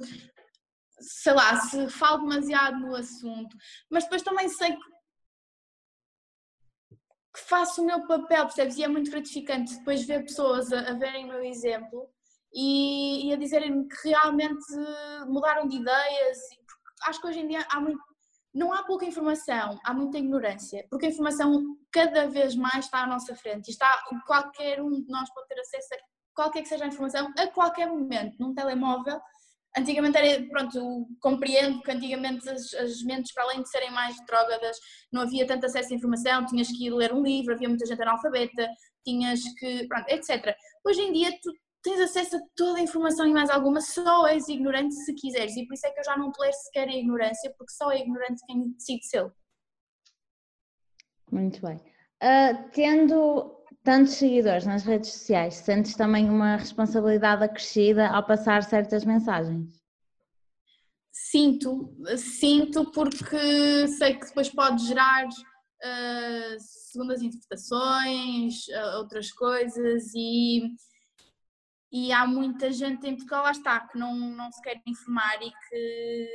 sei 1.00 1.34
lá, 1.34 1.56
se 1.62 1.90
falo 1.90 2.28
demasiado 2.28 2.80
no 2.80 2.96
assunto, 2.96 3.56
mas 3.90 4.04
depois 4.04 4.22
também 4.22 4.48
sei 4.50 4.72
que 4.74 4.92
que 7.34 7.40
faço 7.40 7.82
o 7.82 7.86
meu 7.86 8.06
papel, 8.08 8.46
percebes? 8.46 8.78
E 8.78 8.84
é 8.84 8.88
muito 8.88 9.10
gratificante 9.10 9.78
depois 9.78 10.06
ver 10.06 10.24
pessoas 10.24 10.72
a, 10.74 10.92
a 10.92 10.94
verem 10.94 11.26
o 11.26 11.30
meu 11.30 11.44
exemplo 11.44 12.10
e, 12.54 13.28
e 13.28 13.34
a 13.34 13.38
dizerem-me 13.38 13.88
que 13.88 14.10
realmente 14.10 14.66
mudaram 15.28 15.68
de 15.68 15.78
ideias. 15.78 16.38
Acho 17.04 17.22
que 17.22 17.28
hoje 17.28 17.40
em 17.40 17.48
dia 17.48 17.66
há 17.70 17.80
muito, 17.80 18.02
não 18.54 18.74
há 18.74 18.84
pouca 18.84 19.06
informação, 19.06 19.80
há 19.84 19.94
muita 19.94 20.18
ignorância, 20.18 20.86
porque 20.90 21.06
a 21.06 21.10
informação 21.10 21.78
cada 21.92 22.28
vez 22.28 22.56
mais 22.56 22.86
está 22.86 23.04
à 23.04 23.08
nossa 23.08 23.36
frente 23.36 23.68
e 23.68 23.72
está, 23.72 24.04
qualquer 24.26 24.82
um 24.82 25.02
de 25.02 25.10
nós 25.10 25.34
pode 25.34 25.48
ter 25.48 25.60
acesso 25.60 25.94
a 25.94 25.98
qualquer 26.34 26.62
que 26.62 26.70
seja 26.70 26.86
a 26.86 26.88
informação 26.88 27.32
a 27.38 27.48
qualquer 27.48 27.88
momento, 27.88 28.36
num 28.40 28.54
telemóvel. 28.54 29.20
Antigamente 29.78 30.18
era, 30.18 30.46
pronto, 30.50 31.08
compreendo 31.22 31.82
que 31.82 31.92
antigamente 31.92 32.50
as, 32.50 32.74
as 32.74 33.02
mentes, 33.04 33.34
para 33.34 33.46
além 33.46 33.62
de 33.62 33.70
serem 33.70 33.92
mais 33.92 34.18
drogadas, 34.26 34.78
não 35.14 35.22
havia 35.22 35.48
tanto 35.48 35.66
acesso 35.66 35.94
à 35.94 35.96
informação, 35.96 36.46
tinhas 36.46 36.68
que 36.68 36.88
ir 36.88 36.94
ler 36.94 37.14
um 37.14 37.24
livro, 37.24 37.54
havia 37.54 37.70
muita 37.70 37.86
gente 37.86 38.02
analfabeta, 38.02 38.68
tinhas 39.06 39.40
que, 39.58 39.88
pronto, 39.88 40.10
etc. 40.10 40.54
Hoje 40.86 41.02
em 41.02 41.14
dia 41.14 41.32
tu 41.42 41.54
tens 41.84 42.00
acesso 42.00 42.38
a 42.38 42.42
toda 42.56 42.80
a 42.80 42.84
informação 42.84 43.28
e 43.28 43.34
mais 43.34 43.50
alguma, 43.50 43.82
só 43.82 44.28
és 44.28 44.48
ignorante 44.48 44.94
se 44.94 45.14
quiseres. 45.14 45.56
E 45.58 45.66
por 45.66 45.74
isso 45.74 45.88
é 45.88 45.92
que 45.92 46.00
eu 46.00 46.04
já 46.04 46.18
não 46.18 46.32
tolero 46.32 46.54
sequer 46.54 46.88
a 46.88 46.96
ignorância, 46.96 47.54
porque 47.58 47.74
só 47.74 47.92
é 47.92 48.00
ignorante 48.00 48.46
quem 48.46 48.72
decide 48.72 49.06
ser. 49.06 49.32
Muito 51.32 51.62
bem. 51.62 51.78
Uh, 52.22 52.70
tendo 52.72 53.64
tantos 53.84 54.14
seguidores 54.14 54.66
nas 54.66 54.84
redes 54.84 55.12
sociais, 55.12 55.56
sentes 55.56 55.96
também 55.96 56.30
uma 56.30 56.56
responsabilidade 56.56 57.44
acrescida 57.44 58.10
ao 58.10 58.26
passar 58.26 58.64
certas 58.64 59.06
mensagens? 59.06 59.82
Sinto, 61.12 61.96
sinto 62.18 62.92
porque 62.92 63.88
sei 63.88 64.16
que 64.16 64.28
depois 64.28 64.50
pode 64.50 64.86
gerar 64.86 65.26
uh, 65.26 66.58
segundas 66.60 67.22
interpretações, 67.22 68.68
uh, 68.68 68.98
outras 68.98 69.32
coisas 69.32 70.14
e 70.16 70.62
e 71.92 72.12
há 72.14 72.26
muita 72.26 72.72
gente 72.72 73.06
em 73.06 73.16
Portugal, 73.16 73.44
lá 73.44 73.52
está, 73.52 73.88
que 73.88 73.98
não, 73.98 74.16
não 74.16 74.50
se 74.52 74.62
quer 74.62 74.82
informar 74.88 75.42
e 75.42 75.52
que 75.52 76.30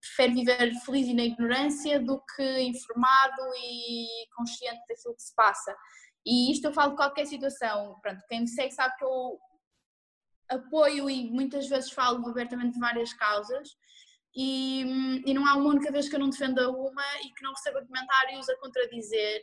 prefere 0.00 0.34
viver 0.34 0.74
feliz 0.84 1.08
e 1.08 1.14
na 1.14 1.24
ignorância 1.24 1.98
do 1.98 2.22
que 2.36 2.60
informado 2.60 3.42
e 3.56 4.06
consciente 4.36 4.82
daquilo 4.88 5.16
que 5.16 5.22
se 5.22 5.34
passa. 5.34 5.74
E 6.26 6.52
isto 6.52 6.66
eu 6.66 6.72
falo 6.74 6.90
de 6.90 6.96
qualquer 6.96 7.26
situação. 7.26 7.98
Pronto, 8.02 8.22
quem 8.28 8.40
me 8.40 8.48
segue 8.48 8.72
sabe 8.72 8.94
que 8.96 9.04
eu 9.04 9.38
apoio 10.50 11.08
e 11.08 11.30
muitas 11.30 11.66
vezes 11.68 11.90
falo 11.90 12.26
abertamente 12.28 12.74
de 12.74 12.80
várias 12.80 13.12
causas 13.14 13.68
e, 14.36 15.22
e 15.26 15.34
não 15.34 15.46
há 15.46 15.54
uma 15.54 15.70
única 15.70 15.90
vez 15.90 16.08
que 16.08 16.16
eu 16.16 16.20
não 16.20 16.30
defenda 16.30 16.70
uma 16.70 17.04
e 17.24 17.32
que 17.32 17.42
não 17.42 17.52
receba 17.52 17.84
comentários 17.84 18.48
a 18.48 18.58
contradizer 18.58 19.42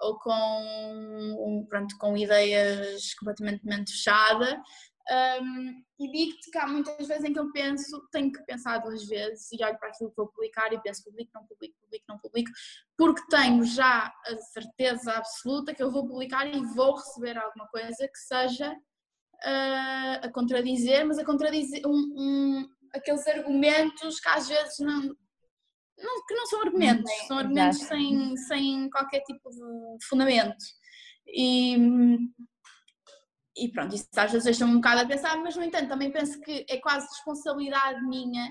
ou 0.00 0.18
com, 0.18 1.66
pronto, 1.68 1.96
com 1.98 2.16
ideias 2.16 3.14
completamente 3.14 3.64
mente 3.64 3.92
fechada 3.92 4.60
um, 5.10 5.84
e 6.00 6.10
digo-te 6.10 6.50
que 6.50 6.58
há 6.58 6.66
muitas 6.66 7.06
vezes 7.06 7.24
em 7.24 7.32
que 7.32 7.38
eu 7.38 7.52
penso, 7.52 8.08
tenho 8.10 8.32
que 8.32 8.42
pensar 8.44 8.78
duas 8.78 9.04
vezes 9.04 9.52
e 9.52 9.62
olho 9.62 9.78
para 9.78 9.90
aquilo 9.90 10.10
que 10.10 10.16
vou 10.16 10.28
publicar 10.28 10.72
e 10.72 10.80
penso 10.80 11.04
publico, 11.04 11.30
não 11.34 11.46
publico, 11.46 11.74
publico, 11.80 12.04
não 12.08 12.18
publico, 12.18 12.50
porque 12.96 13.22
tenho 13.28 13.64
já 13.64 14.12
a 14.26 14.36
certeza 14.52 15.12
absoluta 15.12 15.74
que 15.74 15.82
eu 15.82 15.90
vou 15.90 16.06
publicar 16.06 16.46
e 16.46 16.58
vou 16.74 16.94
receber 16.94 17.36
alguma 17.36 17.68
coisa 17.68 18.08
que 18.08 18.18
seja 18.18 18.72
uh, 18.72 20.26
a 20.26 20.30
contradizer, 20.32 21.04
mas 21.04 21.18
a 21.18 21.24
contradizer 21.24 21.82
um, 21.86 22.14
um, 22.16 22.68
aqueles 22.94 23.26
argumentos 23.26 24.20
que 24.20 24.28
às 24.30 24.48
vezes 24.48 24.78
não, 24.78 25.02
não, 25.02 26.26
que 26.26 26.34
não 26.34 26.46
são 26.46 26.62
argumentos, 26.62 27.12
são 27.26 27.38
argumentos 27.38 27.78
sem, 27.80 28.36
sem 28.38 28.88
qualquer 28.88 29.20
tipo 29.20 29.50
de 29.50 30.06
fundamento. 30.06 30.64
E, 31.26 31.76
e 33.56 33.70
pronto, 33.70 33.94
isso 33.94 34.08
às 34.16 34.32
vezes 34.32 34.44
deixa-me 34.44 34.72
um 34.72 34.76
bocado 34.76 35.02
a 35.02 35.06
pensar, 35.06 35.36
mas 35.38 35.56
no 35.56 35.62
entanto 35.62 35.88
também 35.88 36.10
penso 36.10 36.40
que 36.40 36.66
é 36.68 36.78
quase 36.78 37.06
responsabilidade 37.08 38.00
minha 38.06 38.48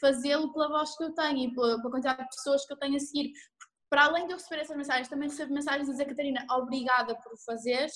fazê-lo 0.00 0.52
pela 0.52 0.68
voz 0.68 0.96
que 0.96 1.04
eu 1.04 1.14
tenho 1.14 1.38
e 1.38 1.54
pela, 1.54 1.80
quantidade 1.82 2.22
de 2.22 2.28
pessoas 2.28 2.66
que 2.66 2.72
eu 2.72 2.78
tenho 2.78 2.96
a 2.96 3.00
seguir. 3.00 3.32
Para 3.88 4.06
além 4.06 4.26
de 4.26 4.32
eu 4.32 4.38
receber 4.38 4.62
essas 4.62 4.76
mensagens, 4.76 5.08
também 5.08 5.28
recebo 5.28 5.52
mensagens 5.52 5.88
a 5.88 5.92
dizer, 5.92 6.06
Catarina, 6.06 6.46
obrigada 6.50 7.14
por 7.16 7.32
o 7.32 7.44
fazeres, 7.44 7.92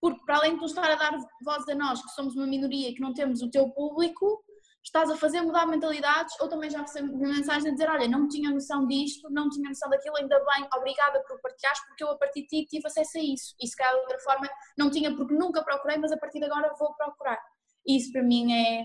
porque 0.00 0.20
para 0.24 0.38
além 0.38 0.54
de 0.54 0.60
tu 0.60 0.66
estar 0.66 0.90
a 0.90 0.94
dar 0.94 1.16
voz 1.44 1.68
a 1.68 1.74
nós, 1.74 2.02
que 2.02 2.10
somos 2.10 2.34
uma 2.34 2.46
minoria 2.46 2.88
e 2.88 2.94
que 2.94 3.00
não 3.00 3.14
temos 3.14 3.40
o 3.42 3.50
teu 3.50 3.68
público, 3.70 4.42
estás 4.88 5.10
a 5.10 5.16
fazer 5.16 5.42
mudar 5.42 5.66
mentalidades, 5.66 6.34
ou 6.40 6.48
também 6.48 6.70
já 6.70 6.80
recebo 6.80 7.16
mensagens 7.16 7.66
a 7.66 7.70
dizer, 7.70 7.88
olha, 7.88 8.08
não 8.08 8.26
tinha 8.26 8.50
noção 8.50 8.86
disto, 8.86 9.30
não 9.30 9.48
tinha 9.50 9.68
noção 9.68 9.88
daquilo, 9.88 10.16
ainda 10.16 10.38
bem, 10.38 10.68
obrigada 10.74 11.22
por 11.28 11.40
partilhares, 11.40 11.80
porque 11.86 12.02
eu 12.02 12.10
a 12.10 12.18
partir 12.18 12.42
de 12.42 12.48
ti 12.48 12.66
tive 12.66 12.86
acesso 12.86 13.18
a 13.18 13.20
isso. 13.20 13.54
E 13.60 13.66
se 13.66 13.76
calhar 13.76 13.94
de 13.94 14.00
outra 14.00 14.18
forma 14.20 14.48
não 14.76 14.90
tinha 14.90 15.14
porque 15.14 15.34
nunca 15.34 15.62
procurei, 15.62 15.98
mas 15.98 16.10
a 16.10 16.16
partir 16.16 16.38
de 16.38 16.46
agora 16.46 16.74
vou 16.78 16.94
procurar. 16.94 17.38
E 17.86 17.96
isso 17.96 18.10
para 18.12 18.22
mim 18.22 18.52
é. 18.52 18.84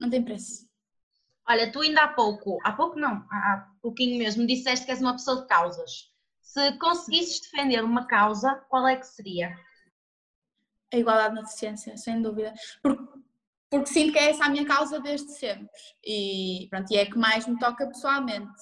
não 0.00 0.10
tem 0.10 0.24
preço. 0.24 0.66
Olha, 1.48 1.70
tu 1.70 1.80
ainda 1.80 2.02
há 2.02 2.08
pouco, 2.08 2.58
há 2.64 2.72
pouco 2.72 2.98
não, 2.98 3.24
há 3.30 3.70
pouquinho 3.80 4.18
mesmo, 4.18 4.46
disseste 4.46 4.84
que 4.84 4.90
és 4.90 5.00
uma 5.00 5.12
pessoa 5.12 5.42
de 5.42 5.46
causas. 5.46 6.10
Se 6.40 6.72
conseguisses 6.78 7.40
defender 7.40 7.84
uma 7.84 8.06
causa, 8.06 8.54
qual 8.68 8.86
é 8.86 8.96
que 8.96 9.06
seria? 9.06 9.54
A 10.92 10.96
igualdade 10.96 11.34
na 11.34 11.42
deficiência, 11.42 11.96
sem 11.96 12.22
dúvida. 12.22 12.54
Porque 12.82 13.02
porque 13.70 13.86
sinto 13.86 14.12
que 14.12 14.18
é 14.18 14.30
essa 14.30 14.44
a 14.44 14.48
minha 14.48 14.66
causa 14.66 15.00
desde 15.00 15.30
sempre 15.32 15.68
e, 16.04 16.66
pronto, 16.70 16.90
e 16.92 16.96
é 16.96 17.06
que 17.06 17.18
mais 17.18 17.46
me 17.46 17.58
toca 17.58 17.86
pessoalmente 17.86 18.60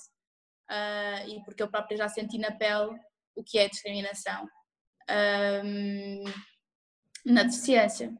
uh, 0.70 1.28
e 1.28 1.42
porque 1.44 1.62
eu 1.62 1.70
própria 1.70 1.96
já 1.96 2.08
senti 2.08 2.38
na 2.38 2.52
pele 2.52 2.98
o 3.34 3.44
que 3.44 3.58
é 3.58 3.68
discriminação 3.68 4.48
um, 5.64 6.24
na 7.24 7.42
deficiência 7.42 8.12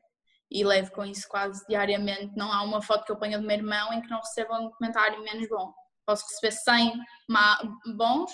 e 0.51 0.64
levo 0.64 0.92
com 0.92 1.05
isso 1.05 1.27
quase 1.29 1.64
diariamente. 1.66 2.37
Não 2.37 2.53
há 2.53 2.62
uma 2.62 2.81
foto 2.81 3.05
que 3.05 3.12
eu 3.12 3.18
ponha 3.18 3.38
do 3.38 3.46
meu 3.46 3.57
irmão 3.57 3.92
em 3.92 4.01
que 4.01 4.09
não 4.09 4.18
receba 4.18 4.61
um 4.61 4.70
comentário 4.70 5.22
menos 5.22 5.49
bom. 5.49 5.72
Posso 6.07 6.25
receber 6.29 6.53
100 6.53 6.92
bons, 7.96 8.31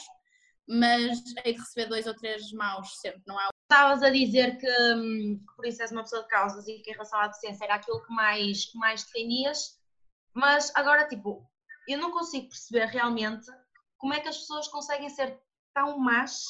mas 0.68 1.22
hei 1.44 1.54
de 1.54 1.60
receber 1.60 1.86
dois 1.86 2.06
ou 2.06 2.14
três 2.14 2.52
maus 2.52 2.98
sempre. 3.00 3.22
Não 3.26 3.38
há 3.38 3.48
estavas 3.72 4.02
a 4.02 4.10
dizer 4.10 4.58
que, 4.58 4.94
hum, 4.94 5.38
que, 5.38 5.56
por 5.56 5.64
isso 5.64 5.80
és 5.80 5.90
uma 5.90 6.02
pessoa 6.02 6.22
de 6.22 6.28
causas 6.28 6.68
e 6.68 6.78
que 6.80 6.90
em 6.90 6.92
relação 6.92 7.18
à 7.18 7.26
deficiência 7.26 7.64
era 7.64 7.76
aquilo 7.76 8.04
que 8.04 8.12
mais, 8.12 8.66
que 8.66 8.78
mais 8.78 9.02
defendias, 9.04 9.80
mas 10.34 10.70
agora, 10.74 11.08
tipo, 11.08 11.42
eu 11.88 11.98
não 11.98 12.10
consigo 12.10 12.48
perceber 12.48 12.86
realmente 12.86 13.46
como 13.96 14.12
é 14.12 14.20
que 14.20 14.28
as 14.28 14.38
pessoas 14.38 14.68
conseguem 14.68 15.08
ser 15.08 15.40
tão 15.74 15.98
más 15.98 16.44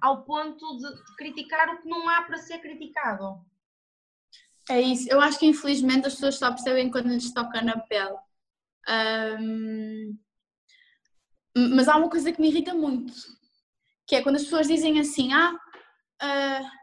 ao 0.00 0.24
ponto 0.24 0.78
de, 0.78 1.04
de 1.04 1.16
criticar 1.16 1.68
o 1.68 1.82
que 1.82 1.88
não 1.88 2.08
há 2.08 2.22
para 2.22 2.38
ser 2.38 2.58
criticado. 2.58 3.44
É 4.70 4.80
isso, 4.80 5.10
eu 5.10 5.20
acho 5.20 5.38
que 5.38 5.46
infelizmente 5.46 6.06
as 6.06 6.14
pessoas 6.14 6.36
só 6.36 6.50
percebem 6.50 6.90
quando 6.90 7.08
lhes 7.08 7.34
toca 7.34 7.60
na 7.60 7.78
pele. 7.80 8.16
Um, 8.88 10.18
mas 11.68 11.88
há 11.88 11.96
uma 11.96 12.10
coisa 12.10 12.32
que 12.32 12.40
me 12.40 12.48
irrita 12.48 12.74
muito, 12.74 13.12
que 14.06 14.16
é 14.16 14.22
quando 14.22 14.36
as 14.36 14.44
pessoas 14.44 14.66
dizem 14.66 14.98
assim, 14.98 15.32
ah, 15.32 15.54
Uh, 16.22 16.80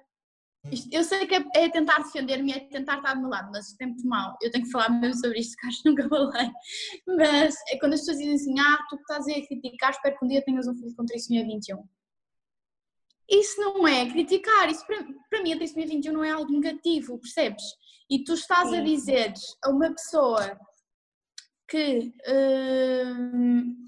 isto, 0.72 0.90
eu 0.92 1.04
sei 1.04 1.26
que 1.28 1.36
é, 1.36 1.46
é 1.56 1.70
tentar 1.70 2.00
defender-me, 2.00 2.52
é 2.52 2.60
tentar 2.60 2.98
estar 2.98 3.14
do 3.14 3.22
meu 3.22 3.30
lado, 3.30 3.52
mas 3.52 3.70
isto 3.70 3.82
é 3.82 3.86
muito 3.86 4.06
mal. 4.06 4.36
Eu 4.42 4.52
tenho 4.52 4.66
que 4.66 4.72
falar 4.72 4.90
mesmo 4.90 5.22
sobre 5.22 5.40
isto, 5.40 5.56
que 5.62 5.68
acho 5.68 5.84
que 5.84 5.90
nunca 5.90 6.10
falei. 6.10 6.52
Mas 7.08 7.56
é 7.70 7.78
quando 7.80 7.94
as 7.94 8.02
pessoas 8.02 8.18
dizem 8.18 8.34
assim: 8.34 8.60
Ah, 8.60 8.80
tu 8.90 8.96
estás 8.96 9.28
a 9.28 9.48
criticar, 9.48 9.92
espero 9.92 10.18
que 10.18 10.26
um 10.26 10.28
dia 10.28 10.44
tenhas 10.44 10.68
um 10.68 10.76
filho 10.76 10.96
com 10.96 11.06
trissomia 11.06 11.46
21. 11.46 11.88
Isso 13.30 13.60
não 13.60 13.88
é 13.88 14.10
criticar, 14.10 14.70
isso 14.70 14.86
para, 14.88 15.06
para 15.30 15.44
mim 15.44 15.54
a 15.54 15.58
trissomia 15.58 15.86
21 15.86 16.14
não 16.14 16.24
é 16.24 16.32
algo 16.32 16.52
negativo, 16.52 17.20
percebes? 17.20 17.64
E 18.10 18.24
tu 18.24 18.34
estás 18.34 18.70
Sim. 18.70 18.78
a 18.78 18.82
dizer 18.82 19.34
a 19.64 19.70
uma 19.70 19.92
pessoa 19.92 20.60
que. 21.70 22.14
Uh, 22.28 23.88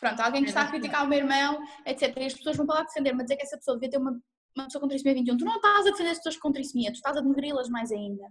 pronto, 0.00 0.20
alguém 0.20 0.42
que 0.42 0.48
está 0.48 0.62
a 0.62 0.68
criticar 0.68 1.04
o 1.04 1.08
meu 1.08 1.18
irmão, 1.18 1.62
etc. 1.86 2.16
E 2.16 2.26
as 2.26 2.34
pessoas 2.34 2.56
vão 2.56 2.66
para 2.66 2.76
lá 2.76 2.82
defender, 2.84 3.12
mas 3.12 3.24
dizer 3.24 3.36
que 3.36 3.42
essa 3.42 3.56
pessoa 3.56 3.76
devia 3.76 3.90
ter 3.90 3.98
uma 3.98 4.18
uma 4.56 4.64
pessoa 4.64 4.82
com 4.82 4.88
trissomia 4.88 5.14
21, 5.14 5.36
tu 5.36 5.44
não 5.44 5.56
estás 5.56 5.86
a 5.86 5.90
defender 5.90 6.10
as 6.10 6.16
pessoas 6.18 6.36
com 6.36 6.52
trissomia, 6.52 6.90
tu 6.90 6.96
estás 6.96 7.16
a 7.16 7.20
denegri-las 7.20 7.68
mais 7.68 7.90
ainda. 7.92 8.24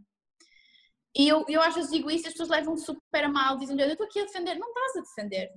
E 1.15 1.28
eu, 1.28 1.43
eu 1.47 1.61
às 1.61 1.74
vezes 1.74 1.89
digo 1.89 2.09
isso 2.11 2.26
e 2.26 2.28
as 2.28 2.34
pessoas 2.34 2.49
levam 2.49 2.78
super 2.78 3.24
a 3.24 3.30
mal, 3.30 3.57
dizem, 3.57 3.80
eu 3.80 3.88
estou 3.88 4.05
aqui 4.05 4.20
a 4.20 4.26
defender, 4.26 4.55
não 4.55 4.67
estás 4.67 4.97
a 4.97 5.01
defender. 5.01 5.49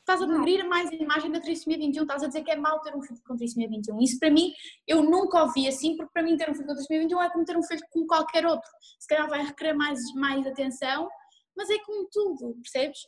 estás 0.00 0.22
a 0.22 0.26
denegrir 0.26 0.68
mais 0.68 0.90
a 0.90 0.94
imagem 0.94 1.30
da 1.32 1.40
trissomia 1.40 1.78
21, 1.78 2.02
estás 2.02 2.22
a 2.22 2.26
dizer 2.26 2.42
que 2.42 2.50
é 2.50 2.56
mau 2.56 2.80
ter 2.80 2.94
um 2.94 3.02
filho 3.02 3.20
com 3.26 3.36
trissomia 3.36 3.68
21. 3.68 4.00
Isso 4.00 4.18
para 4.18 4.30
mim, 4.30 4.52
eu 4.86 5.02
nunca 5.02 5.42
ouvi 5.42 5.66
assim, 5.66 5.96
porque 5.96 6.12
para 6.12 6.22
mim 6.22 6.36
ter 6.36 6.50
um 6.50 6.54
filho 6.54 6.66
com 6.66 6.74
trissomia 6.74 7.02
21 7.02 7.22
é 7.22 7.30
como 7.30 7.44
ter 7.44 7.56
um 7.56 7.62
filho 7.62 7.80
com 7.90 8.06
qualquer 8.06 8.44
outro. 8.44 8.70
Se 8.98 9.06
calhar 9.06 9.28
vai 9.28 9.44
requerer 9.44 9.74
mais, 9.74 9.98
mais 10.14 10.46
atenção, 10.46 11.08
mas 11.56 11.70
é 11.70 11.78
como 11.78 12.06
tudo, 12.10 12.54
percebes? 12.62 12.98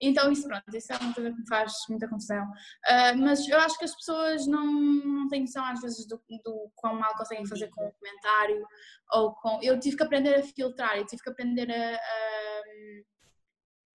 Então 0.00 0.32
isso 0.32 0.48
pronto, 0.48 0.64
isso 0.74 0.92
é 0.92 0.96
uma 0.96 1.12
coisa 1.12 1.30
que 1.30 1.38
me 1.38 1.46
faz 1.46 1.72
muita 1.88 2.08
confusão. 2.08 2.44
Uh, 2.44 3.18
mas 3.18 3.46
eu 3.46 3.58
acho 3.58 3.78
que 3.78 3.84
as 3.84 3.94
pessoas 3.94 4.46
não, 4.46 4.64
não 4.64 5.28
têm 5.28 5.42
noção 5.42 5.64
às 5.64 5.80
vezes 5.80 6.06
do, 6.06 6.20
do 6.42 6.70
quão 6.74 6.94
mal 6.98 7.14
conseguem 7.14 7.46
fazer 7.46 7.68
com 7.68 7.86
o 7.86 7.92
comentário 7.92 8.66
ou 9.12 9.34
com. 9.34 9.60
Eu 9.62 9.78
tive 9.78 9.96
que 9.96 10.02
aprender 10.02 10.34
a 10.36 10.42
filtrar, 10.42 10.96
eu 10.96 11.06
tive 11.06 11.22
que 11.22 11.30
aprender 11.30 11.70
a, 11.70 11.96
a, 11.96 12.62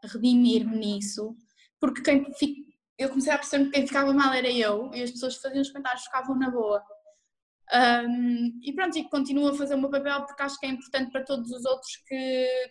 a 0.04 0.08
redimir-me 0.08 0.78
nisso, 0.78 1.36
porque 1.80 2.02
quem 2.02 2.24
eu 2.98 3.10
comecei 3.10 3.34
a 3.34 3.38
perceber 3.38 3.66
que 3.66 3.72
quem 3.72 3.88
ficava 3.88 4.14
mal 4.14 4.34
era 4.34 4.50
eu 4.50 4.92
e 4.94 5.04
as 5.04 5.12
pessoas 5.12 5.36
que 5.36 5.42
faziam 5.42 5.62
os 5.62 5.70
comentários 5.70 6.04
ficavam 6.04 6.38
na 6.38 6.50
boa. 6.50 6.84
Um, 7.74 8.60
e 8.62 8.72
pronto, 8.74 8.98
e 8.98 9.10
continuo 9.10 9.50
a 9.50 9.56
fazer 9.56 9.74
o 9.74 9.80
meu 9.80 9.90
papel 9.90 10.24
porque 10.26 10.44
acho 10.44 10.60
que 10.60 10.68
é 10.68 10.70
importante 10.70 11.12
para 11.12 11.26
todos 11.26 11.52
os 11.52 11.66
outros 11.66 11.96
que, 12.08 12.16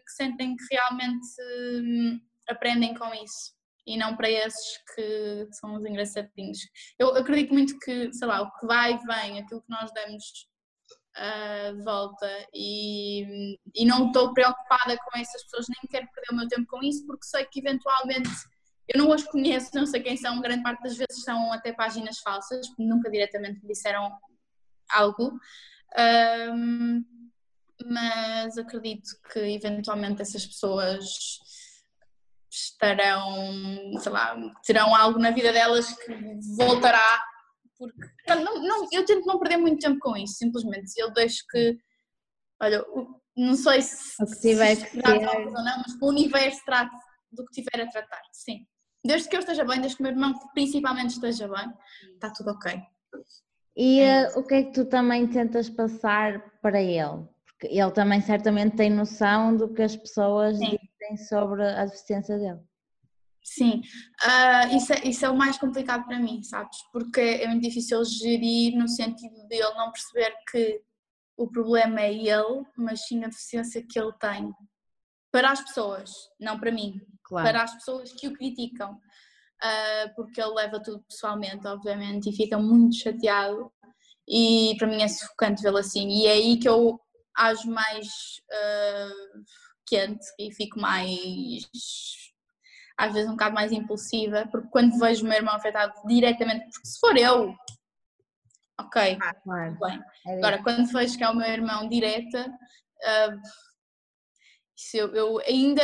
que 0.06 0.12
sentem 0.12 0.56
que 0.56 0.64
realmente 0.70 1.26
um, 1.82 2.20
aprendem 2.48 2.94
com 2.94 3.12
isso 3.14 3.54
e 3.86 3.96
não 3.96 4.16
para 4.16 4.30
esses 4.30 4.78
que 4.94 5.46
são 5.52 5.74
os 5.74 5.84
engraçadinhos. 5.84 6.58
Eu 6.98 7.14
acredito 7.14 7.52
muito 7.52 7.78
que, 7.80 8.12
sei 8.12 8.26
lá, 8.26 8.42
o 8.42 8.50
que 8.52 8.66
vai 8.66 8.94
e 8.94 8.98
vem, 8.98 9.40
aquilo 9.40 9.60
que 9.60 9.70
nós 9.70 9.92
damos 9.92 10.24
uh, 11.18 11.84
volta 11.84 12.48
e, 12.54 13.58
e 13.74 13.84
não 13.84 14.06
estou 14.06 14.32
preocupada 14.32 14.96
com 14.96 15.18
essas 15.18 15.42
pessoas, 15.44 15.66
nem 15.68 15.90
quero 15.90 16.08
perder 16.12 16.32
o 16.32 16.36
meu 16.36 16.48
tempo 16.48 16.66
com 16.66 16.82
isso 16.82 17.04
porque 17.06 17.26
sei 17.26 17.44
que 17.44 17.60
eventualmente 17.60 18.30
eu 18.88 18.98
não 18.98 19.10
os 19.10 19.24
conheço, 19.24 19.70
não 19.74 19.86
sei 19.86 20.02
quem 20.02 20.16
são, 20.16 20.40
grande 20.40 20.62
parte 20.62 20.82
das 20.82 20.96
vezes 20.96 21.22
são 21.22 21.52
até 21.52 21.72
páginas 21.72 22.18
falsas, 22.18 22.66
nunca 22.78 23.10
diretamente 23.10 23.60
me 23.62 23.68
disseram 23.68 24.12
algo. 24.90 25.38
Um, 26.52 27.04
mas 27.86 28.58
acredito 28.58 29.08
que 29.32 29.38
eventualmente 29.38 30.20
essas 30.22 30.46
pessoas 30.46 31.04
estarão, 32.54 33.98
sei 33.98 34.12
lá, 34.12 34.36
terão 34.64 34.94
algo 34.94 35.18
na 35.18 35.30
vida 35.30 35.52
delas 35.52 35.92
que 35.92 36.14
voltará. 36.56 37.22
Porque 37.76 38.42
não, 38.42 38.62
não, 38.62 38.88
eu 38.92 39.04
tento 39.04 39.26
não 39.26 39.38
perder 39.38 39.56
muito 39.56 39.80
tempo 39.80 39.98
com 40.00 40.16
isso, 40.16 40.34
simplesmente. 40.34 40.92
Eu 40.96 41.12
deixo 41.12 41.44
que, 41.50 41.76
olha, 42.62 42.84
não 43.36 43.54
sei 43.54 43.82
se, 43.82 44.22
o 44.22 44.26
que 44.26 44.40
tiver 44.40 44.76
se 44.76 44.90
que 44.90 44.98
ou 44.98 45.52
não, 45.52 45.78
mas 45.78 46.00
o 46.00 46.06
universo 46.06 46.64
trate 46.64 46.94
do 47.32 47.44
que 47.46 47.62
tiver 47.62 47.82
a 47.82 47.90
tratar, 47.90 48.22
sim. 48.32 48.64
Desde 49.04 49.28
que 49.28 49.36
eu 49.36 49.40
esteja 49.40 49.64
bem, 49.64 49.80
desde 49.80 49.96
que 49.96 50.02
o 50.02 50.06
meu 50.06 50.12
irmão 50.12 50.32
principalmente 50.54 51.10
esteja 51.10 51.48
bem, 51.48 51.70
está 52.14 52.30
tudo 52.30 52.52
ok. 52.52 52.80
E 53.76 54.00
uh, 54.02 54.38
o 54.38 54.46
que 54.46 54.54
é 54.54 54.62
que 54.62 54.72
tu 54.72 54.84
também 54.86 55.26
tentas 55.26 55.68
passar 55.68 56.40
para 56.62 56.80
ele? 56.80 57.28
Porque 57.58 57.74
ele 57.74 57.90
também 57.92 58.20
certamente 58.20 58.76
tem 58.76 58.90
noção 58.90 59.56
do 59.56 59.72
que 59.72 59.82
as 59.82 59.96
pessoas 59.96 60.58
Sim. 60.58 60.78
dizem 61.00 61.16
sobre 61.28 61.62
a 61.62 61.84
deficiência 61.84 62.36
dele. 62.38 62.60
Sim, 63.44 63.82
uh, 64.24 64.74
isso, 64.74 64.92
é, 64.94 65.06
isso 65.06 65.26
é 65.26 65.28
o 65.28 65.36
mais 65.36 65.58
complicado 65.58 66.06
para 66.06 66.18
mim, 66.18 66.42
sabes? 66.42 66.78
Porque 66.90 67.20
é 67.20 67.46
muito 67.46 67.62
difícil 67.62 68.02
gerir 68.02 68.74
no 68.74 68.88
sentido 68.88 69.46
de 69.46 69.56
ele 69.56 69.74
não 69.74 69.92
perceber 69.92 70.34
que 70.50 70.82
o 71.36 71.46
problema 71.50 72.00
é 72.00 72.12
ele, 72.12 72.64
mas 72.76 73.06
sim 73.06 73.22
a 73.22 73.28
deficiência 73.28 73.84
que 73.86 73.98
ele 73.98 74.12
tem. 74.18 74.50
Para 75.30 75.50
as 75.50 75.60
pessoas, 75.60 76.10
não 76.40 76.58
para 76.58 76.72
mim. 76.72 76.98
Claro. 77.24 77.46
Para 77.46 77.62
as 77.64 77.74
pessoas 77.74 78.12
que 78.12 78.28
o 78.28 78.32
criticam. 78.32 78.94
Uh, 79.62 80.14
porque 80.16 80.40
ele 80.40 80.54
leva 80.54 80.82
tudo 80.82 81.04
pessoalmente, 81.08 81.66
obviamente, 81.66 82.30
e 82.30 82.36
fica 82.36 82.58
muito 82.58 82.96
chateado. 82.96 83.70
E 84.26 84.74
para 84.78 84.88
mim 84.88 85.02
é 85.02 85.08
sufocante 85.08 85.62
vê-lo 85.62 85.78
assim. 85.78 86.08
E 86.08 86.26
é 86.26 86.32
aí 86.32 86.58
que 86.58 86.68
eu 86.68 86.98
ajo 87.36 87.70
mais 87.70 88.06
uh, 88.52 89.44
quente 89.86 90.24
e 90.38 90.52
fico 90.52 90.80
mais 90.80 91.18
às 92.96 93.12
vezes 93.12 93.28
um 93.28 93.32
bocado 93.32 93.54
mais 93.54 93.72
impulsiva, 93.72 94.46
porque 94.50 94.68
quando 94.68 94.98
vejo 94.98 95.24
o 95.24 95.28
meu 95.28 95.36
irmão 95.36 95.54
afetado 95.54 95.92
diretamente, 96.06 96.64
porque 96.70 96.86
se 96.86 96.98
for 97.00 97.16
eu, 97.16 97.54
ok, 98.78 99.18
Claro. 99.42 99.78
bem. 99.80 100.00
É 100.26 100.38
Agora, 100.38 100.62
quando 100.62 100.86
vejo 100.86 101.16
que 101.18 101.24
é 101.24 101.28
o 101.28 101.34
meu 101.34 101.48
irmão 101.48 101.88
direta, 101.88 102.46
uh, 102.48 103.40
isso 104.76 104.96
eu, 104.96 105.14
eu 105.14 105.38
ainda, 105.40 105.82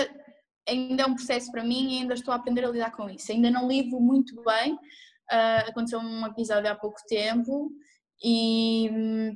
ainda 0.68 1.03
é 1.03 1.07
um 1.07 1.14
processo 1.14 1.51
para 1.51 1.64
mim 1.64 1.94
e 1.94 1.98
ainda 2.01 2.14
estou 2.14 2.32
a 2.32 2.36
aprender 2.36 2.64
a 2.64 2.70
lidar 2.70 2.92
com 2.92 3.09
isso. 3.11 3.32
Ainda 3.32 3.51
não 3.51 3.68
lido 3.68 4.01
muito 4.01 4.40
bem. 4.44 4.74
Uh, 4.74 5.68
aconteceu 5.68 6.01
um 6.01 6.26
episódio 6.26 6.70
há 6.70 6.74
pouco 6.74 6.98
tempo 7.09 7.70
e, 8.22 9.32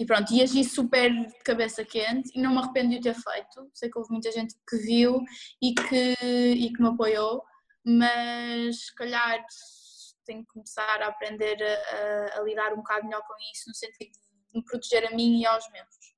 e 0.00 0.06
pronto, 0.06 0.32
e 0.32 0.42
agi 0.42 0.64
super 0.64 1.10
de 1.10 1.38
cabeça 1.40 1.84
quente 1.84 2.30
e 2.34 2.40
não 2.40 2.52
me 2.52 2.58
arrependo 2.58 2.88
de 2.88 2.96
o 2.96 3.02
ter 3.02 3.14
feito. 3.14 3.70
Sei 3.74 3.90
que 3.90 3.98
houve 3.98 4.10
muita 4.10 4.32
gente 4.32 4.54
que 4.66 4.78
viu 4.78 5.22
e 5.60 5.74
que, 5.74 6.14
e 6.22 6.72
que 6.72 6.80
me 6.80 6.88
apoiou, 6.88 7.44
mas 7.84 8.86
se 8.86 8.94
calhar 8.94 9.44
tenho 10.24 10.40
que 10.40 10.52
começar 10.54 11.02
a 11.02 11.08
aprender 11.08 11.62
a, 11.62 12.38
a, 12.38 12.42
lidar 12.44 12.72
um 12.72 12.76
bocado 12.76 13.04
melhor 13.04 13.20
com 13.26 13.34
isso, 13.52 13.68
no 13.68 13.74
sentido 13.74 14.10
de 14.10 14.58
me 14.58 14.64
proteger 14.64 15.06
a 15.06 15.14
mim 15.14 15.42
e 15.42 15.44
aos 15.44 15.68
meus. 15.70 16.14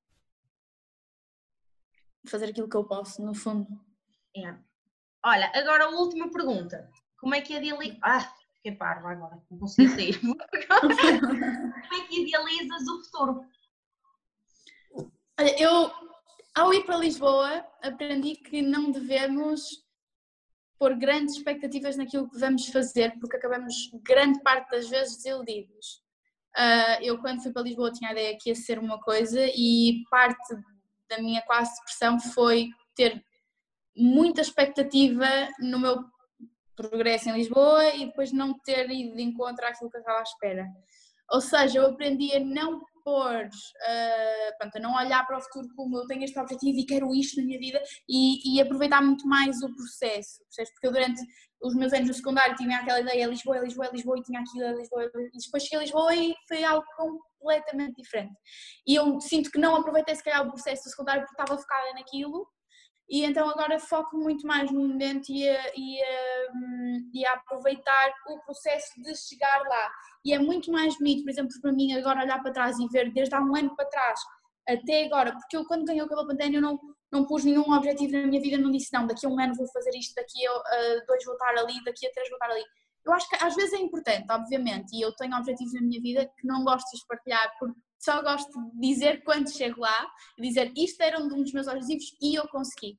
Fazer 2.29 2.51
aquilo 2.51 2.69
que 2.69 2.77
eu 2.77 2.85
posso, 2.85 3.21
no 3.21 3.35
fundo. 3.35 3.67
É. 4.37 4.55
Olha, 5.27 5.51
agora 5.57 5.87
a 5.87 5.91
última 5.91 6.31
pergunta. 6.31 6.89
Como 7.19 7.35
é 7.35 7.41
que 7.41 7.55
idealizas. 7.55 7.99
Ah, 8.01 8.33
fiquei 8.55 8.77
parva 8.77 9.11
agora, 9.11 9.43
não 9.51 9.59
consegui 9.59 9.89
sair. 9.89 10.21
Como 10.23 10.35
é 12.01 12.07
que 12.07 12.23
idealizas 12.23 12.87
o 12.87 13.05
futuro? 13.05 13.45
Olha, 15.39 15.63
eu, 15.63 15.91
ao 16.55 16.75
ir 16.75 16.85
para 16.85 16.99
Lisboa, 16.99 17.67
aprendi 17.83 18.37
que 18.37 18.61
não 18.61 18.91
devemos 18.91 19.83
pôr 20.79 20.97
grandes 20.97 21.37
expectativas 21.37 21.97
naquilo 21.97 22.29
que 22.29 22.39
vamos 22.39 22.67
fazer, 22.69 23.19
porque 23.19 23.37
acabamos 23.37 23.75
grande 24.03 24.43
parte 24.43 24.71
das 24.71 24.89
vezes 24.89 25.17
desiludidos. 25.17 26.03
Uh, 26.57 27.03
eu, 27.03 27.19
quando 27.19 27.43
fui 27.43 27.53
para 27.53 27.63
Lisboa, 27.63 27.93
tinha 27.93 28.11
a 28.11 28.13
ideia 28.13 28.37
que 28.39 28.51
ia 28.51 28.55
ser 28.55 28.79
uma 28.79 29.01
coisa 29.01 29.41
e 29.55 30.03
parte 30.11 30.55
da 31.09 31.19
minha 31.19 31.41
quase 31.43 31.75
depressão 31.77 32.21
foi 32.21 32.69
ter 32.95 33.25
muita 33.97 34.41
expectativa 34.41 35.27
no 35.61 35.79
meu 35.79 36.05
progresso 36.77 37.29
em 37.29 37.35
Lisboa 37.35 37.95
e 37.95 38.07
depois 38.07 38.33
não 38.33 38.59
ter 38.59 38.91
ido 38.91 39.15
de 39.15 39.23
encontro 39.23 39.65
àquilo 39.67 39.91
que 39.91 39.97
eu 39.97 40.01
estava 40.01 40.19
à 40.19 40.23
espera. 40.23 40.67
Ou 41.31 41.41
seja, 41.41 41.79
eu 41.79 41.87
aprendi 41.87 42.35
a 42.35 42.41
não 42.41 42.83
pôr, 43.05 43.45
uh, 43.47 44.59
pronto, 44.59 44.77
a 44.77 44.81
não 44.81 44.95
olhar 44.95 45.27
para 45.27 45.39
o 45.39 45.43
futuro 45.43 45.69
como 45.75 45.99
eu 45.99 46.07
tenho 46.07 46.25
este 46.25 46.39
objetivo 46.39 46.79
e 46.79 46.87
quero 46.87 47.15
isto 47.15 47.41
na 47.41 47.47
minha 47.47 47.59
vida 47.59 47.83
e, 48.09 48.57
e 48.57 48.61
aproveitar 48.61 49.03
muito 49.03 49.27
mais 49.27 49.63
o 49.63 49.75
processo, 49.75 50.43
percebes? 50.45 50.73
Porque 50.73 50.87
eu 50.87 50.93
durante 50.93 51.23
os 51.63 51.75
meus 51.75 51.93
anos 51.93 52.09
no 52.09 52.15
secundário 52.15 52.57
tinha 52.57 52.79
aquela 52.79 53.01
ideia 53.01 53.27
Lisboa, 53.27 53.59
Lisboa, 53.59 53.91
Lisboa 53.93 54.19
e 54.19 54.23
tinha 54.23 54.41
aquilo, 54.41 54.79
Lisboa, 54.79 55.05
e 55.05 55.39
depois 55.45 55.63
cheguei 55.63 55.79
a 55.79 55.83
Lisboa 55.83 56.15
e 56.15 56.35
foi 56.49 56.65
algo 56.65 56.85
completamente 56.97 57.95
diferente. 57.97 58.35
E 58.87 58.95
eu 58.95 59.21
sinto 59.21 59.51
que 59.51 59.59
não 59.59 59.77
aproveitei 59.77 60.15
se 60.15 60.25
calhar 60.25 60.47
o 60.47 60.51
processo 60.51 60.85
do 60.85 60.91
secundário 60.91 61.23
porque 61.23 61.41
estava 61.41 61.61
focada 61.61 61.93
naquilo 61.95 62.47
e 63.13 63.27
então 63.27 63.47
agora 63.47 63.79
foco 63.79 64.17
muito 64.17 64.47
mais 64.47 64.71
no 64.71 64.89
momento 64.89 65.29
e 65.29 65.47
a, 65.47 65.73
e, 65.77 66.03
a, 66.03 66.49
e 67.13 67.27
a 67.27 67.35
aproveitar 67.35 68.11
o 68.27 68.41
processo 68.41 68.91
de 69.03 69.15
chegar 69.15 69.61
lá. 69.69 69.93
E 70.25 70.33
é 70.33 70.39
muito 70.39 70.73
mais 70.73 70.97
bonito, 70.97 71.23
por 71.23 71.31
exemplo, 71.31 71.53
para 71.61 71.73
mim 71.73 71.93
agora 71.93 72.23
olhar 72.23 72.43
para 72.43 72.55
trás 72.55 72.79
e 72.79 72.89
ver 72.89 73.13
desde 73.13 73.35
há 73.35 73.41
um 73.43 73.55
ano 73.55 73.77
para 73.77 73.85
trás 73.85 74.19
até 74.67 75.05
agora, 75.05 75.33
porque 75.33 75.59
eu 75.59 75.67
quando 75.67 75.85
ganhei 75.85 76.01
o 76.01 76.09
cabelo 76.09 76.27
pantene 76.27 76.57
eu 76.57 76.63
não, 76.63 76.81
não 77.13 77.27
pus 77.27 77.45
nenhum 77.45 77.71
objetivo 77.71 78.13
na 78.13 78.27
minha 78.27 78.41
vida, 78.41 78.57
não 78.57 78.71
disse 78.71 78.91
não, 78.95 79.07
daqui 79.07 79.27
a 79.27 79.29
um 79.29 79.39
ano 79.39 79.55
vou 79.57 79.67
fazer 79.69 79.91
isto, 79.95 80.15
daqui 80.15 80.47
a 80.47 81.05
dois 81.07 81.23
vou 81.27 81.35
estar 81.35 81.51
ali, 81.51 81.85
daqui 81.85 82.07
a 82.07 82.13
três 82.13 82.31
vou 82.31 82.37
estar 82.37 82.51
ali. 82.51 82.65
Eu 83.05 83.13
acho 83.13 83.29
que 83.29 83.37
às 83.45 83.55
vezes 83.55 83.75
é 83.75 83.79
importante, 83.79 84.25
obviamente, 84.31 84.97
e 84.97 85.03
eu 85.03 85.13
tenho 85.17 85.37
objetivos 85.37 85.75
na 85.75 85.83
minha 85.83 86.01
vida 86.01 86.25
que 86.39 86.47
não 86.47 86.65
gosto 86.65 86.89
de 86.97 87.07
partilhar 87.07 87.53
só 88.03 88.21
gosto 88.21 88.51
de 88.75 88.81
dizer 88.81 89.23
quando 89.23 89.53
chego 89.53 89.81
lá, 89.81 90.11
dizer 90.39 90.73
isto 90.77 91.01
era 91.01 91.21
um 91.21 91.29
dos 91.29 91.53
meus 91.53 91.69
objetivos 91.69 92.05
e 92.21 92.35
eu 92.35 92.49
consegui. 92.49 92.99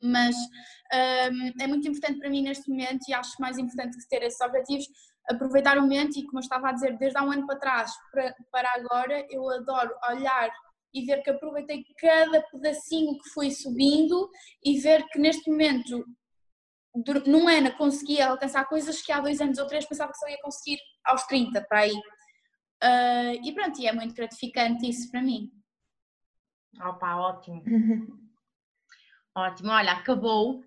Mas 0.00 0.36
um, 0.36 1.62
é 1.62 1.66
muito 1.66 1.88
importante 1.88 2.20
para 2.20 2.30
mim 2.30 2.42
neste 2.42 2.68
momento 2.68 3.08
e 3.08 3.14
acho 3.14 3.40
mais 3.40 3.58
importante 3.58 3.96
que 3.96 4.08
ter 4.08 4.22
esses 4.22 4.40
objetivos, 4.40 4.86
aproveitar 5.28 5.78
o 5.78 5.82
momento 5.82 6.16
e 6.18 6.24
como 6.26 6.38
eu 6.38 6.42
estava 6.42 6.68
a 6.68 6.72
dizer, 6.72 6.96
desde 6.98 7.18
há 7.18 7.22
um 7.24 7.32
ano 7.32 7.46
para 7.46 7.58
trás 7.58 7.90
para, 8.12 8.34
para 8.52 8.72
agora, 8.74 9.26
eu 9.30 9.48
adoro 9.50 9.92
olhar 10.08 10.50
e 10.92 11.04
ver 11.04 11.22
que 11.22 11.30
aproveitei 11.30 11.84
cada 11.98 12.40
pedacinho 12.42 13.18
que 13.18 13.30
fui 13.30 13.50
subindo 13.50 14.30
e 14.64 14.78
ver 14.78 15.04
que 15.08 15.18
neste 15.18 15.50
momento, 15.50 16.04
num 17.26 17.48
ano, 17.48 17.76
conseguia 17.76 18.28
alcançar 18.28 18.64
coisas 18.66 19.02
que 19.02 19.10
há 19.10 19.18
dois 19.18 19.40
anos 19.40 19.58
ou 19.58 19.66
três 19.66 19.84
pensava 19.86 20.12
que 20.12 20.18
só 20.18 20.28
ia 20.28 20.40
conseguir 20.40 20.78
aos 21.04 21.24
30, 21.24 21.60
para 21.62 21.80
aí. 21.80 21.94
Uh, 22.84 23.40
e 23.42 23.52
pronto, 23.54 23.80
e 23.80 23.86
é 23.86 23.92
muito 23.92 24.14
gratificante 24.14 24.86
isso 24.86 25.10
para 25.10 25.22
mim. 25.22 25.50
Opa, 26.82 27.16
ótimo. 27.16 27.62
ótimo, 29.34 29.70
olha, 29.70 29.92
acabou. 29.92 30.62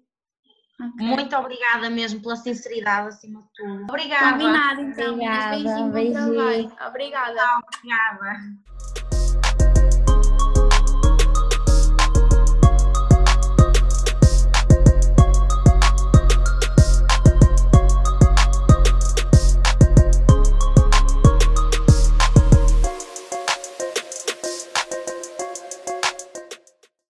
Ok. 0.79 1.05
Muito 1.05 1.35
obrigada 1.35 1.89
mesmo 1.89 2.21
pela 2.21 2.35
sinceridade 2.35 3.09
acima 3.09 3.41
de 3.41 3.47
tudo. 3.55 3.83
Obrigada. 3.83 4.31
Combinado, 4.31 4.81
então. 4.81 5.13
Obrigada, 5.13 5.49
beijinho, 5.49 5.91
beijinho. 5.91 6.33
trabalho. 6.33 6.87
Obrigada. 6.87 7.59
Obrigada. 7.75 8.76